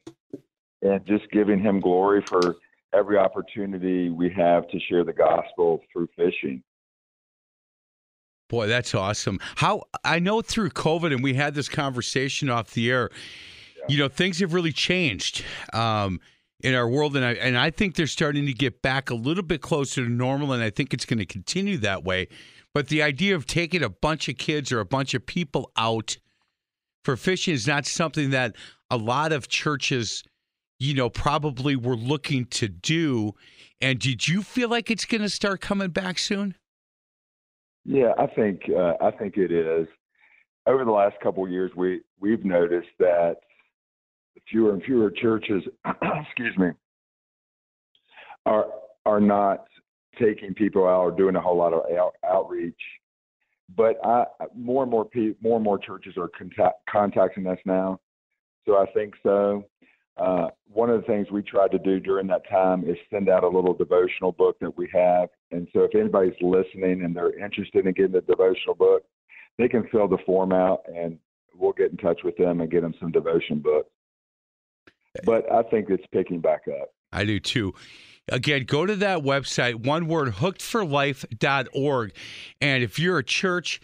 and 0.81 1.05
just 1.05 1.29
giving 1.31 1.59
Him 1.59 1.81
glory 1.81 2.23
for 2.25 2.55
every 2.93 3.17
opportunity 3.17 4.09
we 4.09 4.29
have 4.29 4.67
to 4.69 4.79
share 4.79 5.03
the 5.03 5.13
gospel 5.13 5.81
through 5.91 6.07
fishing. 6.15 6.63
Boy, 8.49 8.67
that's 8.67 8.95
awesome. 8.95 9.39
How 9.57 9.83
I 10.05 10.19
know 10.19 10.41
through 10.41 10.69
COVID, 10.69 11.11
and 11.11 11.21
we 11.21 11.33
had 11.33 11.53
this 11.53 11.67
conversation 11.67 12.49
off 12.49 12.71
the 12.71 12.89
air. 12.89 13.09
Yeah. 13.77 13.83
You 13.89 13.97
know, 13.99 14.07
things 14.07 14.39
have 14.39 14.53
really 14.53 14.71
changed. 14.71 15.43
Um, 15.73 16.21
in 16.61 16.73
our 16.73 16.87
world, 16.89 17.15
and 17.15 17.23
I 17.23 17.33
and 17.33 17.57
I 17.57 17.69
think 17.69 17.95
they're 17.95 18.07
starting 18.07 18.45
to 18.47 18.53
get 18.53 18.81
back 18.81 19.09
a 19.09 19.15
little 19.15 19.43
bit 19.43 19.61
closer 19.61 20.03
to 20.03 20.09
normal, 20.09 20.53
and 20.53 20.63
I 20.63 20.69
think 20.69 20.93
it's 20.93 21.05
going 21.05 21.19
to 21.19 21.25
continue 21.25 21.77
that 21.77 22.03
way. 22.03 22.27
But 22.73 22.87
the 22.87 23.01
idea 23.03 23.35
of 23.35 23.45
taking 23.45 23.83
a 23.83 23.89
bunch 23.89 24.29
of 24.29 24.37
kids 24.37 24.71
or 24.71 24.79
a 24.79 24.85
bunch 24.85 25.13
of 25.13 25.25
people 25.25 25.71
out 25.77 26.17
for 27.03 27.15
fishing 27.15 27.53
is 27.53 27.67
not 27.67 27.85
something 27.85 28.31
that 28.31 28.55
a 28.89 28.97
lot 28.97 29.31
of 29.31 29.47
churches, 29.47 30.23
you 30.79 30.93
know, 30.93 31.09
probably 31.09 31.75
were 31.75 31.95
looking 31.95 32.45
to 32.45 32.67
do. 32.67 33.33
And 33.79 33.99
did 33.99 34.27
you 34.27 34.41
feel 34.41 34.69
like 34.69 34.91
it's 34.91 35.05
going 35.05 35.21
to 35.21 35.29
start 35.29 35.61
coming 35.61 35.89
back 35.89 36.17
soon? 36.17 36.55
Yeah, 37.85 38.11
I 38.17 38.27
think 38.27 38.63
uh, 38.75 38.93
I 38.99 39.11
think 39.11 39.37
it 39.37 39.51
is. 39.51 39.87
Over 40.65 40.83
the 40.83 40.91
last 40.91 41.15
couple 41.21 41.47
years, 41.47 41.71
we 41.75 42.01
we've 42.19 42.43
noticed 42.43 42.89
that 42.99 43.37
fewer 44.49 44.73
and 44.73 44.83
fewer 44.83 45.11
churches, 45.11 45.63
excuse 45.85 46.57
me, 46.57 46.69
are 48.45 48.67
are 49.05 49.21
not 49.21 49.65
taking 50.19 50.53
people 50.53 50.87
out 50.87 51.01
or 51.01 51.11
doing 51.11 51.35
a 51.35 51.41
whole 51.41 51.57
lot 51.57 51.73
of 51.73 51.83
out, 51.97 52.13
outreach. 52.27 52.79
But 53.75 53.97
I, 54.03 54.25
more 54.55 54.83
and 54.83 54.91
more 54.91 55.05
people, 55.05 55.37
more 55.41 55.55
and 55.57 55.63
more 55.63 55.77
churches 55.77 56.15
are 56.17 56.29
contact, 56.29 56.77
contacting 56.89 57.47
us 57.47 57.59
now. 57.65 57.99
So 58.65 58.77
I 58.77 58.85
think 58.93 59.13
so. 59.23 59.65
Uh, 60.17 60.47
one 60.71 60.89
of 60.89 60.99
the 60.99 61.07
things 61.07 61.27
we 61.29 61.43
tried 61.43 61.71
to 61.71 61.79
do 61.79 61.99
during 61.99 62.27
that 62.27 62.49
time 62.49 62.83
is 62.89 62.97
send 63.11 63.29
out 63.29 63.43
a 63.43 63.47
little 63.47 63.73
devotional 63.73 64.31
book 64.31 64.57
that 64.59 64.75
we 64.75 64.89
have. 64.91 65.29
And 65.51 65.67
so 65.73 65.81
if 65.81 65.93
anybody's 65.95 66.33
listening 66.41 67.03
and 67.03 67.15
they're 67.15 67.37
interested 67.39 67.85
in 67.85 67.93
getting 67.93 68.13
the 68.13 68.21
devotional 68.21 68.73
book, 68.73 69.03
they 69.57 69.67
can 69.67 69.87
fill 69.91 70.07
the 70.07 70.17
form 70.25 70.53
out 70.53 70.81
and 70.93 71.19
we'll 71.55 71.73
get 71.73 71.91
in 71.91 71.97
touch 71.97 72.21
with 72.23 72.35
them 72.37 72.61
and 72.61 72.71
get 72.71 72.81
them 72.81 72.95
some 72.99 73.11
devotion 73.11 73.59
books. 73.59 73.89
But 75.23 75.51
I 75.51 75.63
think 75.63 75.89
it's 75.89 76.05
picking 76.11 76.39
back 76.39 76.63
up. 76.67 76.89
I 77.11 77.25
do 77.25 77.39
too. 77.39 77.73
Again, 78.29 78.65
go 78.65 78.85
to 78.85 78.95
that 78.97 79.19
website, 79.19 79.85
one 79.85 80.07
word, 80.07 80.33
hookedforlife.org. 80.33 82.13
And 82.59 82.83
if 82.83 82.99
you're 82.99 83.17
a 83.19 83.23
church 83.23 83.79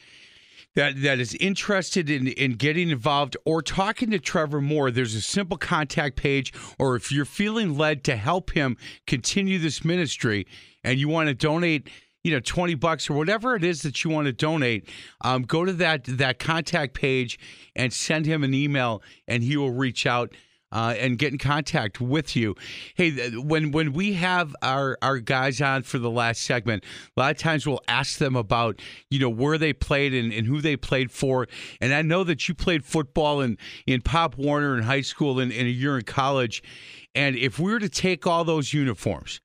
that, 0.76 1.02
that 1.02 1.20
is 1.20 1.34
interested 1.36 2.10
in, 2.10 2.28
in 2.28 2.54
getting 2.54 2.90
involved 2.90 3.38
or 3.46 3.62
talking 3.62 4.12
to 4.12 4.20
Trevor 4.20 4.60
Moore, 4.60 4.92
there's 4.92 5.16
a 5.16 5.22
simple 5.22 5.58
contact 5.58 6.18
page. 6.18 6.52
Or 6.78 6.98
if 6.98 7.10
you're 7.10 7.24
feeling 7.24 7.78
led 7.78 8.04
to 8.06 8.18
help 8.18 8.52
him 8.52 8.76
continue 9.08 9.60
this 9.60 9.86
ministry 9.86 10.46
and 10.84 11.00
you 11.00 11.08
want 11.08 11.30
to 11.30 11.34
donate, 11.34 11.90
you 12.24 12.32
know, 12.34 12.42
20 12.42 12.76
bucks 12.76 13.10
or 13.10 13.14
whatever 13.14 13.56
it 13.56 13.64
is 13.64 13.82
that 13.84 14.04
you 14.04 14.10
want 14.10 14.26
to 14.26 14.34
donate, 14.34 14.90
um, 15.22 15.44
go 15.44 15.64
to 15.64 15.72
that, 15.74 16.04
that 16.04 16.40
contact 16.40 16.96
page 16.96 17.40
and 17.78 17.94
send 17.94 18.26
him 18.26 18.44
an 18.44 18.54
email 18.54 19.02
and 19.26 19.42
he 19.42 19.56
will 19.56 19.72
reach 19.72 20.06
out 20.06 20.34
uh, 20.74 20.96
and 20.98 21.18
get 21.18 21.32
in 21.32 21.38
contact 21.38 22.02
with 22.02 22.36
you. 22.36 22.56
Hey, 22.96 23.30
when 23.38 23.72
when 23.72 23.94
we 23.94 24.14
have 24.14 24.56
our 24.62 24.98
our 25.02 25.20
guys 25.20 25.62
on 25.62 25.84
for 25.84 26.00
the 26.00 26.10
last 26.10 26.42
segment, 26.42 26.84
a 27.16 27.20
lot 27.20 27.32
of 27.32 27.38
times 27.38 27.66
we'll 27.66 27.84
ask 27.88 28.18
them 28.18 28.36
about 28.36 28.82
you 29.10 29.20
know 29.20 29.30
where 29.30 29.58
they 29.58 29.72
played 29.72 30.14
and, 30.14 30.34
and 30.34 30.48
who 30.48 30.60
they 30.60 30.76
played 30.76 31.12
for. 31.12 31.48
And 31.80 31.94
I 31.94 32.02
know 32.02 32.24
that 32.24 32.50
you 32.50 32.56
played 32.56 32.84
football 32.84 33.40
in 33.40 33.58
in 33.86 34.02
Pop 34.02 34.36
Warner 34.38 34.76
in 34.76 34.84
high 34.84 35.02
school 35.02 35.40
and, 35.40 35.52
and 35.54 35.68
a 35.68 35.72
year 35.72 35.98
in 35.98 36.04
college. 36.04 36.64
And 37.16 37.36
if 37.38 37.60
we 37.60 37.72
were 37.72 37.80
to 37.80 37.90
take 37.90 38.26
all 38.26 38.44
those 38.44 38.74
uniforms 38.74 39.40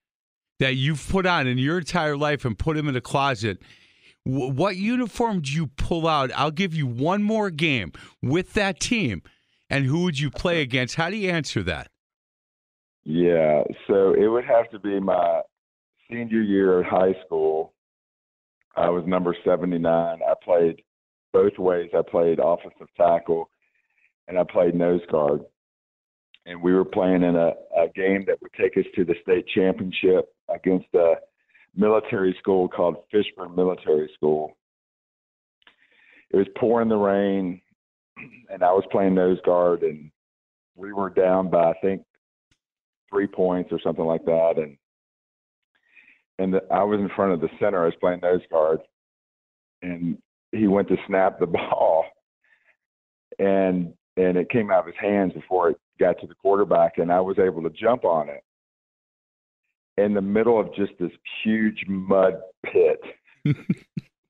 that 0.58 0.76
you've 0.76 1.06
put 1.08 1.26
on 1.26 1.46
in 1.46 1.58
your 1.58 1.78
entire 1.78 2.16
life 2.16 2.46
and 2.46 2.58
put 2.58 2.76
them 2.76 2.88
in 2.88 2.96
a 2.96 3.00
closet 3.00 3.58
what 4.24 4.76
uniform 4.76 5.40
do 5.40 5.50
you 5.50 5.68
pull 5.68 6.06
out? 6.06 6.30
I'll 6.34 6.50
give 6.50 6.74
you 6.74 6.86
one 6.86 7.22
more 7.22 7.48
game 7.48 7.92
with 8.20 8.52
that 8.54 8.78
team 8.78 9.22
and 9.70 9.84
who 9.84 10.02
would 10.04 10.18
you 10.18 10.30
play 10.30 10.62
against? 10.62 10.96
How 10.96 11.10
do 11.10 11.16
you 11.16 11.30
answer 11.30 11.62
that? 11.64 11.88
Yeah, 13.04 13.62
so 13.86 14.12
it 14.12 14.26
would 14.26 14.44
have 14.44 14.70
to 14.70 14.78
be 14.78 15.00
my 15.00 15.42
senior 16.10 16.42
year 16.42 16.80
at 16.80 16.86
high 16.86 17.14
school. 17.24 17.72
I 18.76 18.90
was 18.90 19.04
number 19.06 19.34
79. 19.44 19.84
I 20.22 20.34
played 20.44 20.82
both 21.32 21.58
ways. 21.58 21.90
I 21.96 22.02
played 22.08 22.38
offensive 22.38 22.88
tackle 22.96 23.50
and 24.28 24.38
I 24.38 24.44
played 24.44 24.74
nose 24.74 25.00
guard. 25.10 25.40
And 26.46 26.62
we 26.62 26.72
were 26.72 26.84
playing 26.84 27.22
in 27.22 27.36
a, 27.36 27.52
a 27.76 27.88
game 27.94 28.24
that 28.26 28.40
would 28.40 28.52
take 28.58 28.76
us 28.76 28.84
to 28.94 29.04
the 29.04 29.14
state 29.22 29.46
championship 29.54 30.26
against 30.48 30.86
a 30.94 31.14
military 31.76 32.36
school 32.38 32.68
called 32.68 32.96
Fishburne 33.12 33.54
Military 33.54 34.10
School. 34.14 34.56
It 36.30 36.36
was 36.36 36.46
pouring 36.56 36.88
the 36.88 36.96
rain 36.96 37.60
and 38.50 38.62
I 38.62 38.72
was 38.72 38.84
playing 38.90 39.14
nose 39.14 39.38
guard, 39.44 39.82
and 39.82 40.10
we 40.76 40.92
were 40.92 41.10
down 41.10 41.50
by 41.50 41.70
I 41.70 41.74
think 41.80 42.02
three 43.10 43.26
points 43.26 43.70
or 43.72 43.80
something 43.82 44.04
like 44.04 44.24
that, 44.24 44.54
and 44.56 44.76
and 46.38 46.54
the, 46.54 46.62
I 46.70 46.82
was 46.84 47.00
in 47.00 47.10
front 47.14 47.32
of 47.32 47.40
the 47.40 47.48
center. 47.58 47.82
I 47.82 47.86
was 47.86 47.94
playing 48.00 48.20
nose 48.22 48.42
guard, 48.50 48.80
and 49.82 50.18
he 50.52 50.68
went 50.68 50.88
to 50.88 50.96
snap 51.06 51.38
the 51.38 51.46
ball, 51.46 52.04
and 53.38 53.92
and 54.16 54.36
it 54.36 54.50
came 54.50 54.70
out 54.70 54.80
of 54.80 54.86
his 54.86 55.00
hands 55.00 55.32
before 55.32 55.70
it 55.70 55.80
got 55.98 56.20
to 56.20 56.26
the 56.26 56.34
quarterback, 56.34 56.98
and 56.98 57.12
I 57.12 57.20
was 57.20 57.38
able 57.38 57.62
to 57.62 57.70
jump 57.70 58.04
on 58.04 58.28
it 58.28 58.42
in 59.96 60.14
the 60.14 60.22
middle 60.22 60.60
of 60.60 60.72
just 60.74 60.92
this 60.98 61.10
huge 61.42 61.84
mud 61.88 62.34
pit. 62.64 63.00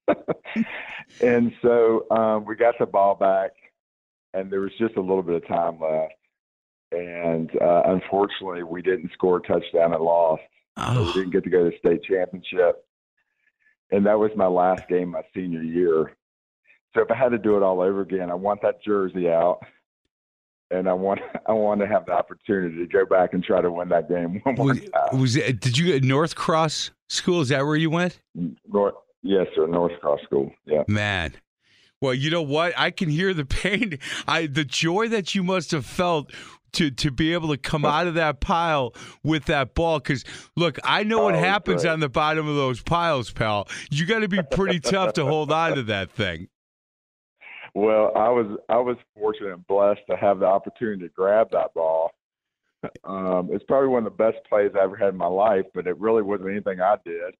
and 1.21 1.53
so 1.63 2.07
um, 2.11 2.45
we 2.45 2.57
got 2.57 2.75
the 2.79 2.87
ball 2.87 3.15
back, 3.15 3.51
and 4.35 4.51
there 4.51 4.61
was 4.61 4.73
just 4.79 4.97
a 4.97 5.01
little 5.01 5.23
bit 5.23 5.43
of 5.43 5.49
time 5.49 5.81
left. 5.81 6.15
And 6.93 7.51
uh, 7.61 7.83
unfortunately, 7.87 8.63
we 8.63 8.83
didn't 8.83 9.13
score 9.13 9.39
a 9.39 9.43
touchdown 9.43 9.93
and 9.93 10.03
lost. 10.03 10.43
Oh. 10.77 10.95
So 10.95 11.07
we 11.07 11.13
didn't 11.13 11.33
get 11.33 11.45
to 11.45 11.51
go 11.51 11.65
to 11.65 11.71
the 11.71 11.79
state 11.79 12.03
championship. 12.05 12.85
And 13.91 14.07
that 14.07 14.19
was 14.19 14.31
my 14.37 14.47
last 14.47 14.89
game 14.89 15.11
my 15.11 15.23
senior 15.35 15.63
year. 15.63 16.17
So 16.95 17.03
if 17.03 17.11
I 17.11 17.15
had 17.15 17.31
to 17.31 17.39
do 17.39 17.57
it 17.57 17.63
all 17.63 17.81
over 17.81 18.01
again, 18.01 18.31
I 18.31 18.35
want 18.35 18.63
that 18.63 18.83
jersey 18.83 19.29
out. 19.29 19.61
And 20.71 20.89
I 20.89 20.93
want 20.93 21.21
I 21.47 21.53
want 21.53 21.81
to 21.81 21.87
have 21.87 22.07
the 22.07 22.13
opportunity 22.13 22.77
to 22.77 22.87
go 22.87 23.07
back 23.07 23.33
and 23.33 23.43
try 23.43 23.61
to 23.61 23.71
win 23.71 23.89
that 23.89 24.09
game 24.09 24.41
one 24.45 24.55
more 24.55 24.67
was, 24.67 24.81
time. 24.81 25.21
Was 25.21 25.37
it, 25.37 25.61
did 25.61 25.79
you 25.79 25.95
at 25.95 26.05
North 26.05 26.35
Cross 26.35 26.91
School? 27.09 27.41
Is 27.41 27.49
that 27.49 27.65
where 27.65 27.77
you 27.77 27.91
went? 27.91 28.21
North, 28.67 28.95
yes, 29.23 29.47
sir. 29.55 29.67
North 29.67 29.99
Cross 30.01 30.21
School. 30.25 30.53
Yeah. 30.67 30.85
Man, 30.87 31.35
well, 32.01 32.15
you 32.15 32.31
know 32.31 32.43
what? 32.43 32.73
I 32.77 32.91
can 32.91 33.09
hear 33.09 33.35
the 33.35 33.45
pain. 33.47 33.99
I 34.27 34.47
the 34.47 34.65
joy 34.65 35.09
that 35.09 35.35
you 35.35 35.43
must 35.43 35.71
have 35.73 35.87
felt 35.87 36.33
to 36.73 36.91
to 36.91 37.11
be 37.11 37.33
able 37.33 37.49
to 37.49 37.57
come 37.57 37.85
out 37.85 38.07
of 38.07 38.15
that 38.15 38.41
pile 38.41 38.95
with 39.23 39.47
that 39.47 39.75
ball. 39.75 39.99
Because 39.99 40.25
look, 40.57 40.79
I 40.85 41.03
know 41.03 41.25
what 41.25 41.35
oh, 41.35 41.39
happens 41.39 41.83
great. 41.83 41.93
on 41.93 42.01
the 42.01 42.09
bottom 42.09 42.49
of 42.49 42.57
those 42.57 42.83
piles, 42.83 43.31
pal. 43.31 43.69
You 43.91 44.07
got 44.07 44.21
to 44.21 44.29
be 44.29 44.41
pretty 44.51 44.81
tough 44.81 45.15
to 45.15 45.25
hold 45.25 45.53
on 45.53 45.75
to 45.75 45.83
that 45.85 46.11
thing. 46.11 46.49
Well, 47.75 48.13
I 48.17 48.29
was 48.31 48.59
I 48.69 48.79
was 48.79 48.97
fortunate 49.15 49.53
and 49.53 49.67
blessed 49.67 50.01
to 50.11 50.17
have 50.17 50.41
the 50.41 50.47
opportunity 50.47 51.03
to 51.05 51.09
grab 51.15 51.51
that 51.53 51.75
ball. 51.75 52.11
Um, 53.05 53.51
it's 53.53 53.65
probably 53.65 53.89
one 53.89 54.07
of 54.07 54.13
the 54.13 54.17
best 54.17 54.39
plays 54.49 54.71
I 54.79 54.85
ever 54.85 54.97
had 54.97 55.09
in 55.09 55.17
my 55.17 55.27
life, 55.27 55.65
but 55.75 55.87
it 55.87 55.99
really 55.99 56.23
wasn't 56.23 56.51
anything 56.51 56.81
I 56.81 56.97
did. 57.05 57.35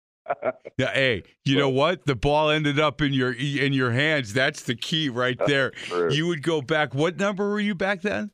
Yeah, 0.79 0.93
hey, 0.93 1.23
you 1.45 1.57
know 1.57 1.69
what? 1.69 2.07
The 2.07 2.15
ball 2.15 2.51
ended 2.51 2.79
up 2.79 3.01
in 3.01 3.13
your 3.13 3.33
in 3.33 3.73
your 3.73 3.93
hands. 3.93 4.33
That's 4.33 4.63
the 4.63 4.75
key 4.75 5.09
right 5.09 5.39
there. 5.47 5.73
You 6.11 6.27
would 6.27 6.43
go 6.43 6.63
back. 6.63 6.95
What 6.95 7.19
number 7.19 7.49
were 7.49 7.61
you 7.61 7.75
back 7.75 8.03
then? 8.03 8.31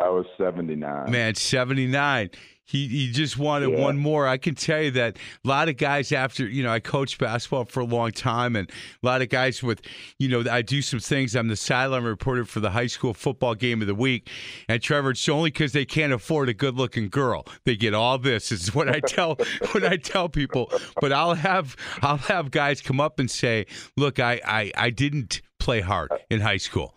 I 0.00 0.08
was 0.10 0.26
79. 0.38 1.10
Man, 1.10 1.34
79 1.34 2.30
he 2.68 2.86
he 2.86 3.10
just 3.10 3.38
wanted 3.38 3.70
yeah. 3.70 3.80
one 3.80 3.96
more. 3.96 4.28
I 4.28 4.36
can 4.36 4.54
tell 4.54 4.82
you 4.82 4.90
that 4.92 5.16
a 5.42 5.48
lot 5.48 5.70
of 5.70 5.78
guys 5.78 6.12
after 6.12 6.46
you 6.46 6.62
know 6.62 6.70
I 6.70 6.80
coached 6.80 7.18
basketball 7.18 7.64
for 7.64 7.80
a 7.80 7.84
long 7.84 8.12
time, 8.12 8.54
and 8.56 8.70
a 9.02 9.06
lot 9.06 9.22
of 9.22 9.30
guys 9.30 9.62
with 9.62 9.80
you 10.18 10.28
know 10.28 10.44
I 10.50 10.60
do 10.60 10.82
some 10.82 11.00
things. 11.00 11.34
I'm 11.34 11.48
the 11.48 11.56
sideline 11.56 12.04
reporter 12.04 12.44
for 12.44 12.60
the 12.60 12.70
high 12.70 12.86
school 12.86 13.14
football 13.14 13.54
game 13.54 13.80
of 13.80 13.86
the 13.86 13.94
week, 13.94 14.28
and 14.68 14.82
Trevor, 14.82 15.12
it's 15.12 15.28
only 15.30 15.50
because 15.50 15.72
they 15.72 15.86
can't 15.86 16.12
afford 16.12 16.50
a 16.50 16.54
good 16.54 16.74
looking 16.76 17.08
girl 17.08 17.46
they 17.64 17.74
get 17.74 17.94
all 17.94 18.18
this. 18.18 18.52
Is 18.52 18.74
what 18.74 18.88
I 18.88 19.00
tell 19.00 19.36
what 19.72 19.84
I 19.84 19.96
tell 19.96 20.28
people. 20.28 20.70
But 21.00 21.12
I'll 21.12 21.34
have 21.34 21.74
I'll 22.02 22.18
have 22.18 22.50
guys 22.50 22.82
come 22.82 23.00
up 23.00 23.18
and 23.18 23.30
say, 23.30 23.64
look, 23.96 24.20
I 24.20 24.40
I, 24.44 24.72
I 24.76 24.90
didn't 24.90 25.40
play 25.58 25.80
hard 25.80 26.12
in 26.28 26.40
high 26.40 26.58
school. 26.58 26.94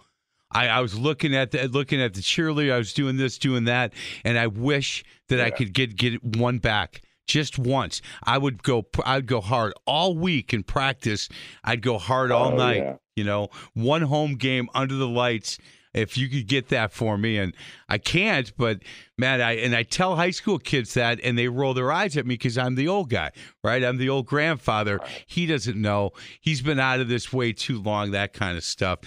I, 0.52 0.68
I 0.68 0.80
was 0.82 0.98
looking 0.98 1.36
at 1.36 1.52
the 1.52 1.68
looking 1.68 2.02
at 2.02 2.14
the 2.14 2.22
cheerleader. 2.22 2.74
I 2.74 2.78
was 2.78 2.94
doing 2.94 3.18
this, 3.18 3.38
doing 3.38 3.66
that, 3.66 3.94
and 4.24 4.38
I 4.38 4.48
wish 4.48 5.04
that 5.30 5.38
yeah. 5.38 5.46
I 5.46 5.50
could 5.52 5.74
get 5.74 5.96
get 5.96 6.24
one 6.24 6.60
back 6.60 7.02
just 7.28 7.58
once. 7.58 8.02
I 8.24 8.38
would 8.38 8.64
go. 8.64 8.86
I'd 9.06 9.26
go 9.26 9.42
hard 9.42 9.74
all 9.86 10.16
week 10.16 10.54
in 10.54 10.64
practice. 10.64 11.30
I'd 11.64 11.82
go 11.82 11.98
hard 11.98 12.32
all 12.32 12.54
oh, 12.54 12.58
night. 12.58 12.78
Yeah. 12.78 12.96
You 13.16 13.24
know, 13.26 13.50
one 13.74 14.02
home 14.04 14.36
game 14.36 14.70
under 14.74 14.96
the 14.96 15.08
lights 15.08 15.58
if 15.94 16.18
you 16.18 16.30
could 16.30 16.48
get 16.48 16.70
that 16.70 16.92
for 16.92 17.18
me. 17.18 17.38
And 17.38 17.54
I 17.90 17.98
can't, 17.98 18.52
but 18.58 18.80
man, 19.18 19.42
I 19.42 19.58
and 19.58 19.76
I 19.76 19.84
tell 19.84 20.16
high 20.16 20.32
school 20.32 20.60
kids 20.60 20.94
that, 20.94 21.20
and 21.24 21.38
they 21.38 21.48
roll 21.48 21.74
their 21.74 21.92
eyes 21.92 22.18
at 22.18 22.26
me 22.26 22.36
because 22.36 22.58
I'm 22.58 22.76
the 22.76 22.88
old 22.88 23.10
guy, 23.10 23.32
right? 23.64 23.84
I'm 23.84 23.98
the 23.98 24.10
old 24.10 24.26
grandfather. 24.26 25.00
He 25.26 25.46
doesn't 25.46 25.80
know. 25.80 26.12
He's 26.40 26.62
been 26.62 26.80
out 26.80 27.00
of 27.00 27.08
this 27.08 27.32
way 27.32 27.54
too 27.54 27.82
long. 27.82 28.12
That 28.12 28.34
kind 28.34 28.58
of 28.58 28.64
stuff. 28.64 29.00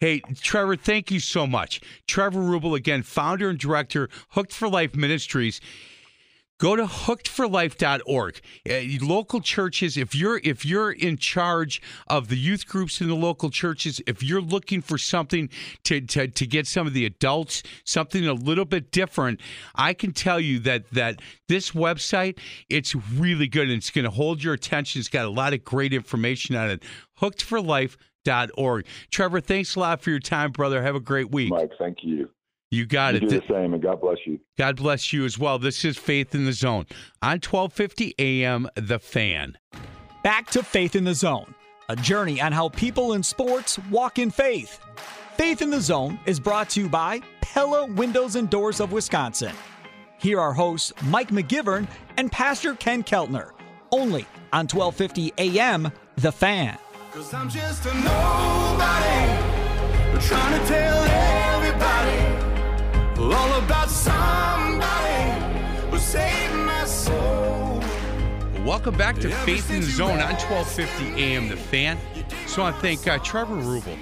Hey, 0.00 0.20
Trevor, 0.40 0.76
thank 0.76 1.10
you 1.10 1.20
so 1.20 1.46
much. 1.46 1.80
Trevor 2.06 2.40
Rubel 2.40 2.76
again, 2.76 3.02
founder 3.02 3.48
and 3.48 3.58
director, 3.58 4.08
Hooked 4.30 4.52
for 4.52 4.68
Life 4.68 4.94
Ministries. 4.94 5.60
Go 6.58 6.76
to 6.76 6.84
hookedforlife.org 6.84 8.40
uh, 8.68 9.04
local 9.06 9.40
churches 9.40 9.96
if 9.96 10.14
you're 10.14 10.40
if 10.44 10.64
you're 10.64 10.92
in 10.92 11.16
charge 11.16 11.80
of 12.06 12.28
the 12.28 12.36
youth 12.36 12.66
groups 12.66 13.00
in 13.00 13.08
the 13.08 13.14
local 13.14 13.50
churches 13.50 14.00
if 14.06 14.22
you're 14.22 14.40
looking 14.40 14.82
for 14.82 14.98
something 14.98 15.48
to, 15.84 16.00
to, 16.00 16.28
to 16.28 16.46
get 16.46 16.66
some 16.66 16.86
of 16.86 16.92
the 16.92 17.04
adults 17.04 17.62
something 17.84 18.26
a 18.26 18.32
little 18.32 18.64
bit 18.64 18.90
different 18.90 19.40
i 19.74 19.92
can 19.92 20.12
tell 20.12 20.40
you 20.40 20.58
that 20.58 20.88
that 20.90 21.20
this 21.48 21.70
website 21.72 22.38
it's 22.68 22.94
really 22.94 23.48
good 23.48 23.68
and 23.68 23.78
it's 23.78 23.90
going 23.90 24.04
to 24.04 24.10
hold 24.10 24.42
your 24.42 24.54
attention. 24.54 25.00
It's 25.00 25.08
got 25.08 25.24
a 25.24 25.30
lot 25.30 25.52
of 25.52 25.64
great 25.64 25.92
information 25.92 26.56
on 26.56 26.70
it. 26.70 26.82
hookedforlife.org 27.20 28.86
trevor 29.10 29.40
thanks 29.40 29.74
a 29.76 29.80
lot 29.80 30.02
for 30.02 30.10
your 30.10 30.20
time 30.20 30.52
brother. 30.52 30.82
Have 30.82 30.94
a 30.94 31.00
great 31.00 31.30
week. 31.30 31.50
Mike, 31.50 31.70
thank 31.78 31.98
you. 32.02 32.28
You 32.70 32.86
got 32.86 33.14
You 33.14 33.18
it 33.18 33.30
do 33.30 33.40
the 33.40 33.46
same, 33.48 33.74
and 33.74 33.82
God 33.82 34.00
bless 34.00 34.18
you. 34.26 34.38
God 34.56 34.76
bless 34.76 35.12
you 35.12 35.24
as 35.24 35.38
well. 35.38 35.58
This 35.58 35.84
is 35.84 35.96
Faith 35.96 36.34
in 36.34 36.44
the 36.44 36.52
Zone 36.52 36.86
on 37.22 37.40
1250 37.40 38.14
AM 38.18 38.68
The 38.74 38.98
Fan. 38.98 39.56
Back 40.22 40.50
to 40.50 40.62
Faith 40.62 40.94
in 40.94 41.04
the 41.04 41.14
Zone, 41.14 41.54
a 41.88 41.96
journey 41.96 42.40
on 42.40 42.52
how 42.52 42.68
people 42.68 43.14
in 43.14 43.22
sports 43.22 43.78
walk 43.90 44.18
in 44.18 44.30
faith. 44.30 44.80
Faith 45.36 45.62
in 45.62 45.70
the 45.70 45.80
Zone 45.80 46.18
is 46.26 46.40
brought 46.40 46.68
to 46.70 46.80
you 46.80 46.88
by 46.88 47.20
Pella 47.40 47.86
Windows 47.86 48.36
and 48.36 48.50
Doors 48.50 48.80
of 48.80 48.92
Wisconsin. 48.92 49.54
Here 50.18 50.40
are 50.40 50.52
hosts 50.52 50.92
Mike 51.04 51.30
McGivern 51.30 51.88
and 52.16 52.30
Pastor 52.30 52.74
Ken 52.74 53.02
Keltner, 53.04 53.52
only 53.92 54.26
on 54.52 54.66
1250 54.66 55.32
AM 55.38 55.92
The 56.16 56.32
Fan. 56.32 56.76
All 63.32 63.58
about 63.58 63.90
somebody 63.90 65.44
who 65.90 65.98
saved 65.98 66.54
my 66.54 66.84
soul. 66.84 67.82
Welcome 68.64 68.96
back 68.96 69.18
to 69.18 69.30
Faith 69.30 69.70
in 69.70 69.80
the 69.80 69.86
Zone 69.86 70.20
on 70.20 70.34
1250 70.34 71.22
AM 71.22 71.48
The 71.48 71.56
Fan. 71.56 71.98
So 72.46 72.62
I 72.62 72.70
want 72.70 72.76
to 72.76 72.82
thank 72.82 73.06
uh, 73.06 73.18
Trevor 73.18 73.56
Rubel. 73.56 73.96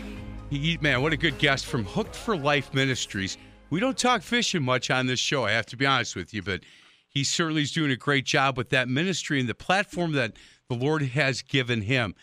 He, 0.50 0.78
man, 0.80 1.02
what 1.02 1.12
a 1.12 1.16
good 1.16 1.38
guest 1.38 1.66
from 1.66 1.84
Hooked 1.84 2.14
for 2.14 2.36
Life 2.36 2.72
Ministries. 2.72 3.36
We 3.70 3.80
don't 3.80 3.98
talk 3.98 4.22
fishing 4.22 4.62
much 4.62 4.90
on 4.90 5.06
this 5.06 5.18
show, 5.18 5.44
I 5.44 5.52
have 5.52 5.66
to 5.66 5.76
be 5.76 5.86
honest 5.86 6.14
with 6.14 6.32
you, 6.32 6.42
but 6.42 6.60
he 7.08 7.24
certainly 7.24 7.62
is 7.62 7.72
doing 7.72 7.90
a 7.90 7.96
great 7.96 8.24
job 8.24 8.56
with 8.56 8.68
that 8.70 8.88
ministry 8.88 9.40
and 9.40 9.48
the 9.48 9.54
platform 9.54 10.12
that 10.12 10.34
the 10.68 10.76
Lord 10.76 11.02
has 11.02 11.42
given 11.42 11.82
him. 11.82 12.14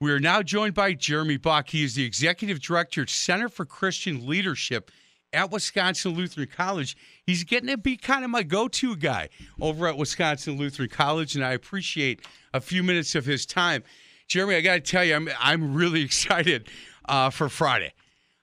We 0.00 0.10
are 0.12 0.20
now 0.20 0.42
joined 0.42 0.72
by 0.72 0.94
Jeremy 0.94 1.36
Bach. 1.36 1.68
He 1.68 1.84
is 1.84 1.94
the 1.94 2.04
executive 2.04 2.60
director 2.62 3.02
at 3.02 3.10
Center 3.10 3.50
for 3.50 3.66
Christian 3.66 4.26
Leadership 4.26 4.90
at 5.32 5.50
Wisconsin 5.50 6.12
Lutheran 6.12 6.48
College. 6.48 6.96
He's 7.24 7.44
getting 7.44 7.68
to 7.68 7.76
be 7.76 7.96
kind 7.96 8.24
of 8.24 8.30
my 8.30 8.42
go 8.42 8.68
to 8.68 8.96
guy 8.96 9.28
over 9.60 9.86
at 9.86 9.96
Wisconsin 9.96 10.56
Lutheran 10.56 10.88
College, 10.88 11.34
and 11.34 11.44
I 11.44 11.52
appreciate 11.52 12.26
a 12.52 12.60
few 12.60 12.82
minutes 12.82 13.14
of 13.14 13.24
his 13.24 13.46
time. 13.46 13.82
Jeremy, 14.26 14.56
I 14.56 14.60
got 14.60 14.74
to 14.74 14.80
tell 14.80 15.04
you, 15.04 15.14
I'm, 15.14 15.28
I'm 15.38 15.74
really 15.74 16.02
excited 16.04 16.68
uh, 17.08 17.30
for 17.30 17.48
Friday. 17.48 17.92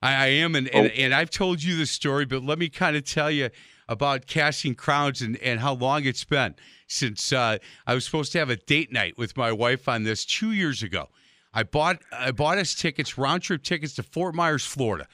I, 0.02 0.14
I 0.14 0.28
am, 0.28 0.56
and, 0.56 0.68
and, 0.70 0.92
and 0.92 1.14
I've 1.14 1.30
told 1.30 1.64
you 1.64 1.76
this 1.76 1.92
story, 1.92 2.26
but 2.26 2.44
let 2.44 2.60
me 2.60 2.70
kind 2.70 2.96
of 2.96 3.04
tell 3.04 3.32
you 3.32 3.50
about 3.90 4.28
casting 4.28 4.76
crowns 4.76 5.22
and, 5.22 5.38
and 5.38 5.60
how 5.60 5.74
long 5.74 6.06
it's 6.06 6.26
been 6.26 6.56
since 6.88 7.32
uh, 7.32 7.58
I 7.86 7.94
was 7.94 8.06
supposed 8.06 8.32
to 8.34 8.40
have 8.40 8.50
a 8.50 8.56
date 8.56 8.92
night 8.92 9.18
with 9.18 9.38
my 9.38 9.52
wife 9.52 9.88
on 9.88 10.04
this 10.04 10.26
two 10.26 10.52
years 10.52 10.84
ago. 10.84 11.10
I 11.54 11.64
bought 11.64 12.02
I 12.12 12.32
bought 12.32 12.58
us 12.58 12.76
tickets, 12.76 13.18
round 13.18 13.42
trip 13.42 13.64
tickets 13.64 13.96
to 13.96 14.04
Fort 14.04 14.36
Myers, 14.36 14.66
Florida, 14.66 15.08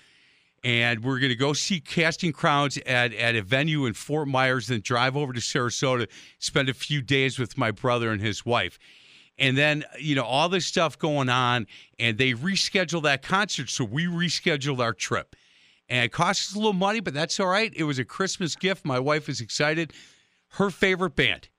and 0.63 1.03
we're 1.03 1.19
going 1.19 1.29
to 1.29 1.35
go 1.35 1.53
see 1.53 1.79
Casting 1.79 2.31
Crowns 2.31 2.77
at 2.77 3.13
at 3.13 3.35
a 3.35 3.41
venue 3.41 3.85
in 3.85 3.93
Fort 3.93 4.27
Myers, 4.27 4.67
then 4.67 4.81
drive 4.81 5.17
over 5.17 5.33
to 5.33 5.39
Sarasota, 5.39 6.07
spend 6.39 6.69
a 6.69 6.73
few 6.73 7.01
days 7.01 7.37
with 7.37 7.57
my 7.57 7.71
brother 7.71 8.11
and 8.11 8.21
his 8.21 8.45
wife. 8.45 8.79
And 9.37 9.57
then, 9.57 9.83
you 9.99 10.15
know, 10.15 10.23
all 10.23 10.47
this 10.47 10.65
stuff 10.65 10.97
going 10.97 11.27
on, 11.27 11.65
and 11.97 12.17
they 12.17 12.33
rescheduled 12.33 13.03
that 13.03 13.23
concert. 13.23 13.69
So 13.69 13.83
we 13.83 14.05
rescheduled 14.05 14.79
our 14.79 14.93
trip. 14.93 15.35
And 15.89 16.05
it 16.05 16.11
cost 16.11 16.49
us 16.49 16.55
a 16.55 16.57
little 16.57 16.73
money, 16.73 16.99
but 16.99 17.13
that's 17.13 17.39
all 17.39 17.47
right. 17.47 17.73
It 17.75 17.83
was 17.83 17.99
a 17.99 18.05
Christmas 18.05 18.55
gift. 18.55 18.85
My 18.85 18.99
wife 18.99 19.27
is 19.27 19.41
excited. 19.41 19.91
Her 20.49 20.69
favorite 20.69 21.15
band, 21.15 21.49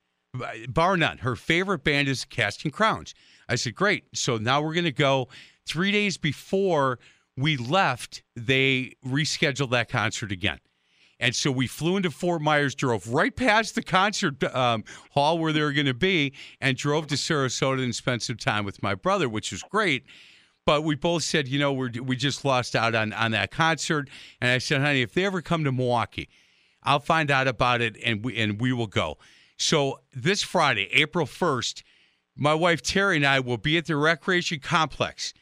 bar 0.69 0.97
none, 0.97 1.19
her 1.19 1.35
favorite 1.35 1.83
band 1.83 2.07
is 2.07 2.25
Casting 2.25 2.71
Crowns. 2.71 3.13
I 3.47 3.55
said, 3.55 3.75
great. 3.75 4.05
So 4.13 4.37
now 4.37 4.61
we're 4.61 4.73
going 4.73 4.85
to 4.85 4.91
go. 4.91 5.27
Three 5.67 5.91
days 5.91 6.17
before 6.17 6.99
we 7.37 7.57
left, 7.57 8.23
they 8.35 8.93
rescheduled 9.05 9.71
that 9.71 9.89
concert 9.89 10.31
again. 10.31 10.59
And 11.19 11.33
so 11.33 11.49
we 11.49 11.67
flew 11.67 11.95
into 11.95 12.11
Fort 12.11 12.41
Myers, 12.41 12.75
drove 12.75 13.07
right 13.07 13.35
past 13.35 13.75
the 13.75 13.83
concert 13.83 14.43
um, 14.55 14.83
hall 15.11 15.39
where 15.39 15.53
they 15.53 15.61
were 15.61 15.71
going 15.71 15.85
to 15.85 15.93
be, 15.93 16.33
and 16.59 16.75
drove 16.75 17.07
to 17.07 17.15
Sarasota 17.15 17.83
and 17.83 17.95
spent 17.95 18.21
some 18.23 18.35
time 18.35 18.65
with 18.65 18.83
my 18.83 18.95
brother, 18.95 19.29
which 19.29 19.51
was 19.51 19.63
great. 19.63 20.05
But 20.65 20.83
we 20.83 20.95
both 20.95 21.23
said, 21.23 21.47
you 21.47 21.59
know, 21.59 21.71
we 21.71 21.89
we 21.99 22.15
just 22.15 22.43
lost 22.43 22.75
out 22.75 22.95
on, 22.95 23.13
on 23.13 23.31
that 23.31 23.51
concert. 23.51 24.09
And 24.41 24.49
I 24.51 24.57
said, 24.57 24.81
honey, 24.81 25.03
if 25.03 25.13
they 25.13 25.23
ever 25.23 25.41
come 25.41 25.63
to 25.63 25.71
Milwaukee, 25.71 26.27
I'll 26.83 26.99
find 26.99 27.31
out 27.31 27.47
about 27.47 27.81
it 27.81 27.97
and 28.03 28.25
we, 28.25 28.35
and 28.37 28.59
we 28.59 28.73
will 28.73 28.87
go. 28.87 29.17
So 29.57 30.01
this 30.11 30.43
Friday, 30.43 30.89
April 30.91 31.25
1st, 31.25 31.83
my 32.35 32.53
wife 32.53 32.81
Terry 32.81 33.15
and 33.17 33.25
I 33.25 33.39
will 33.39 33.57
be 33.57 33.77
at 33.77 33.85
the 33.85 33.95
recreation 33.95 34.59
complex 34.59 35.33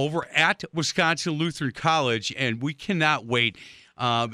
over 0.00 0.26
at 0.34 0.64
Wisconsin 0.72 1.34
Lutheran 1.34 1.72
College, 1.72 2.32
and 2.36 2.62
we 2.62 2.72
cannot 2.72 3.26
wait. 3.26 3.58
Um, 3.98 4.32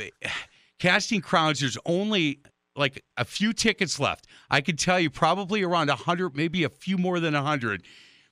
casting 0.78 1.20
crowns, 1.20 1.60
there's 1.60 1.78
only 1.84 2.40
like 2.76 3.02
a 3.16 3.24
few 3.24 3.52
tickets 3.52 3.98
left. 3.98 4.26
I 4.50 4.60
can 4.60 4.76
tell 4.76 5.00
you 5.00 5.10
probably 5.10 5.62
around 5.62 5.88
100, 5.88 6.36
maybe 6.36 6.62
a 6.62 6.68
few 6.68 6.98
more 6.98 7.18
than 7.18 7.34
100 7.34 7.82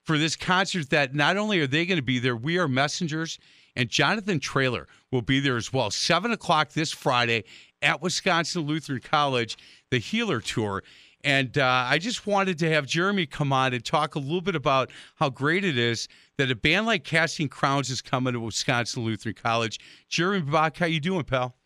for 0.04 0.18
this 0.18 0.36
concert 0.36 0.90
that 0.90 1.14
not 1.14 1.36
only 1.36 1.60
are 1.60 1.66
they 1.66 1.86
going 1.86 1.96
to 1.96 2.02
be 2.02 2.18
there, 2.18 2.36
we 2.36 2.58
are 2.58 2.68
messengers, 2.68 3.38
and 3.74 3.88
Jonathan 3.88 4.38
Traylor 4.38 4.86
will 5.10 5.22
be 5.22 5.40
there 5.40 5.56
as 5.56 5.72
well. 5.72 5.90
7 5.90 6.30
o'clock 6.30 6.72
this 6.72 6.92
Friday 6.92 7.44
at 7.82 8.00
Wisconsin 8.00 8.62
Lutheran 8.62 9.00
College, 9.00 9.56
the 9.90 9.98
Healer 9.98 10.40
Tour. 10.40 10.82
And 11.24 11.56
uh, 11.56 11.86
I 11.88 11.96
just 11.96 12.26
wanted 12.26 12.58
to 12.58 12.70
have 12.70 12.86
Jeremy 12.86 13.24
come 13.24 13.50
on 13.50 13.72
and 13.72 13.82
talk 13.82 14.14
a 14.14 14.18
little 14.18 14.42
bit 14.42 14.54
about 14.54 14.90
how 15.16 15.30
great 15.30 15.64
it 15.64 15.78
is 15.78 16.06
that 16.36 16.50
a 16.50 16.54
band 16.54 16.84
like 16.84 17.02
Casting 17.02 17.48
Crowns 17.48 17.88
is 17.88 18.02
coming 18.02 18.34
to 18.34 18.40
Wisconsin 18.40 19.04
Lutheran 19.04 19.34
College. 19.34 19.80
Jeremy 20.10 20.42
Bach, 20.42 20.76
how 20.76 20.86
you 20.86 21.00
doing, 21.00 21.24
pal? 21.24 21.56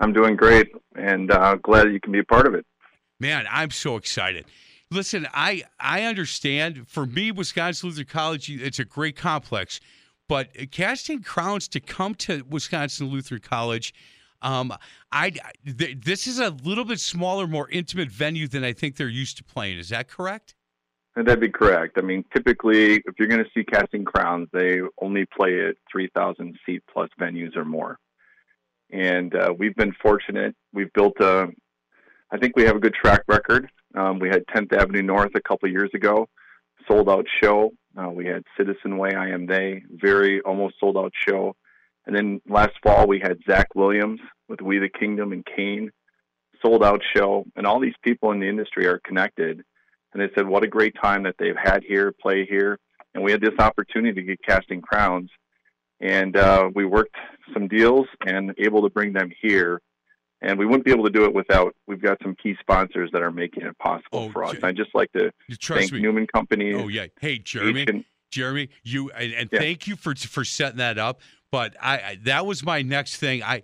I'm 0.00 0.12
doing 0.12 0.36
great, 0.36 0.68
and 0.94 1.30
uh, 1.30 1.56
glad 1.56 1.92
you 1.92 2.00
can 2.00 2.12
be 2.12 2.18
a 2.20 2.24
part 2.24 2.46
of 2.46 2.54
it. 2.54 2.66
Man, 3.18 3.46
I'm 3.50 3.70
so 3.70 3.96
excited. 3.96 4.44
Listen, 4.90 5.26
I 5.32 5.62
I 5.78 6.02
understand. 6.02 6.88
For 6.88 7.06
me, 7.06 7.30
Wisconsin 7.30 7.88
Lutheran 7.88 8.06
College, 8.06 8.50
it's 8.50 8.78
a 8.78 8.84
great 8.84 9.16
complex, 9.16 9.80
but 10.28 10.48
casting 10.70 11.22
crowns 11.22 11.68
to 11.68 11.80
come 11.80 12.14
to 12.16 12.42
Wisconsin 12.48 13.08
Lutheran 13.08 13.40
College, 13.40 13.94
um, 14.42 14.72
I 15.12 15.30
th- 15.30 15.98
this 16.00 16.26
is 16.26 16.38
a 16.38 16.50
little 16.64 16.84
bit 16.84 17.00
smaller, 17.00 17.46
more 17.46 17.68
intimate 17.70 18.10
venue 18.10 18.48
than 18.48 18.64
I 18.64 18.72
think 18.72 18.96
they're 18.96 19.08
used 19.08 19.36
to 19.38 19.44
playing. 19.44 19.78
Is 19.78 19.90
that 19.90 20.08
correct? 20.08 20.54
That'd 21.16 21.40
be 21.40 21.48
correct. 21.48 21.98
I 21.98 22.02
mean, 22.02 22.24
typically, 22.32 22.94
if 22.94 23.14
you're 23.18 23.28
going 23.28 23.42
to 23.42 23.50
see 23.52 23.64
Casting 23.64 24.04
Crowns, 24.04 24.48
they 24.52 24.80
only 25.02 25.26
play 25.26 25.66
at 25.66 25.74
3,000 25.90 26.56
seat 26.64 26.82
plus 26.90 27.10
venues 27.20 27.56
or 27.56 27.64
more. 27.64 27.98
And 28.92 29.34
uh, 29.34 29.52
we've 29.56 29.74
been 29.74 29.92
fortunate. 30.00 30.54
We've 30.72 30.92
built 30.92 31.20
a, 31.20 31.48
I 32.30 32.38
think 32.38 32.56
we 32.56 32.62
have 32.64 32.76
a 32.76 32.80
good 32.80 32.94
track 32.94 33.22
record. 33.28 33.68
Um, 33.96 34.20
we 34.20 34.28
had 34.28 34.46
10th 34.46 34.72
Avenue 34.72 35.02
North 35.02 35.32
a 35.34 35.40
couple 35.40 35.68
years 35.68 35.90
ago, 35.94 36.28
sold 36.88 37.08
out 37.08 37.26
show. 37.42 37.72
Uh, 38.00 38.10
we 38.10 38.26
had 38.26 38.44
Citizen 38.56 38.96
Way, 38.96 39.14
I 39.14 39.30
Am 39.30 39.46
They, 39.46 39.82
very 39.90 40.40
almost 40.42 40.76
sold 40.78 40.96
out 40.96 41.12
show. 41.28 41.56
And 42.06 42.16
then 42.16 42.40
last 42.48 42.72
fall 42.82 43.06
we 43.06 43.20
had 43.20 43.38
Zach 43.48 43.74
Williams 43.74 44.20
with 44.48 44.60
We 44.60 44.78
the 44.78 44.88
Kingdom 44.88 45.32
and 45.32 45.44
Cain, 45.44 45.90
sold 46.62 46.82
out 46.82 47.00
show. 47.16 47.44
And 47.56 47.66
all 47.66 47.80
these 47.80 47.94
people 48.02 48.32
in 48.32 48.40
the 48.40 48.48
industry 48.48 48.86
are 48.86 49.00
connected. 49.04 49.62
And 50.12 50.22
they 50.22 50.28
said, 50.34 50.46
what 50.48 50.64
a 50.64 50.68
great 50.68 50.94
time 51.00 51.22
that 51.24 51.36
they've 51.38 51.56
had 51.56 51.84
here, 51.84 52.12
play 52.20 52.44
here. 52.46 52.78
And 53.14 53.22
we 53.22 53.30
had 53.32 53.40
this 53.40 53.58
opportunity 53.58 54.20
to 54.20 54.22
get 54.26 54.40
casting 54.46 54.80
crowns. 54.80 55.30
And 56.00 56.36
uh, 56.36 56.70
we 56.74 56.84
worked 56.84 57.16
some 57.52 57.68
deals 57.68 58.06
and 58.26 58.54
able 58.58 58.82
to 58.82 58.90
bring 58.90 59.12
them 59.12 59.30
here. 59.40 59.80
And 60.42 60.58
we 60.58 60.64
wouldn't 60.64 60.86
be 60.86 60.90
able 60.90 61.04
to 61.04 61.10
do 61.10 61.24
it 61.26 61.34
without, 61.34 61.76
we've 61.86 62.00
got 62.00 62.16
some 62.22 62.34
key 62.42 62.56
sponsors 62.60 63.10
that 63.12 63.22
are 63.22 63.30
making 63.30 63.64
it 63.64 63.78
possible 63.78 64.20
Oh, 64.20 64.30
for 64.30 64.42
us. 64.44 64.54
And 64.54 64.64
I'd 64.64 64.76
just 64.76 64.94
like 64.94 65.12
to 65.12 65.30
thank 65.60 65.92
me. 65.92 66.00
Newman 66.00 66.26
Company. 66.26 66.72
Oh 66.72 66.88
yeah. 66.88 67.06
Hey, 67.20 67.38
Jeremy. 67.38 68.06
Jeremy, 68.30 68.68
you 68.84 69.10
and, 69.10 69.32
and 69.34 69.48
Yeah. 69.52 69.58
thank 69.58 69.86
you 69.86 69.96
for 69.96 70.14
for 70.14 70.44
setting 70.44 70.78
that 70.78 70.98
up. 70.98 71.20
But 71.50 71.76
I, 71.80 71.94
I 71.94 72.18
that 72.24 72.46
was 72.46 72.64
my 72.64 72.82
next 72.82 73.16
thing. 73.16 73.42
I 73.42 73.62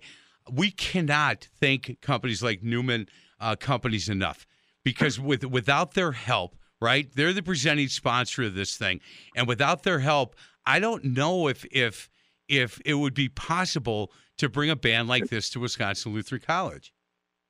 we 0.51 0.71
cannot 0.71 1.47
thank 1.59 1.99
companies 2.01 2.43
like 2.43 2.63
Newman 2.63 3.07
uh, 3.39 3.55
companies 3.55 4.09
enough 4.09 4.45
because 4.83 5.19
with 5.19 5.45
without 5.45 5.93
their 5.93 6.11
help, 6.11 6.55
right? 6.81 7.09
They're 7.15 7.33
the 7.33 7.43
presenting 7.43 7.87
sponsor 7.87 8.43
of 8.43 8.55
this 8.55 8.77
thing, 8.77 8.99
and 9.35 9.47
without 9.47 9.83
their 9.83 9.99
help, 9.99 10.35
I 10.65 10.79
don't 10.79 11.03
know 11.03 11.47
if 11.47 11.65
if 11.71 12.09
if 12.47 12.79
it 12.85 12.95
would 12.95 13.13
be 13.13 13.29
possible 13.29 14.11
to 14.37 14.49
bring 14.49 14.69
a 14.69 14.75
band 14.75 15.07
like 15.07 15.27
this 15.29 15.49
to 15.51 15.59
Wisconsin 15.59 16.13
Lutheran 16.13 16.41
College. 16.45 16.93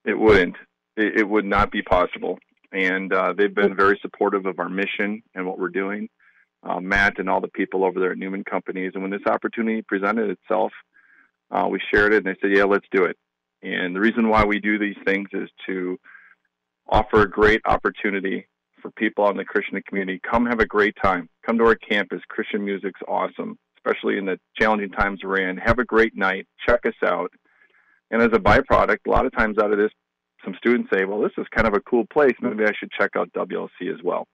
It 0.05 0.17
wouldn't. 0.17 0.55
It, 0.95 1.21
it 1.21 1.29
would 1.29 1.45
not 1.45 1.71
be 1.71 1.81
possible. 1.81 2.39
and 2.71 3.13
uh, 3.13 3.33
they've 3.37 3.53
been 3.53 3.75
very 3.75 3.99
supportive 4.01 4.45
of 4.45 4.59
our 4.59 4.69
mission 4.69 5.21
and 5.35 5.45
what 5.45 5.57
we're 5.59 5.69
doing. 5.69 6.09
Uh, 6.67 6.79
Matt 6.81 7.19
and 7.19 7.29
all 7.29 7.39
the 7.39 7.47
people 7.47 7.85
over 7.85 7.99
there 7.99 8.11
at 8.11 8.17
Newman 8.17 8.43
Companies, 8.43 8.91
and 8.93 9.01
when 9.01 9.11
this 9.11 9.25
opportunity 9.25 9.81
presented 9.81 10.29
itself, 10.29 10.71
uh, 11.51 11.67
we 11.69 11.79
shared 11.93 12.13
it, 12.13 12.25
and 12.25 12.25
they 12.25 12.39
said, 12.41 12.55
"Yeah, 12.55 12.65
let's 12.65 12.87
do 12.91 13.05
it." 13.05 13.17
And 13.61 13.95
the 13.95 13.99
reason 13.99 14.29
why 14.29 14.43
we 14.43 14.59
do 14.59 14.77
these 14.77 14.97
things 15.05 15.29
is 15.33 15.49
to 15.67 15.97
offer 16.89 17.21
a 17.21 17.29
great 17.29 17.61
opportunity 17.65 18.47
for 18.81 18.91
people 18.91 19.29
in 19.29 19.37
the 19.37 19.45
Christian 19.45 19.81
community. 19.87 20.19
Come 20.19 20.45
have 20.45 20.59
a 20.59 20.65
great 20.65 20.95
time. 21.01 21.29
Come 21.45 21.57
to 21.57 21.65
our 21.65 21.75
campus. 21.75 22.21
Christian 22.27 22.63
music's 22.63 23.01
awesome, 23.07 23.57
especially 23.77 24.17
in 24.17 24.25
the 24.25 24.39
challenging 24.59 24.91
times 24.91 25.21
we're 25.23 25.49
in. 25.49 25.57
Have 25.57 25.79
a 25.79 25.85
great 25.85 26.15
night. 26.15 26.47
Check 26.67 26.85
us 26.85 26.95
out. 27.03 27.31
And 28.11 28.21
as 28.21 28.29
a 28.33 28.39
byproduct, 28.39 28.99
a 29.05 29.09
lot 29.09 29.25
of 29.25 29.35
times 29.35 29.57
out 29.57 29.71
of 29.71 29.77
this, 29.77 29.91
some 30.45 30.55
students 30.57 30.89
say, 30.93 31.05
well, 31.05 31.21
this 31.21 31.31
is 31.37 31.45
kind 31.53 31.67
of 31.67 31.73
a 31.73 31.81
cool 31.81 32.05
place. 32.11 32.35
Maybe 32.41 32.63
I 32.63 32.71
should 32.77 32.91
check 32.91 33.11
out 33.17 33.31
WLC 33.33 33.93
as 33.93 34.01
well. 34.03 34.27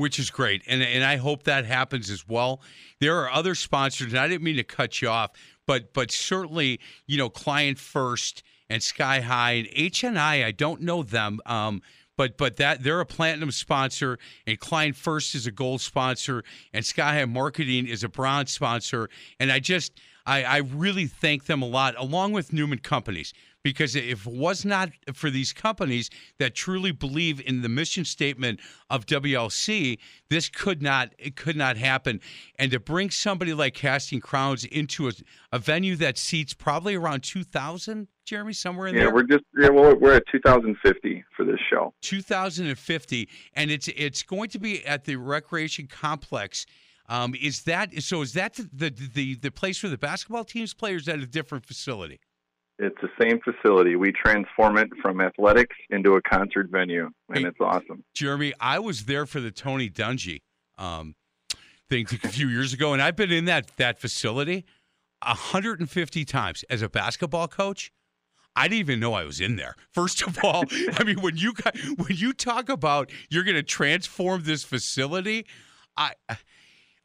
Which 0.00 0.18
is 0.18 0.30
great. 0.30 0.62
And, 0.66 0.82
and 0.82 1.04
I 1.04 1.16
hope 1.16 1.42
that 1.42 1.66
happens 1.66 2.08
as 2.08 2.26
well. 2.26 2.62
There 3.00 3.18
are 3.18 3.30
other 3.30 3.54
sponsors, 3.54 4.12
and 4.12 4.18
I 4.18 4.28
didn't 4.28 4.42
mean 4.42 4.56
to 4.56 4.64
cut 4.64 5.02
you 5.02 5.10
off, 5.10 5.32
but 5.66 5.92
but 5.92 6.10
certainly, 6.10 6.80
you 7.06 7.18
know, 7.18 7.28
Client 7.28 7.78
First 7.78 8.42
and 8.70 8.82
Sky 8.82 9.20
High 9.20 9.52
and 9.52 9.68
HNI, 9.68 10.42
I 10.42 10.52
don't 10.52 10.80
know 10.80 11.02
them. 11.02 11.40
Um, 11.44 11.82
but 12.16 12.38
but 12.38 12.56
that 12.56 12.82
they're 12.82 13.00
a 13.00 13.04
platinum 13.04 13.50
sponsor 13.50 14.18
and 14.46 14.58
Client 14.58 14.96
First 14.96 15.34
is 15.34 15.46
a 15.46 15.50
gold 15.50 15.82
sponsor 15.82 16.44
and 16.72 16.82
Sky 16.82 17.18
High 17.18 17.26
Marketing 17.26 17.86
is 17.86 18.02
a 18.02 18.08
bronze 18.08 18.52
sponsor 18.52 19.10
and 19.38 19.52
I 19.52 19.58
just 19.58 20.00
I, 20.26 20.44
I 20.44 20.56
really 20.58 21.06
thank 21.08 21.44
them 21.44 21.60
a 21.60 21.66
lot 21.66 21.94
along 21.98 22.32
with 22.32 22.52
Newman 22.52 22.78
Companies 22.78 23.32
because 23.62 23.94
if 23.94 24.26
it 24.26 24.32
was 24.32 24.64
not 24.64 24.90
for 25.12 25.30
these 25.30 25.52
companies 25.52 26.10
that 26.38 26.54
truly 26.54 26.92
believe 26.92 27.40
in 27.46 27.62
the 27.62 27.68
mission 27.68 28.04
statement 28.04 28.60
of 28.88 29.06
WLC, 29.06 29.98
this 30.28 30.48
could 30.48 30.82
not 30.82 31.12
it 31.18 31.36
could 31.36 31.56
not 31.56 31.76
happen. 31.76 32.20
And 32.58 32.70
to 32.70 32.80
bring 32.80 33.10
somebody 33.10 33.54
like 33.54 33.74
Casting 33.74 34.20
Crowns 34.20 34.64
into 34.64 35.08
a, 35.08 35.12
a 35.52 35.58
venue 35.58 35.96
that 35.96 36.18
seats 36.18 36.54
probably 36.54 36.94
around 36.94 37.22
two 37.22 37.44
thousand, 37.44 38.08
Jeremy, 38.24 38.52
somewhere 38.52 38.88
in 38.88 38.94
yeah, 38.94 39.02
there. 39.02 39.14
we're 39.14 39.22
just 39.24 39.44
yeah, 39.58 39.68
well, 39.68 39.96
we're 39.96 40.14
at 40.14 40.24
2050 40.30 41.24
for 41.36 41.44
this 41.44 41.58
show. 41.68 41.92
2050, 42.02 43.28
and 43.54 43.70
it's 43.70 43.88
it's 43.88 44.22
going 44.22 44.48
to 44.50 44.58
be 44.58 44.84
at 44.86 45.04
the 45.04 45.16
recreation 45.16 45.86
complex. 45.86 46.66
Um, 47.08 47.34
is 47.40 47.64
that 47.64 47.92
so? 48.02 48.22
Is 48.22 48.34
that 48.34 48.54
the, 48.54 48.90
the 48.90 49.34
the 49.34 49.50
place 49.50 49.82
where 49.82 49.90
the 49.90 49.98
basketball 49.98 50.44
teams 50.44 50.72
play, 50.72 50.94
or 50.94 50.96
is 50.96 51.06
that 51.06 51.18
a 51.18 51.26
different 51.26 51.66
facility? 51.66 52.20
It's 52.82 52.96
the 53.02 53.10
same 53.20 53.40
facility. 53.40 53.94
We 53.96 54.10
transform 54.10 54.78
it 54.78 54.88
from 55.02 55.20
athletics 55.20 55.76
into 55.90 56.14
a 56.14 56.22
concert 56.22 56.68
venue, 56.70 57.10
and 57.28 57.38
Hey. 57.38 57.44
it's 57.44 57.60
awesome. 57.60 58.04
Jeremy, 58.14 58.54
I 58.58 58.78
was 58.78 59.04
there 59.04 59.26
for 59.26 59.38
the 59.40 59.50
Tony 59.50 59.90
Dungy 59.90 60.40
um, 60.78 61.14
thing 61.90 62.06
a 62.24 62.28
few 62.28 62.48
years 62.48 62.72
ago, 62.72 62.92
and 62.94 63.02
I've 63.02 63.16
been 63.16 63.30
in 63.32 63.44
that 63.44 63.76
that 63.76 63.98
facility 64.00 64.64
150 65.26 66.24
times 66.24 66.64
as 66.70 66.82
a 66.82 66.88
basketball 66.88 67.48
coach. 67.48 67.92
I 68.56 68.64
didn't 68.66 68.80
even 68.80 69.00
know 69.00 69.12
I 69.14 69.24
was 69.24 69.40
in 69.40 69.56
there. 69.56 69.76
First 69.92 70.22
of 70.22 70.38
all, 70.42 70.64
I 70.98 71.04
mean, 71.04 71.20
when 71.20 71.36
you 71.36 71.52
got- 71.52 71.76
when 71.96 72.16
you 72.16 72.32
talk 72.32 72.68
about 72.68 73.10
you're 73.28 73.44
going 73.44 73.56
to 73.56 73.62
transform 73.62 74.42
this 74.44 74.64
facility, 74.64 75.46
I 75.96 76.12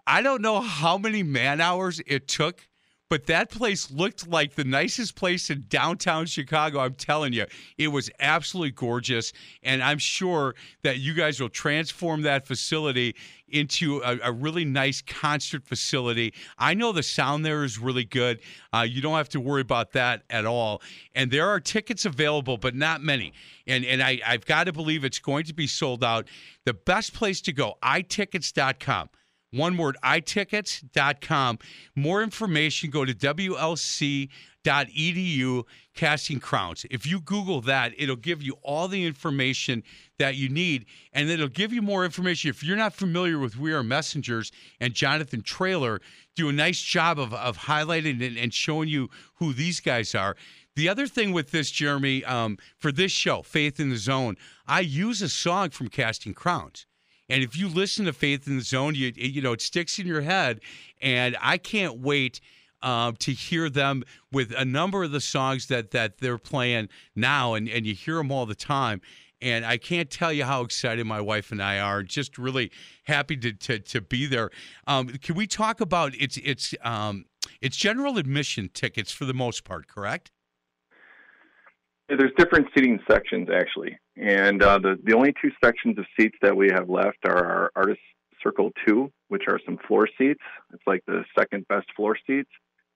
I 0.08 0.22
don't 0.22 0.42
know 0.42 0.62
how 0.62 0.98
many 0.98 1.24
man 1.24 1.60
hours 1.62 2.00
it 2.08 2.28
took, 2.28 2.68
but 3.10 3.28
that 3.28 3.51
place 3.51 3.91
looked 3.91 4.28
like 4.28 4.56
the 4.56 4.64
nicest 4.64 5.16
place 5.16 5.49
in 5.49 5.66
downtown 5.68 6.26
Chicago. 6.26 6.80
I'm 6.80 6.95
telling 6.95 7.34
you, 7.34 7.45
it 7.78 7.89
was 7.89 8.10
absolutely 8.20 8.72
gorgeous. 8.72 9.32
And 9.62 9.84
I'm 9.84 9.99
sure 9.99 10.56
that 10.82 10.97
you 10.97 11.14
guys 11.14 11.39
will 11.39 11.49
transform 11.49 12.24
that 12.24 12.47
facility 12.47 13.16
into 13.47 14.01
a, 14.03 14.18
a 14.24 14.32
really 14.32 14.66
nice 14.66 15.03
concert 15.03 15.64
facility. 15.68 16.34
I 16.58 16.74
know 16.74 16.91
the 16.91 17.03
sound 17.03 17.45
there 17.45 17.64
is 17.64 17.78
really 17.78 18.06
good. 18.06 18.39
Uh, 18.74 18.88
you 18.89 19.01
don't 19.01 19.16
have 19.16 19.30
to 19.30 19.39
worry 19.39 19.62
about 19.62 19.91
that 19.91 20.24
at 20.32 20.45
all. 20.45 20.82
And 21.14 21.30
there 21.30 21.47
are 21.47 21.60
tickets 21.60 22.06
available, 22.06 22.58
but 22.58 22.74
not 22.74 23.03
many. 23.03 23.34
And 23.68 23.86
and 23.86 24.01
I, 24.01 24.20
I've 24.26 24.45
got 24.45 24.64
to 24.66 24.74
believe 24.74 25.03
it's 25.03 25.20
going 25.20 25.45
to 25.45 25.53
be 25.53 25.68
sold 25.68 26.03
out. 26.03 26.28
The 26.66 26.74
best 26.74 27.14
place 27.14 27.39
to 27.41 27.53
go, 27.53 27.78
itickets.com. 27.84 29.10
One 29.56 29.78
word, 29.78 29.95
itickets.com. 30.03 31.60
More 31.95 32.22
information, 32.22 32.89
go 32.89 33.06
to 33.06 33.14
WLC.edu 33.14 34.30
casting 35.93 36.39
crowns. 36.39 36.86
If 36.91 37.08
you 37.08 37.22
Google 37.22 37.62
that, 37.62 37.93
it'll 37.97 38.16
give 38.18 38.43
you 38.43 38.58
all 38.62 38.88
the 38.88 39.06
information 39.06 39.84
that 40.20 40.36
you 40.36 40.49
need, 40.49 40.86
and 41.14 41.30
it'll 41.30 41.47
give 41.47 41.72
you 41.72 41.82
more 41.82 42.03
information. 42.03 42.49
If 42.49 42.64
you're 42.64 42.76
not 42.76 42.93
familiar 42.93 43.39
with 43.39 43.58
We 43.58 43.72
Are 43.74 43.84
Messengers 43.84 44.51
and 44.80 44.93
Jonathan 44.93 45.41
Traylor 45.41 46.01
do 46.36 46.49
a 46.49 46.53
nice 46.53 46.82
job 46.82 47.18
of, 47.20 47.34
of 47.34 47.60
highlighting 47.60 48.26
and, 48.26 48.38
and 48.38 48.53
showing 48.53 48.89
you 48.89 49.10
who 49.36 49.53
these 49.53 49.80
guys 49.80 50.14
are. 50.14 50.36
The 50.76 50.89
other 50.89 51.08
thing 51.08 51.32
with 51.32 51.51
this, 51.51 51.72
Jeremy, 51.72 52.26
um, 52.26 52.58
for 52.78 52.91
this 52.91 53.14
show, 53.14 53.41
Faith 53.41 53.80
in 53.80 53.89
the 53.89 53.97
Zone, 53.97 54.36
I 54.68 54.82
use 54.82 55.22
a 55.22 55.30
song 55.30 55.70
from 55.70 55.88
Casting 55.88 56.34
Crowns. 56.34 56.86
And 57.30 57.44
if 57.44 57.58
you 57.58 57.68
listen 57.68 58.06
to 58.06 58.14
Faith 58.14 58.48
in 58.48 58.58
the 58.58 58.64
Zone, 58.64 58.96
you 58.96 59.12
you 59.16 59.42
know 59.42 59.54
it 59.54 59.62
sticks 59.62 60.00
in 60.00 60.08
your 60.08 60.22
head. 60.22 60.62
And 61.02 61.38
I 61.42 61.58
can't 61.58 62.00
wait 62.00 62.40
um, 62.82 63.16
to 63.18 63.32
hear 63.32 63.70
them 63.70 64.04
with 64.32 64.54
a 64.56 64.66
number 64.66 65.04
of 65.04 65.12
the 65.12 65.22
songs 65.22 65.68
that 65.68 65.92
that 65.92 66.20
they're 66.20 66.38
playing 66.38 66.90
now, 67.16 67.54
and 67.56 67.68
and 67.68 67.86
you 67.86 67.96
hear 67.96 68.16
them 68.16 68.32
all 68.32 68.46
the 68.46 68.56
time. 68.56 69.02
And 69.42 69.66
I 69.66 69.78
can't 69.78 70.10
tell 70.10 70.32
you 70.32 70.46
how 70.46 70.62
excited 70.62 71.06
my 71.06 71.20
wife 71.20 71.52
and 71.52 71.62
I 71.62 71.80
are. 71.80 72.04
Just 72.04 72.38
really 72.38 72.72
happy 73.04 73.36
to 73.38 73.54
to, 73.54 73.80
to 73.80 74.02
be 74.02 74.26
there. 74.28 74.52
Um, 74.88 75.08
can 75.08 75.36
we 75.36 75.48
talk 75.48 75.82
about 75.82 76.14
it's 76.16 76.38
it's 76.38 76.74
um, 76.84 77.26
it's 77.62 77.76
general 77.76 78.18
admission 78.18 78.70
tickets 78.74 79.12
for 79.12 79.26
the 79.26 79.34
most 79.34 79.64
part, 79.64 79.88
correct? 79.88 80.32
There's 82.08 82.32
different 82.38 82.68
seating 82.76 82.99
sections 83.10 83.49
actually, 83.51 83.97
and 84.16 84.62
uh, 84.62 84.78
the 84.78 84.97
the 85.03 85.16
only 85.16 85.34
two 85.41 85.49
sections 85.64 85.97
of 85.97 86.06
seats 86.20 86.38
that 86.41 86.56
we 86.56 86.70
have 86.70 86.88
left 86.88 87.18
are 87.28 87.45
our 87.45 87.72
artist 87.76 87.99
circle 88.43 88.72
two, 88.86 89.12
which 89.30 89.43
are 89.47 89.60
some 89.66 89.80
floor 89.88 90.08
seats. 90.18 90.41
It's 90.72 90.84
like 90.86 91.01
the 91.08 91.24
second 91.38 91.68
best 91.68 91.88
floor 91.95 92.16
seats, 92.28 92.49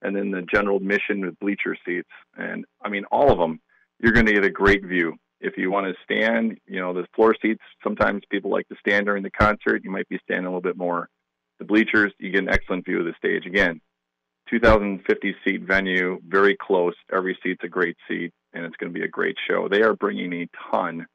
and 0.03 0.15
then 0.15 0.29
the 0.29 0.43
general 0.43 0.77
admission 0.77 1.21
with 1.21 1.39
bleacher 1.39 1.75
seats. 1.85 2.09
And 2.37 2.65
I 2.83 2.89
mean, 2.89 3.05
all 3.11 3.31
of 3.31 3.39
them, 3.39 3.59
you're 3.99 4.13
going 4.13 4.27
to 4.27 4.33
get 4.33 4.45
a 4.45 4.51
great 4.51 4.85
view. 4.85 5.15
If 5.41 5.57
you 5.57 5.71
want 5.71 5.87
to 5.87 5.93
stand, 6.03 6.59
you 6.67 6.79
know, 6.79 6.93
the 6.93 7.07
floor 7.15 7.33
seats. 7.41 7.63
Sometimes 7.83 8.21
people 8.29 8.51
like 8.51 8.67
to 8.67 8.75
stand 8.79 9.05
during 9.05 9.23
the 9.23 9.31
concert. 9.31 9.81
You 9.83 9.91
might 9.91 10.09
be 10.09 10.19
standing 10.23 10.45
a 10.45 10.49
little 10.49 10.61
bit 10.61 10.77
more. 10.77 11.09
The 11.59 11.65
bleachers, 11.65 12.13
you 12.19 12.31
get 12.31 12.43
an 12.43 12.49
excellent 12.49 12.85
view 12.85 12.99
of 12.99 13.05
the 13.05 13.13
stage. 13.17 13.45
Again, 13.45 13.81
2,050 14.49 15.35
seat 15.45 15.61
venue, 15.61 16.19
very 16.27 16.55
close. 16.59 16.93
Every 17.15 17.37
seat's 17.43 17.63
a 17.63 17.67
great 17.67 17.97
seat, 18.07 18.31
and 18.53 18.65
it's 18.65 18.75
going 18.77 18.91
to 18.93 18.97
be 18.99 19.05
a 19.05 19.09
great 19.09 19.35
show. 19.47 19.67
They 19.69 19.81
are 19.81 19.95
bringing 19.95 20.33
a 20.33 20.47
ton 20.71 21.05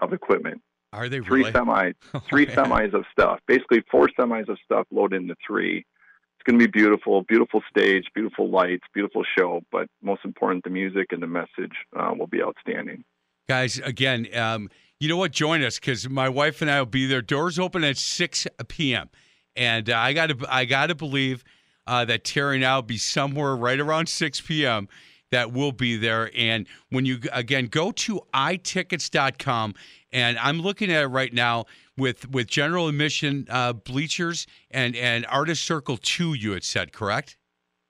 of 0.00 0.12
equipment. 0.12 0.60
Are 0.92 1.08
they 1.08 1.20
Three 1.20 1.40
really? 1.44 1.52
semis, 1.52 1.94
three 2.28 2.46
man. 2.46 2.56
semis 2.56 2.94
of 2.94 3.04
stuff. 3.12 3.40
Basically, 3.46 3.82
four 3.90 4.08
semis 4.18 4.48
of 4.48 4.58
stuff 4.64 4.86
loaded 4.90 5.22
into 5.22 5.34
three. 5.46 5.78
It's 5.78 6.44
going 6.44 6.58
to 6.58 6.66
be 6.66 6.70
beautiful, 6.70 7.22
beautiful 7.22 7.62
stage, 7.70 8.04
beautiful 8.14 8.50
lights, 8.50 8.82
beautiful 8.92 9.22
show. 9.38 9.60
But 9.70 9.86
most 10.02 10.24
important, 10.24 10.64
the 10.64 10.70
music 10.70 11.06
and 11.12 11.22
the 11.22 11.26
message 11.28 11.72
uh, 11.98 12.12
will 12.18 12.26
be 12.26 12.42
outstanding. 12.42 13.04
Guys, 13.48 13.78
again, 13.78 14.26
um, 14.36 14.68
you 14.98 15.08
know 15.08 15.16
what? 15.16 15.30
Join 15.32 15.62
us 15.62 15.78
because 15.78 16.08
my 16.08 16.28
wife 16.28 16.60
and 16.60 16.70
I 16.70 16.78
will 16.80 16.86
be 16.86 17.06
there. 17.06 17.22
Doors 17.22 17.58
open 17.58 17.84
at 17.84 17.96
6 17.96 18.46
p.m. 18.68 19.08
And 19.56 19.88
uh, 19.88 19.96
I 19.96 20.12
got 20.12 20.26
to 20.28 20.36
I 20.48 20.64
got 20.64 20.86
to 20.86 20.94
believe 20.94 21.44
uh, 21.86 22.04
that 22.04 22.24
Terry 22.24 22.56
and 22.56 22.64
I 22.64 22.76
will 22.76 22.82
be 22.82 22.98
somewhere 22.98 23.56
right 23.56 23.78
around 23.78 24.08
6 24.08 24.40
p.m. 24.42 24.88
that 25.30 25.52
will 25.52 25.72
be 25.72 25.96
there. 25.96 26.30
And 26.36 26.66
when 26.90 27.04
you, 27.06 27.20
again, 27.32 27.66
go 27.66 27.92
to 27.92 28.20
itickets.com, 28.34 29.74
and 30.12 30.38
I'm 30.38 30.60
looking 30.60 30.90
at 30.92 31.02
it 31.02 31.08
right 31.08 31.32
now 31.32 31.64
with, 31.96 32.30
with 32.30 32.46
general 32.46 32.88
admission 32.88 33.46
uh, 33.50 33.72
bleachers 33.72 34.46
and, 34.70 34.94
and 34.96 35.26
Artist 35.26 35.64
Circle 35.64 35.98
2, 35.98 36.34
you 36.34 36.52
had 36.52 36.64
said, 36.64 36.92
correct? 36.92 37.36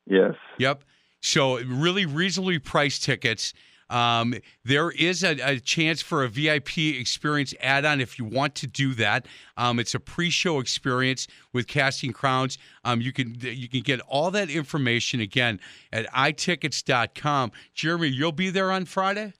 Yes. 0.06 0.34
Yep. 0.58 0.84
So 1.20 1.58
really 1.60 2.06
reasonably 2.06 2.58
priced 2.58 3.04
tickets. 3.04 3.54
Um, 3.90 4.34
there 4.64 4.90
is 4.90 5.22
a, 5.22 5.38
a 5.40 5.60
chance 5.60 6.00
for 6.00 6.24
a 6.24 6.28
VIP 6.28 6.78
experience 6.78 7.54
add-on 7.60 8.00
if 8.00 8.18
you 8.18 8.24
want 8.24 8.54
to 8.56 8.66
do 8.66 8.94
that. 8.94 9.26
Um, 9.56 9.78
it's 9.78 9.94
a 9.94 10.00
pre-show 10.00 10.60
experience 10.60 11.28
with 11.52 11.66
Casting 11.66 12.12
Crowns. 12.12 12.58
Um, 12.84 13.00
you 13.00 13.12
can 13.12 13.36
you 13.40 13.68
can 13.68 13.80
get 13.80 14.00
all 14.00 14.30
that 14.30 14.50
information 14.50 15.20
again 15.20 15.60
at 15.92 16.06
itickets.com. 16.12 17.52
Jeremy, 17.74 18.08
you'll 18.08 18.32
be 18.32 18.50
there 18.50 18.70
on 18.70 18.84
Friday. 18.84 19.34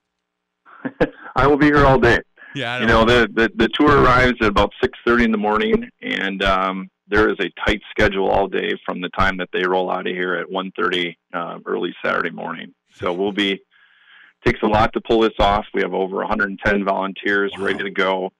I 1.37 1.47
will 1.47 1.57
be 1.57 1.67
here 1.67 1.87
all 1.87 1.99
day. 1.99 2.19
Yeah, 2.55 2.81
you 2.81 2.87
know 2.87 3.05
the, 3.05 3.29
the 3.33 3.51
the 3.55 3.69
tour 3.69 4.03
arrives 4.03 4.37
at 4.43 4.49
about 4.49 4.73
six 4.83 4.99
thirty 5.07 5.25
in 5.25 5.33
the 5.33 5.39
morning, 5.39 5.89
and 6.03 6.43
um, 6.43 6.91
there 7.09 7.31
is 7.31 7.37
a 7.41 7.51
tight 7.65 7.81
schedule 7.91 8.29
all 8.29 8.47
day 8.47 8.73
from 8.85 9.01
the 9.01 9.09
time 9.11 9.39
that 9.39 9.49
they 9.53 9.65
roll 9.67 9.91
out 9.91 10.07
of 10.07 10.15
here 10.15 10.35
at 10.35 10.51
one 10.51 10.71
thirty 10.77 11.17
uh, 11.33 11.59
early 11.65 11.95
Saturday 12.05 12.31
morning. 12.31 12.75
So 12.95 13.13
we'll 13.13 13.33
be 13.33 13.63
takes 14.45 14.61
a 14.63 14.67
lot 14.67 14.93
to 14.95 15.01
pull 15.01 15.21
this 15.21 15.39
off. 15.39 15.67
We 15.75 15.83
have 15.83 15.95
over 15.95 16.17
110 16.17 16.85
volunteers 16.85 17.53
ready 17.59 17.85
to 17.85 17.91
go. 17.91 18.31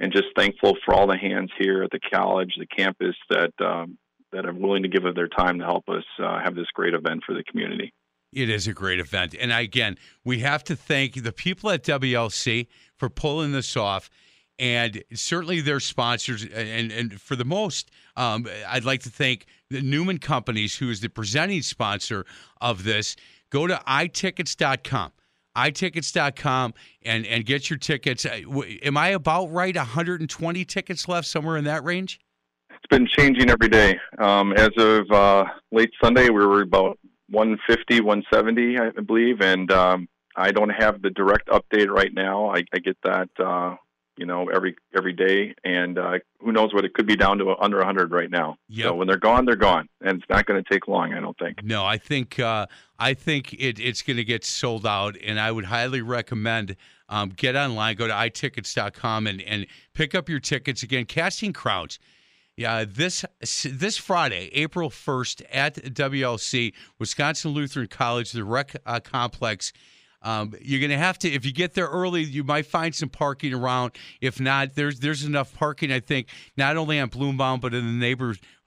and 0.00 0.12
just 0.12 0.28
thankful 0.36 0.76
for 0.84 0.94
all 0.94 1.06
the 1.06 1.16
hands 1.16 1.50
here 1.58 1.82
at 1.82 1.90
the 1.90 2.00
college, 2.12 2.54
the 2.58 2.66
campus 2.66 3.16
that 3.30 3.52
um, 3.60 3.98
that 4.32 4.46
are 4.46 4.52
willing 4.52 4.82
to 4.82 4.88
give 4.88 5.04
of 5.04 5.14
their 5.14 5.28
time 5.28 5.58
to 5.58 5.64
help 5.64 5.88
us 5.88 6.04
uh, 6.22 6.38
have 6.42 6.54
this 6.54 6.66
great 6.74 6.94
event 6.94 7.22
for 7.26 7.34
the 7.34 7.42
community. 7.44 7.92
It 8.32 8.50
is 8.50 8.66
a 8.66 8.74
great 8.74 9.00
event. 9.00 9.34
And 9.40 9.50
again, 9.52 9.96
we 10.22 10.40
have 10.40 10.62
to 10.64 10.76
thank 10.76 11.22
the 11.22 11.32
people 11.32 11.70
at 11.70 11.82
WLC 11.82 12.66
for 12.96 13.08
pulling 13.08 13.52
this 13.52 13.74
off 13.74 14.10
and 14.58 15.02
certainly 15.14 15.62
their 15.62 15.80
sponsors. 15.80 16.44
And, 16.44 16.92
and 16.92 17.20
for 17.20 17.36
the 17.36 17.46
most, 17.46 17.90
um, 18.16 18.46
I'd 18.68 18.84
like 18.84 19.02
to 19.04 19.10
thank 19.10 19.46
the 19.70 19.80
Newman 19.80 20.18
Companies, 20.18 20.76
who 20.76 20.90
is 20.90 21.00
the 21.00 21.08
presenting 21.08 21.62
sponsor 21.62 22.26
of 22.60 22.84
this. 22.84 23.16
Go 23.50 23.66
to 23.66 23.80
itickets.com 23.88 25.12
itickets.com 25.58 26.74
and 27.02 27.26
and 27.26 27.44
get 27.44 27.68
your 27.68 27.78
tickets. 27.78 28.24
Uh, 28.24 28.40
am 28.82 28.96
I 28.96 29.08
about 29.08 29.46
right? 29.46 29.74
120 29.74 30.64
tickets 30.64 31.08
left, 31.08 31.26
somewhere 31.26 31.56
in 31.56 31.64
that 31.64 31.84
range. 31.84 32.20
It's 32.70 32.86
been 32.90 33.08
changing 33.18 33.50
every 33.50 33.68
day. 33.68 33.98
Um, 34.18 34.52
as 34.52 34.70
of 34.78 35.10
uh, 35.10 35.44
late 35.72 35.90
Sunday, 36.02 36.28
we 36.30 36.46
were 36.46 36.62
about 36.62 36.98
150, 37.30 38.00
170, 38.00 38.78
I 38.78 39.00
believe, 39.02 39.40
and 39.40 39.70
um, 39.72 40.08
I 40.36 40.52
don't 40.52 40.70
have 40.70 41.02
the 41.02 41.10
direct 41.10 41.48
update 41.48 41.88
right 41.88 42.12
now. 42.14 42.50
I, 42.50 42.62
I 42.72 42.78
get 42.78 42.96
that 43.02 43.28
uh, 43.44 43.74
you 44.18 44.26
know 44.26 44.48
every 44.48 44.76
every 44.96 45.12
day. 45.12 45.54
And 45.64 45.98
uh, 45.98 46.18
who 46.40 46.52
knows 46.52 46.74
what 46.74 46.84
it 46.84 46.94
could 46.94 47.06
be 47.06 47.16
down 47.16 47.38
to 47.38 47.54
under 47.58 47.78
100 47.78 48.10
right 48.10 48.30
now. 48.30 48.56
Yep. 48.68 48.86
so 48.86 48.94
when 48.94 49.06
they're 49.06 49.16
gone 49.16 49.44
they're 49.44 49.56
gone. 49.56 49.88
And 50.00 50.18
it's 50.18 50.28
not 50.28 50.46
going 50.46 50.62
to 50.62 50.70
take 50.70 50.88
long 50.88 51.14
i 51.14 51.20
don't 51.20 51.38
think. 51.38 51.62
No 51.64 51.84
i 51.84 51.96
think 51.98 52.38
uh, 52.38 52.66
i 52.98 53.14
think 53.14 53.52
it, 53.54 53.78
it's 53.78 54.02
going 54.02 54.16
to 54.16 54.24
get 54.24 54.44
sold 54.44 54.86
out. 54.86 55.16
And 55.24 55.38
i 55.40 55.50
would 55.50 55.66
highly 55.66 56.02
recommend 56.02 56.76
um, 57.08 57.30
get 57.30 57.56
online 57.56 57.96
go 57.96 58.06
to 58.06 58.12
itickets.com 58.12 59.26
and, 59.26 59.40
and 59.42 59.66
pick 59.94 60.14
up 60.14 60.28
your 60.28 60.40
tickets. 60.40 60.82
Again 60.82 61.04
casting 61.04 61.52
crowns 61.52 61.98
yeah, 62.58 62.84
this 62.84 63.24
this 63.64 63.96
Friday, 63.96 64.50
April 64.52 64.90
first, 64.90 65.42
at 65.42 65.76
WLC, 65.76 66.74
Wisconsin 66.98 67.52
Lutheran 67.52 67.86
College, 67.86 68.32
the 68.32 68.42
Rec 68.42 68.74
uh, 68.84 68.98
Complex 68.98 69.72
um, 70.22 70.54
you're 70.60 70.80
going 70.80 70.90
to 70.90 70.98
have 70.98 71.18
to, 71.20 71.30
if 71.30 71.44
you 71.44 71.52
get 71.52 71.74
there 71.74 71.86
early, 71.86 72.22
you 72.22 72.42
might 72.42 72.66
find 72.66 72.94
some 72.94 73.08
parking 73.08 73.54
around. 73.54 73.92
If 74.20 74.40
not, 74.40 74.74
there's 74.74 75.00
there's 75.00 75.24
enough 75.24 75.54
parking, 75.54 75.92
I 75.92 76.00
think, 76.00 76.28
not 76.56 76.76
only 76.76 76.98
on 76.98 77.10
Bluemound 77.10 77.60
but 77.60 77.74
in 77.74 77.86
the 77.86 77.92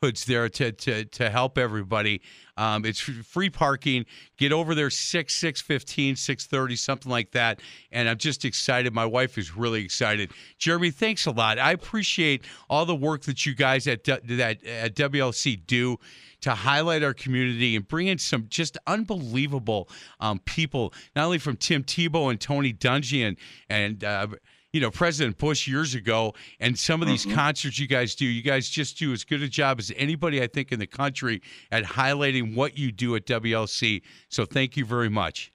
there 0.02 0.50
to 0.50 0.72
to, 0.72 1.06
to 1.06 1.30
help 1.30 1.58
everybody. 1.58 2.22
Um, 2.58 2.86
it's 2.86 3.00
free 3.00 3.50
parking. 3.50 4.06
Get 4.38 4.52
over 4.52 4.74
there 4.74 4.90
six 4.90 5.36
six 5.36 5.62
fifteen, 5.62 6.16
six 6.16 6.48
thirty, 6.48 6.76
something 6.76 7.12
like 7.12 7.32
that. 7.32 7.62
And 7.92 8.10
I'm 8.10 8.18
just 8.18 8.44
excited. 8.44 8.94
My 8.94 9.06
wife 9.06 9.38
is 9.38 9.56
really 9.56 9.84
excited. 9.84 10.32
Jeremy, 10.58 10.92
thanks 10.92 11.28
a 11.28 11.32
lot. 11.32 11.60
I 11.60 11.72
appreciate 11.72 12.44
all 12.70 12.86
the 12.86 12.96
work 12.96 13.22
that 13.24 13.46
you 13.46 13.54
guys 13.54 13.88
at 13.88 14.04
that 14.06 14.66
at 14.66 14.96
WLC 14.96 15.66
do 15.66 15.98
to 16.42 16.56
highlight 16.56 17.04
our 17.04 17.14
community 17.14 17.76
and 17.76 17.88
bring 17.88 18.08
in 18.08 18.18
some 18.18 18.48
just 18.50 18.78
unbelievable 18.88 19.88
um, 20.20 20.40
people, 20.40 20.92
not 21.16 21.26
only 21.26 21.38
from 21.38 21.56
Tim 21.56 21.84
Tebow 21.84 22.32
and 22.32 22.42
Tony 22.42 22.74
Dungy 22.74 23.28
and, 23.28 23.38
and 23.70 24.04
uh, 24.04 24.28
you 24.74 24.80
know, 24.80 24.92
President 24.92 25.38
Bush 25.38 25.68
years 25.68 25.96
ago, 25.96 26.34
and 26.60 26.78
some 26.78 27.02
of 27.02 27.08
these 27.08 27.26
mm-hmm. 27.26 27.36
concerts 27.36 27.78
you 27.78 27.88
guys 27.88 28.16
do, 28.16 28.26
you 28.26 28.42
guys 28.42 28.70
just 28.70 28.98
do 28.98 29.12
as 29.12 29.24
good 29.24 29.42
a 29.42 29.48
job 29.48 29.80
as 29.80 29.92
anybody 29.98 30.42
I 30.42 30.48
think 30.48 30.72
in 30.72 30.80
the 30.80 30.88
country 30.88 31.42
at 31.72 31.84
highlighting 31.84 32.56
what 32.56 32.78
you 32.78 32.92
do 32.92 33.16
at 33.16 33.26
WLC. 33.26 34.02
So 34.30 34.46
thank 34.46 34.78
you 34.78 34.86
very 34.86 35.10
much. 35.10 35.52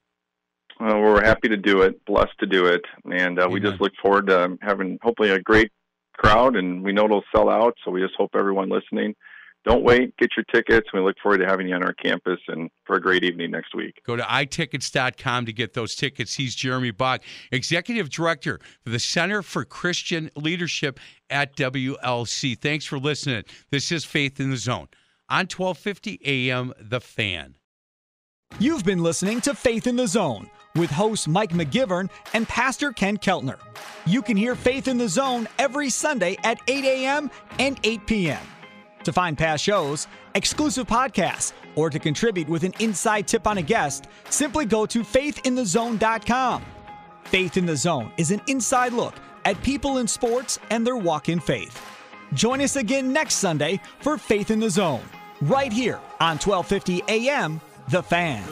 Well, 0.79 1.01
we're 1.01 1.23
happy 1.23 1.49
to 1.49 1.57
do 1.57 1.81
it, 1.81 2.03
blessed 2.05 2.37
to 2.39 2.45
do 2.45 2.67
it, 2.67 2.81
and 3.11 3.39
uh, 3.39 3.47
we 3.49 3.59
just 3.59 3.81
look 3.81 3.93
forward 3.99 4.27
to 4.27 4.57
having 4.61 4.99
hopefully 5.01 5.31
a 5.31 5.39
great 5.39 5.71
crowd, 6.13 6.55
and 6.55 6.83
we 6.83 6.93
know 6.93 7.05
it'll 7.05 7.23
sell 7.35 7.49
out. 7.49 7.73
So 7.83 7.89
we 7.89 8.01
just 8.01 8.13
hope 8.15 8.31
everyone 8.35 8.69
listening 8.69 9.15
don't 9.67 9.83
wait. 9.83 10.15
Get 10.17 10.29
your 10.37 10.45
tickets. 10.45 10.87
We 10.93 11.01
look 11.01 11.17
forward 11.21 11.39
to 11.39 11.45
having 11.45 11.67
you 11.67 11.75
on 11.75 11.83
our 11.83 11.93
campus 11.93 12.39
and 12.47 12.69
for 12.85 12.95
a 12.95 13.01
great 13.01 13.25
evening 13.25 13.51
next 13.51 13.75
week. 13.75 14.01
Go 14.05 14.15
to 14.15 14.23
itickets.com 14.23 15.45
to 15.45 15.53
get 15.53 15.73
those 15.73 15.93
tickets. 15.93 16.35
He's 16.35 16.55
Jeremy 16.55 16.91
Bach, 16.91 17.21
Executive 17.51 18.09
Director 18.09 18.59
for 18.81 18.89
the 18.89 18.99
Center 18.99 19.41
for 19.41 19.65
Christian 19.65 20.31
Leadership 20.35 20.99
at 21.29 21.55
WLC. 21.57 22.57
Thanks 22.57 22.85
for 22.85 22.97
listening. 22.97 23.43
This 23.69 23.91
is 23.91 24.05
Faith 24.05 24.39
in 24.39 24.51
the 24.51 24.57
Zone 24.57 24.87
on 25.29 25.47
1250 25.47 26.21
AM 26.23 26.73
The 26.79 27.01
Fan. 27.01 27.55
You've 28.59 28.85
been 28.85 29.03
listening 29.03 29.41
to 29.41 29.53
Faith 29.53 29.85
in 29.85 29.97
the 29.97 30.07
Zone 30.07 30.49
with 30.75 30.89
host 30.89 31.27
Mike 31.27 31.51
McGivern 31.51 32.09
and 32.33 32.47
Pastor 32.47 32.93
Ken 32.93 33.17
Keltner. 33.17 33.59
You 34.05 34.21
can 34.21 34.37
hear 34.37 34.55
Faith 34.55 34.87
in 34.87 34.97
the 34.97 35.09
Zone 35.09 35.49
every 35.59 35.89
Sunday 35.89 36.37
at 36.45 36.61
8 36.69 36.85
a.m. 36.85 37.29
and 37.59 37.77
8 37.83 38.05
p.m. 38.05 38.39
To 39.07 39.13
find 39.13 39.37
past 39.37 39.63
shows, 39.63 40.05
exclusive 40.35 40.85
podcasts, 40.85 41.53
or 41.75 41.89
to 41.89 41.97
contribute 41.97 42.49
with 42.49 42.65
an 42.65 42.73
inside 42.81 43.25
tip 43.25 43.47
on 43.47 43.57
a 43.57 43.61
guest, 43.61 44.07
simply 44.29 44.65
go 44.65 44.85
to 44.85 44.99
faithinthezone.com. 44.99 46.65
Faith 47.23 47.55
in 47.55 47.65
the 47.65 47.77
Zone 47.77 48.11
is 48.17 48.31
an 48.31 48.41
inside 48.47 48.91
look 48.91 49.13
at 49.45 49.63
people 49.63 49.99
in 49.99 50.09
sports 50.09 50.59
and 50.71 50.85
their 50.85 50.97
walk 50.97 51.29
in 51.29 51.39
faith. 51.39 51.81
Join 52.33 52.59
us 52.59 52.75
again 52.75 53.13
next 53.13 53.35
Sunday 53.35 53.79
for 54.01 54.17
Faith 54.17 54.51
in 54.51 54.59
the 54.59 54.69
Zone, 54.69 55.05
right 55.39 55.71
here 55.71 56.01
on 56.19 56.37
1250 56.37 57.03
AM, 57.07 57.61
The 57.87 58.03
Fan. 58.03 58.43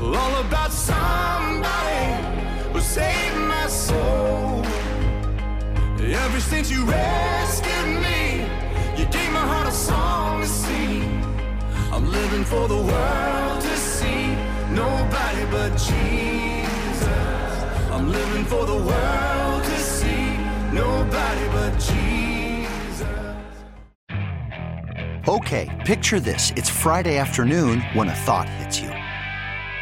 All 0.00 0.40
about 0.40 0.72
somebody 0.72 2.72
who 2.72 2.80
saved. 2.80 3.37
Ever 6.14 6.40
since 6.40 6.70
you 6.70 6.86
rescued 6.86 8.00
me, 8.00 8.40
you 8.96 9.04
gave 9.10 9.30
my 9.30 9.40
heart 9.40 9.68
a 9.68 9.72
song 9.72 10.40
to 10.40 10.46
sing. 10.46 11.22
I'm 11.92 12.10
living 12.10 12.44
for 12.44 12.66
the 12.66 12.76
world 12.76 13.60
to 13.60 13.76
see, 13.76 14.34
nobody 14.72 15.44
but 15.50 15.70
Jesus. 15.76 17.08
I'm 17.92 18.10
living 18.10 18.44
for 18.46 18.64
the 18.64 18.76
world 18.76 19.64
to 19.64 19.78
see, 19.78 20.34
nobody 20.72 21.46
but 21.48 21.72
Jesus. 21.78 23.06
Okay, 25.28 25.68
picture 25.84 26.20
this. 26.20 26.54
It's 26.56 26.70
Friday 26.70 27.18
afternoon 27.18 27.82
when 27.92 28.08
a 28.08 28.14
thought 28.14 28.48
hits 28.48 28.80
you. 28.80 28.90